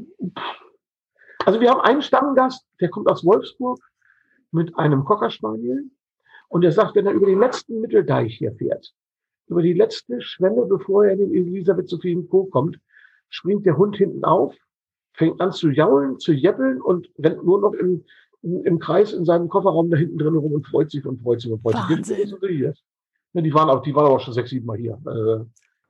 also 1.46 1.62
wir 1.62 1.70
haben 1.70 1.82
einen 1.82 2.02
Stammgast, 2.02 2.66
der 2.82 2.90
kommt 2.90 3.10
aus 3.10 3.24
Wolfsburg 3.24 3.80
mit 4.52 4.78
einem 4.78 5.06
Cockerspaniel. 5.06 5.90
Und 6.50 6.64
er 6.64 6.72
sagt, 6.72 6.96
wenn 6.96 7.06
er 7.06 7.14
über 7.14 7.28
den 7.28 7.40
letzten 7.40 7.82
Mitteldeich 7.82 8.38
hier 8.38 8.54
fährt, 8.54 8.94
über 9.48 9.62
die 9.62 9.74
letzte 9.74 10.22
Schwelle, 10.22 10.66
bevor 10.66 11.06
er 11.06 11.14
in 11.14 11.20
den 11.20 11.34
Elisabeth 11.34 11.90
Sophien 11.90 12.28
Co. 12.28 12.46
kommt, 12.46 12.80
springt 13.30 13.66
der 13.66 13.78
Hund 13.78 13.98
hinten 13.98 14.24
auf, 14.24 14.56
fängt 15.14 15.42
an 15.42 15.52
zu 15.52 15.70
jaulen, 15.70 16.20
zu 16.20 16.32
jeppeln 16.32 16.82
und 16.82 17.10
rennt 17.18 17.44
nur 17.44 17.60
noch 17.60 17.74
im 17.74 18.04
im 18.42 18.80
Kreis 18.80 19.14
in 19.14 19.26
seinem 19.26 19.50
Kofferraum 19.50 19.90
da 19.90 19.98
hinten 19.98 20.18
drin 20.18 20.36
rum 20.36 20.54
und 20.54 20.68
freut 20.68 20.92
sich 20.92 21.06
und 21.06 21.22
freut 21.22 21.42
sich 21.42 21.52
und 21.52 21.62
freut 21.62 21.76
sich. 21.76 21.84
Ja, 23.34 23.42
die 23.42 23.54
waren 23.54 23.70
auch, 23.70 23.82
die 23.82 23.94
waren 23.96 24.08
auch 24.08 24.20
schon 24.20 24.34
sechs, 24.34 24.50
sieben 24.50 24.66
Mal 24.66 24.78
hier. 24.78 25.00
Äh, 25.06 25.46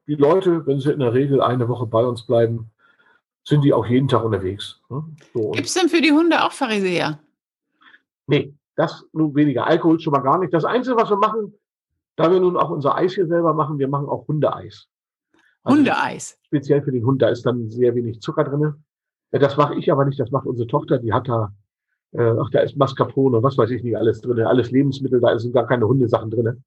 die 0.07 0.15
Leute, 0.15 0.65
wenn 0.65 0.79
sie 0.79 0.91
in 0.91 0.99
der 0.99 1.13
Regel 1.13 1.41
eine 1.41 1.67
Woche 1.67 1.86
bei 1.86 2.03
uns 2.05 2.25
bleiben, 2.25 2.71
sind 3.43 3.63
die 3.63 3.73
auch 3.73 3.86
jeden 3.86 4.07
Tag 4.07 4.23
unterwegs. 4.23 4.81
Ne? 4.89 5.03
So, 5.33 5.51
Gibt 5.51 5.67
es 5.67 5.73
denn 5.73 5.89
für 5.89 6.01
die 6.01 6.12
Hunde 6.12 6.43
auch 6.43 6.51
Pharisäer? 6.51 7.19
Nee, 8.25 8.53
das 8.75 9.05
nur 9.13 9.33
weniger. 9.36 9.65
Alkohol 9.65 9.99
schon 9.99 10.12
mal 10.12 10.19
gar 10.19 10.38
nicht. 10.38 10.53
Das 10.53 10.65
Einzige, 10.65 10.97
was 10.97 11.10
wir 11.10 11.17
machen, 11.17 11.53
da 12.15 12.31
wir 12.31 12.39
nun 12.39 12.57
auch 12.57 12.69
unser 12.69 12.95
Eis 12.95 13.13
hier 13.13 13.27
selber 13.27 13.53
machen, 13.53 13.79
wir 13.79 13.88
machen 13.88 14.07
auch 14.07 14.27
Hundeeis. 14.27 14.88
Also 15.63 15.77
Hundeeis. 15.77 16.38
Speziell 16.43 16.81
für 16.81 16.91
den 16.91 17.05
Hund, 17.05 17.21
da 17.21 17.29
ist 17.29 17.45
dann 17.45 17.69
sehr 17.69 17.95
wenig 17.95 18.21
Zucker 18.21 18.43
drin. 18.43 18.73
Das 19.31 19.57
mache 19.57 19.75
ich 19.75 19.91
aber 19.91 20.05
nicht, 20.05 20.19
das 20.19 20.31
macht 20.31 20.45
unsere 20.45 20.67
Tochter, 20.67 20.99
die 20.99 21.13
hat 21.13 21.27
da 21.27 21.53
äh, 22.13 22.33
ach, 22.39 22.49
da 22.51 22.59
ist 22.61 22.77
Mascarpone, 22.77 23.41
was 23.43 23.57
weiß 23.57 23.69
ich 23.71 23.83
nicht, 23.83 23.97
alles 23.97 24.21
drin, 24.21 24.45
alles 24.45 24.71
Lebensmittel, 24.71 25.19
da 25.19 25.37
sind 25.37 25.53
gar 25.53 25.67
keine 25.67 25.87
Hundesachen 25.87 26.31
drin. 26.31 26.63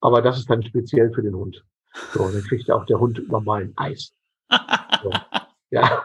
Aber 0.00 0.20
das 0.20 0.38
ist 0.38 0.50
dann 0.50 0.62
speziell 0.62 1.12
für 1.12 1.22
den 1.22 1.34
Hund. 1.34 1.64
So, 2.12 2.28
dann 2.28 2.42
kriegt 2.42 2.70
auch 2.70 2.86
der 2.86 2.98
Hund 2.98 3.18
immer 3.18 3.40
mal 3.40 3.62
ein 3.62 3.72
Eis. 3.76 4.12
So. 5.02 5.10
Ja. 5.70 6.04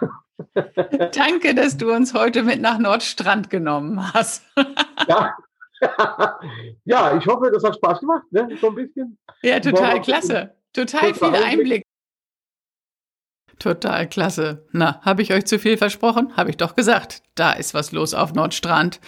Danke, 1.13 1.56
dass 1.56 1.78
du 1.78 1.93
uns 1.93 2.13
heute 2.13 2.43
mit 2.43 2.62
nach 2.62 2.78
Nordstrand 2.78 3.50
genommen 3.50 4.13
hast. 4.13 4.43
ja. 5.08 5.36
ja, 6.86 7.17
ich 7.17 7.26
hoffe, 7.28 7.52
das 7.52 7.63
hat 7.63 7.76
Spaß 7.76 8.00
gemacht, 8.00 8.23
ne? 8.32 8.47
So 8.60 8.69
ein 8.69 8.76
bisschen. 8.76 9.17
Ja, 9.41 9.60
total 9.60 10.02
klasse. 10.02 10.56
Total 10.73 11.13
viel 11.13 11.36
Einblick. 11.36 11.84
Total 13.60 14.08
klasse. 14.08 14.65
Na, 14.72 15.02
habe 15.02 15.22
ich 15.22 15.34
euch 15.34 15.46
zu 15.46 15.58
viel 15.58 15.78
versprochen? 15.78 16.32
Habe 16.38 16.50
ich 16.50 16.58
doch 16.58 16.76
gesagt. 16.76 17.22
Da 17.36 17.54
ist 17.54 17.74
was 17.74 17.91
los 17.91 18.13
auf 18.13 18.34
Nordstrand. 18.34 19.00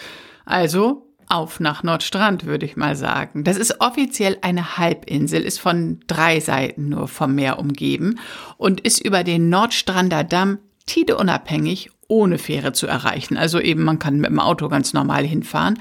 Also 0.46 1.06
auf 1.28 1.60
nach 1.60 1.84
Nordstrand, 1.84 2.46
würde 2.46 2.66
ich 2.66 2.76
mal 2.76 2.96
sagen. 2.96 3.44
Das 3.44 3.58
ist 3.58 3.80
offiziell 3.82 4.38
eine 4.42 4.78
Halbinsel, 4.78 5.42
ist 5.42 5.60
von 5.60 6.00
drei 6.08 6.40
Seiten 6.40 6.90
nur 6.90 7.08
vom 7.08 7.36
Meer 7.36 7.60
umgeben 7.60 8.20
und 8.58 8.82
ist 8.82 9.00
über 9.00 9.24
den 9.24 9.50
Nordstrander 9.50 10.24
Damm 10.24 10.58
tideunabhängig 10.88 11.92
ohne 12.08 12.40
Fähre 12.40 12.74
zu 12.74 12.88
erreichen. 12.88 13.38
Also 13.38 13.60
eben, 13.60 13.84
man 13.84 14.00
kann 14.00 14.18
mit 14.18 14.32
dem 14.32 14.40
Auto 14.40 14.68
ganz 14.68 14.94
normal 14.94 15.24
hinfahren. 15.24 15.80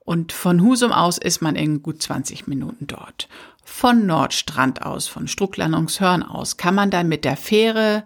Und 0.00 0.32
von 0.32 0.60
Husum 0.60 0.90
aus 0.90 1.18
ist 1.18 1.40
man 1.40 1.54
in 1.54 1.82
gut 1.82 2.02
20 2.02 2.48
Minuten 2.48 2.88
dort. 2.88 3.28
Von 3.72 4.04
Nordstrand 4.04 4.82
aus, 4.82 5.06
von 5.06 5.26
Strucklandungshörn 5.26 6.22
aus, 6.22 6.58
kann 6.58 6.74
man 6.74 6.90
dann 6.90 7.08
mit 7.08 7.24
der 7.24 7.36
Fähre 7.36 8.02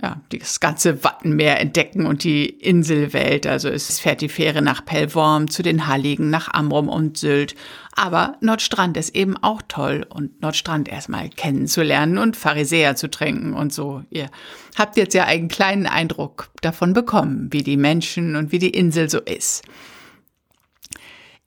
ja, 0.00 0.20
das 0.28 0.60
ganze 0.60 1.02
Wattenmeer 1.02 1.58
entdecken 1.58 2.06
und 2.06 2.22
die 2.22 2.46
Inselwelt. 2.46 3.46
Also 3.46 3.68
es 3.68 3.98
fährt 3.98 4.20
die 4.20 4.28
Fähre 4.28 4.60
nach 4.60 4.84
Pellworm, 4.84 5.50
zu 5.50 5.62
den 5.62 5.88
Halligen, 5.88 6.30
nach 6.30 6.52
Amrum 6.52 6.88
und 6.88 7.16
Sylt. 7.16 7.56
Aber 7.96 8.36
Nordstrand 8.42 8.96
ist 8.96 9.16
eben 9.16 9.36
auch 9.38 9.62
toll 9.66 10.06
und 10.08 10.40
Nordstrand 10.42 10.88
erstmal 10.88 11.30
kennenzulernen 11.30 12.18
und 12.18 12.36
Pharisäer 12.36 12.94
zu 12.94 13.10
trinken 13.10 13.54
und 13.54 13.72
so. 13.72 14.02
Ihr 14.10 14.28
habt 14.76 14.98
jetzt 14.98 15.14
ja 15.14 15.24
einen 15.24 15.48
kleinen 15.48 15.86
Eindruck 15.86 16.50
davon 16.60 16.92
bekommen, 16.92 17.48
wie 17.50 17.62
die 17.62 17.78
Menschen 17.78 18.36
und 18.36 18.52
wie 18.52 18.60
die 18.60 18.70
Insel 18.70 19.08
so 19.08 19.20
ist. 19.20 19.64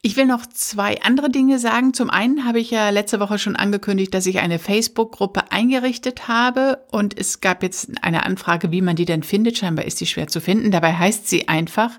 Ich 0.02 0.16
will 0.16 0.24
noch 0.24 0.46
zwei 0.46 1.02
andere 1.02 1.28
Dinge 1.28 1.58
sagen. 1.58 1.92
Zum 1.92 2.08
einen 2.08 2.46
habe 2.46 2.58
ich 2.58 2.70
ja 2.70 2.88
letzte 2.88 3.20
Woche 3.20 3.38
schon 3.38 3.54
angekündigt, 3.54 4.14
dass 4.14 4.24
ich 4.24 4.38
eine 4.38 4.58
Facebook-Gruppe 4.58 5.52
eingerichtet 5.52 6.26
habe 6.26 6.78
und 6.90 7.18
es 7.18 7.42
gab 7.42 7.62
jetzt 7.62 7.90
eine 8.02 8.24
Anfrage, 8.24 8.72
wie 8.72 8.80
man 8.80 8.96
die 8.96 9.04
denn 9.04 9.22
findet. 9.22 9.58
Scheinbar 9.58 9.84
ist 9.84 10.00
die 10.00 10.06
schwer 10.06 10.26
zu 10.26 10.40
finden. 10.40 10.70
Dabei 10.70 10.94
heißt 10.94 11.28
sie 11.28 11.48
einfach 11.48 11.90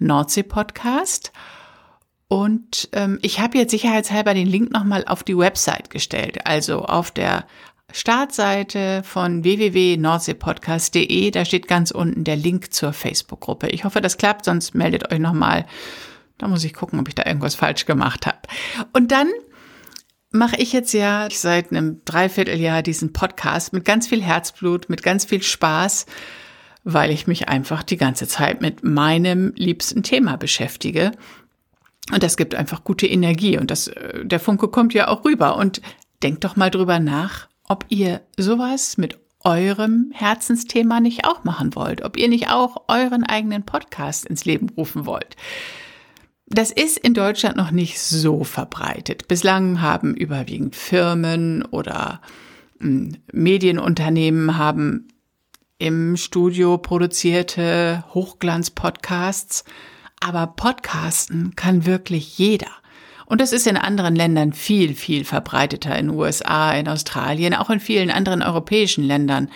Nordsee 0.00 0.42
Podcast. 0.42 1.30
Und 2.26 2.88
ähm, 2.92 3.20
ich 3.22 3.38
habe 3.38 3.56
jetzt 3.56 3.70
sicherheitshalber 3.70 4.34
den 4.34 4.48
Link 4.48 4.72
nochmal 4.72 5.04
auf 5.06 5.22
die 5.22 5.38
Website 5.38 5.90
gestellt, 5.90 6.48
also 6.48 6.80
auf 6.82 7.12
der 7.12 7.46
Startseite 7.92 9.04
von 9.04 9.44
www.nordseepodcast.de. 9.44 11.30
Da 11.30 11.44
steht 11.44 11.68
ganz 11.68 11.92
unten 11.92 12.24
der 12.24 12.34
Link 12.34 12.74
zur 12.74 12.92
Facebook-Gruppe. 12.92 13.68
Ich 13.68 13.84
hoffe, 13.84 14.00
das 14.00 14.16
klappt, 14.16 14.44
sonst 14.44 14.74
meldet 14.74 15.12
euch 15.12 15.20
nochmal 15.20 15.66
da 16.38 16.48
muss 16.48 16.64
ich 16.64 16.74
gucken, 16.74 16.98
ob 17.00 17.08
ich 17.08 17.14
da 17.14 17.24
irgendwas 17.26 17.54
falsch 17.54 17.86
gemacht 17.86 18.26
habe. 18.26 18.38
Und 18.92 19.12
dann 19.12 19.28
mache 20.30 20.56
ich 20.56 20.72
jetzt 20.72 20.92
ja 20.92 21.28
seit 21.30 21.70
einem 21.70 22.00
Dreivierteljahr 22.04 22.82
diesen 22.82 23.12
Podcast 23.12 23.72
mit 23.72 23.84
ganz 23.84 24.08
viel 24.08 24.22
Herzblut, 24.22 24.88
mit 24.88 25.02
ganz 25.02 25.24
viel 25.24 25.42
Spaß. 25.42 26.06
weil 26.84 27.10
ich 27.10 27.26
mich 27.26 27.48
einfach 27.48 27.82
die 27.82 27.96
ganze 27.96 28.28
Zeit 28.28 28.60
mit 28.60 28.84
meinem 28.84 29.52
liebsten 29.56 30.02
Thema 30.02 30.36
beschäftige. 30.36 31.12
Und 32.12 32.22
das 32.22 32.36
gibt 32.36 32.54
einfach 32.54 32.84
gute 32.84 33.06
Energie 33.06 33.58
und 33.58 33.70
das, 33.70 33.88
äh, 33.88 34.24
der 34.24 34.38
Funke 34.38 34.68
kommt 34.68 34.92
ja 34.92 35.08
auch 35.08 35.24
rüber. 35.24 35.56
Und 35.56 35.80
denkt 36.22 36.44
doch 36.44 36.56
mal 36.56 36.70
drüber 36.70 36.98
nach, 37.00 37.48
ob 37.66 37.86
ihr 37.88 38.20
sowas 38.36 38.98
mit 38.98 39.18
eurem 39.40 40.10
Herzensthema 40.12 41.00
nicht 41.00 41.24
auch 41.26 41.44
machen 41.44 41.74
wollt, 41.74 42.02
ob 42.02 42.16
ihr 42.16 42.28
nicht 42.28 42.50
auch 42.50 42.84
euren 42.88 43.24
eigenen 43.24 43.64
Podcast 43.64 44.26
ins 44.26 44.44
Leben 44.44 44.68
rufen 44.70 45.06
wollt. 45.06 45.36
Das 46.54 46.70
ist 46.70 46.98
in 46.98 47.14
Deutschland 47.14 47.56
noch 47.56 47.72
nicht 47.72 47.98
so 47.98 48.44
verbreitet. 48.44 49.26
Bislang 49.26 49.80
haben 49.80 50.14
überwiegend 50.14 50.76
Firmen 50.76 51.64
oder 51.64 52.20
hm, 52.78 53.16
Medienunternehmen 53.32 54.56
haben 54.56 55.08
im 55.78 56.16
Studio 56.16 56.78
produzierte 56.78 58.04
Hochglanz-Podcasts. 58.14 59.64
Aber 60.20 60.46
Podcasten 60.46 61.56
kann 61.56 61.86
wirklich 61.86 62.38
jeder. 62.38 62.70
Und 63.26 63.40
das 63.40 63.52
ist 63.52 63.66
in 63.66 63.76
anderen 63.76 64.14
Ländern 64.14 64.52
viel, 64.52 64.94
viel 64.94 65.24
verbreiteter. 65.24 65.98
In 65.98 66.08
USA, 66.08 66.72
in 66.74 66.86
Australien, 66.86 67.54
auch 67.54 67.68
in 67.68 67.80
vielen 67.80 68.12
anderen 68.12 68.42
europäischen 68.42 69.02
Ländern 69.02 69.50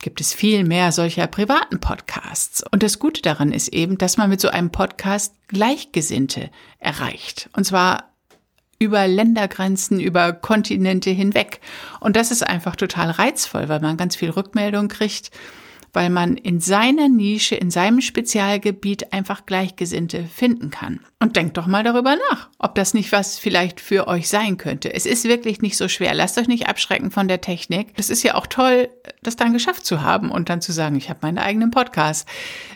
gibt 0.00 0.20
es 0.20 0.32
viel 0.32 0.64
mehr 0.64 0.92
solcher 0.92 1.26
privaten 1.26 1.80
Podcasts. 1.80 2.62
Und 2.70 2.82
das 2.82 2.98
Gute 2.98 3.22
daran 3.22 3.52
ist 3.52 3.68
eben, 3.68 3.98
dass 3.98 4.16
man 4.16 4.30
mit 4.30 4.40
so 4.40 4.48
einem 4.48 4.70
Podcast 4.70 5.34
Gleichgesinnte 5.48 6.50
erreicht. 6.78 7.50
Und 7.54 7.64
zwar 7.64 8.10
über 8.78 9.06
Ländergrenzen, 9.06 10.00
über 10.00 10.32
Kontinente 10.32 11.10
hinweg. 11.10 11.60
Und 12.00 12.16
das 12.16 12.30
ist 12.30 12.42
einfach 12.42 12.76
total 12.76 13.10
reizvoll, 13.10 13.68
weil 13.68 13.80
man 13.80 13.98
ganz 13.98 14.16
viel 14.16 14.30
Rückmeldung 14.30 14.88
kriegt 14.88 15.30
weil 15.92 16.10
man 16.10 16.36
in 16.36 16.60
seiner 16.60 17.08
Nische, 17.08 17.54
in 17.54 17.70
seinem 17.70 18.00
Spezialgebiet 18.00 19.12
einfach 19.12 19.46
Gleichgesinnte 19.46 20.24
finden 20.24 20.70
kann. 20.70 21.00
Und 21.22 21.36
denkt 21.36 21.58
doch 21.58 21.66
mal 21.66 21.84
darüber 21.84 22.16
nach, 22.30 22.48
ob 22.58 22.74
das 22.74 22.94
nicht 22.94 23.12
was 23.12 23.38
vielleicht 23.38 23.78
für 23.78 24.08
euch 24.08 24.28
sein 24.28 24.56
könnte. 24.56 24.94
Es 24.94 25.04
ist 25.04 25.24
wirklich 25.24 25.60
nicht 25.60 25.76
so 25.76 25.86
schwer. 25.86 26.14
Lasst 26.14 26.38
euch 26.38 26.48
nicht 26.48 26.66
abschrecken 26.66 27.10
von 27.10 27.28
der 27.28 27.42
Technik. 27.42 27.88
Es 27.96 28.08
ist 28.08 28.22
ja 28.22 28.36
auch 28.36 28.46
toll, 28.46 28.88
das 29.22 29.36
dann 29.36 29.52
geschafft 29.52 29.84
zu 29.84 30.00
haben 30.00 30.30
und 30.30 30.48
dann 30.48 30.62
zu 30.62 30.72
sagen, 30.72 30.96
ich 30.96 31.10
habe 31.10 31.18
meinen 31.22 31.36
eigenen 31.36 31.70
Podcast. 31.70 32.26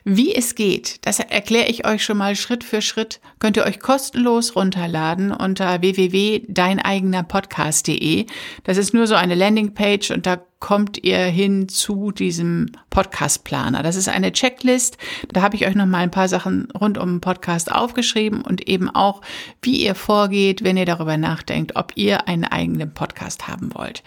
Wie 0.05 0.35
es 0.35 0.57
geht, 0.57 1.07
das 1.07 1.21
erkläre 1.21 1.71
ich 1.71 1.87
euch 1.87 2.05
schon 2.05 2.19
mal 2.19 2.37
Schritt 2.37 2.65
für 2.65 2.83
Schritt. 2.83 3.23
Könnt 3.39 3.57
ihr 3.57 3.65
euch 3.65 3.81
kostenlos 3.81 4.57
runterladen 4.57 5.33
unter 5.33 5.81
www.deineigenerpodcast.de. 5.81 8.27
Das 8.65 8.77
ist 8.77 8.93
nur 8.93 9.07
so 9.07 9.15
eine 9.15 9.35
Landingpage 9.35 10.11
und 10.11 10.27
da 10.27 10.45
kommt 10.65 11.05
ihr 11.05 11.19
hin 11.19 11.69
zu 11.69 12.11
diesem 12.11 12.73
Podcast-Planer. 12.89 13.83
Das 13.83 13.97
ist 13.97 14.09
eine 14.09 14.33
Checklist. 14.33 14.97
Da 15.31 15.43
habe 15.43 15.57
ich 15.57 15.67
euch 15.67 15.75
noch 15.75 15.85
mal 15.85 15.99
ein 15.99 16.11
paar 16.11 16.27
Sachen 16.27 16.71
rund 16.71 16.97
um 16.97 17.17
den 17.17 17.21
Podcast 17.21 17.71
aufgeschrieben 17.71 18.41
und 18.41 18.67
eben 18.67 18.89
auch, 18.89 19.21
wie 19.61 19.85
ihr 19.85 19.95
vorgeht, 19.95 20.65
wenn 20.65 20.79
ihr 20.79 20.87
darüber 20.87 21.19
nachdenkt, 21.19 21.77
ob 21.77 21.93
ihr 21.97 22.29
einen 22.29 22.45
eigenen 22.45 22.95
Podcast 22.95 23.47
haben 23.47 23.75
wollt. 23.75 24.03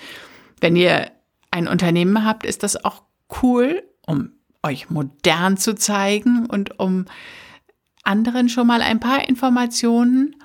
Wenn 0.60 0.76
ihr 0.76 1.12
ein 1.52 1.68
Unternehmen 1.68 2.26
habt, 2.26 2.44
ist 2.44 2.64
das 2.64 2.84
auch 2.84 3.04
cool, 3.44 3.84
um 4.08 4.32
euch 4.64 4.90
modern 4.90 5.58
zu 5.58 5.76
zeigen 5.76 6.48
und 6.48 6.80
um 6.80 7.06
anderen 8.02 8.50
schon 8.50 8.66
mal 8.66 8.82
ein 8.82 9.00
paar 9.00 9.30
Informationen 9.30 10.36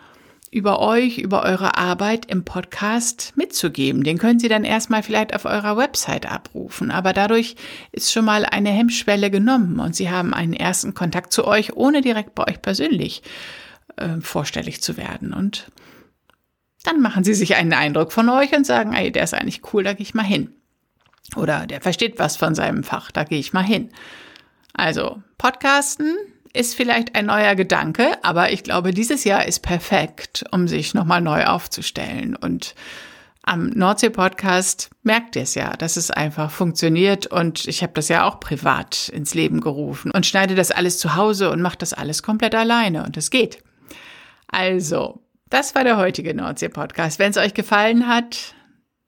über 0.52 0.80
euch, 0.80 1.16
über 1.16 1.42
eure 1.44 1.78
Arbeit 1.78 2.26
im 2.26 2.44
Podcast 2.44 3.32
mitzugeben. 3.36 4.04
Den 4.04 4.18
können 4.18 4.38
Sie 4.38 4.48
dann 4.48 4.64
erstmal 4.64 5.02
vielleicht 5.02 5.34
auf 5.34 5.46
eurer 5.46 5.78
Website 5.78 6.30
abrufen, 6.30 6.90
aber 6.90 7.14
dadurch 7.14 7.56
ist 7.90 8.12
schon 8.12 8.26
mal 8.26 8.44
eine 8.44 8.68
Hemmschwelle 8.68 9.30
genommen 9.30 9.80
und 9.80 9.96
Sie 9.96 10.10
haben 10.10 10.34
einen 10.34 10.52
ersten 10.52 10.92
Kontakt 10.92 11.32
zu 11.32 11.46
euch, 11.46 11.74
ohne 11.74 12.02
direkt 12.02 12.34
bei 12.34 12.46
euch 12.46 12.60
persönlich 12.60 13.22
äh, 13.96 14.20
vorstellig 14.20 14.82
zu 14.82 14.98
werden. 14.98 15.32
Und 15.32 15.72
dann 16.84 17.00
machen 17.00 17.24
Sie 17.24 17.34
sich 17.34 17.56
einen 17.56 17.72
Eindruck 17.72 18.12
von 18.12 18.28
euch 18.28 18.54
und 18.54 18.66
sagen, 18.66 18.92
ey, 18.92 19.10
der 19.10 19.24
ist 19.24 19.32
eigentlich 19.32 19.62
cool, 19.72 19.82
da 19.82 19.94
gehe 19.94 20.02
ich 20.04 20.12
mal 20.12 20.22
hin. 20.22 20.54
Oder 21.34 21.66
der 21.66 21.80
versteht 21.80 22.18
was 22.18 22.36
von 22.36 22.54
seinem 22.54 22.84
Fach, 22.84 23.10
da 23.10 23.24
gehe 23.24 23.38
ich 23.38 23.54
mal 23.54 23.64
hin. 23.64 23.88
Also, 24.74 25.22
Podcasten 25.38 26.14
ist 26.52 26.74
vielleicht 26.74 27.14
ein 27.14 27.26
neuer 27.26 27.54
Gedanke, 27.54 28.22
aber 28.22 28.52
ich 28.52 28.62
glaube, 28.62 28.92
dieses 28.92 29.24
Jahr 29.24 29.46
ist 29.46 29.60
perfekt, 29.60 30.44
um 30.50 30.68
sich 30.68 30.94
nochmal 30.94 31.20
neu 31.20 31.44
aufzustellen. 31.44 32.36
Und 32.36 32.74
am 33.42 33.70
Nordsee-Podcast 33.70 34.90
merkt 35.02 35.36
ihr 35.36 35.42
es 35.42 35.54
ja, 35.54 35.72
dass 35.72 35.96
es 35.96 36.10
einfach 36.10 36.50
funktioniert 36.50 37.26
und 37.26 37.66
ich 37.66 37.82
habe 37.82 37.92
das 37.94 38.08
ja 38.08 38.24
auch 38.24 38.38
privat 38.38 39.08
ins 39.08 39.34
Leben 39.34 39.60
gerufen 39.60 40.10
und 40.12 40.26
schneide 40.26 40.54
das 40.54 40.70
alles 40.70 40.98
zu 40.98 41.16
Hause 41.16 41.50
und 41.50 41.60
mache 41.60 41.78
das 41.78 41.92
alles 41.92 42.22
komplett 42.22 42.54
alleine 42.54 43.04
und 43.04 43.16
es 43.16 43.30
geht. 43.30 43.58
Also, 44.46 45.22
das 45.50 45.74
war 45.74 45.84
der 45.84 45.96
heutige 45.96 46.34
Nordsee-Podcast. 46.34 47.18
Wenn 47.18 47.30
es 47.30 47.36
euch 47.36 47.54
gefallen 47.54 48.06
hat, 48.06 48.54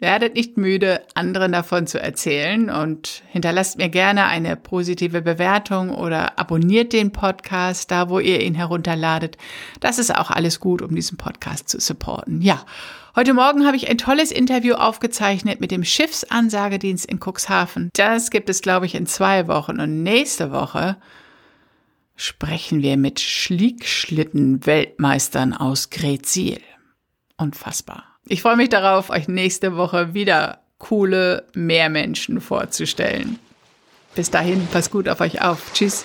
Werdet 0.05 0.34
nicht 0.34 0.59
müde, 0.59 1.00
anderen 1.14 1.52
davon 1.52 1.86
zu 1.86 1.98
erzählen 1.98 2.68
und 2.68 3.22
hinterlasst 3.30 3.78
mir 3.78 3.88
gerne 3.88 4.26
eine 4.26 4.55
positive 4.55 5.22
Bewertung 5.22 5.88
oder 5.88 6.38
abonniert 6.38 6.92
den 6.92 7.11
Podcast 7.11 7.90
da, 7.90 8.11
wo 8.11 8.18
ihr 8.18 8.42
ihn 8.42 8.55
herunterladet. 8.55 9.38
Das 9.80 9.98
ist 9.98 10.14
auch 10.14 10.30
alles 10.30 10.61
gut, 10.61 10.82
um 10.82 10.94
diesen 10.94 11.16
Podcast 11.16 11.70
zu 11.70 11.80
supporten. 11.80 12.42
Ja, 12.42 12.66
heute 13.16 13.32
Morgen 13.32 13.66
habe 13.66 13.78
ich 13.78 13.88
ein 13.88 13.96
tolles 13.96 14.30
Interview 14.30 14.74
aufgezeichnet 14.74 15.62
mit 15.62 15.70
dem 15.70 15.84
Schiffsansagedienst 15.84 17.07
in 17.07 17.18
Cuxhaven. 17.18 17.88
Das 17.94 18.28
gibt 18.28 18.50
es, 18.50 18.61
glaube 18.61 18.84
ich, 18.84 18.94
in 18.94 19.07
zwei 19.07 19.48
Wochen 19.48 19.80
und 19.80 20.02
nächste 20.02 20.52
Woche 20.52 20.98
sprechen 22.14 22.82
wir 22.82 22.98
mit 22.98 23.20
Schlickschlitten-Weltmeistern 23.20 25.55
aus 25.55 25.88
Gretzil. 25.88 26.61
Unfassbar. 27.38 28.13
Ich 28.26 28.42
freue 28.42 28.56
mich 28.56 28.70
darauf, 28.70 29.10
euch 29.10 29.28
nächste 29.28 29.76
Woche 29.76 30.14
wieder 30.14 30.60
coole 30.78 31.44
Meermenschen 31.54 32.40
vorzustellen. 32.40 33.38
Bis 34.14 34.30
dahin, 34.30 34.66
passt 34.68 34.90
gut 34.90 35.08
auf 35.08 35.20
euch 35.20 35.42
auf. 35.42 35.72
Tschüss. 35.72 36.04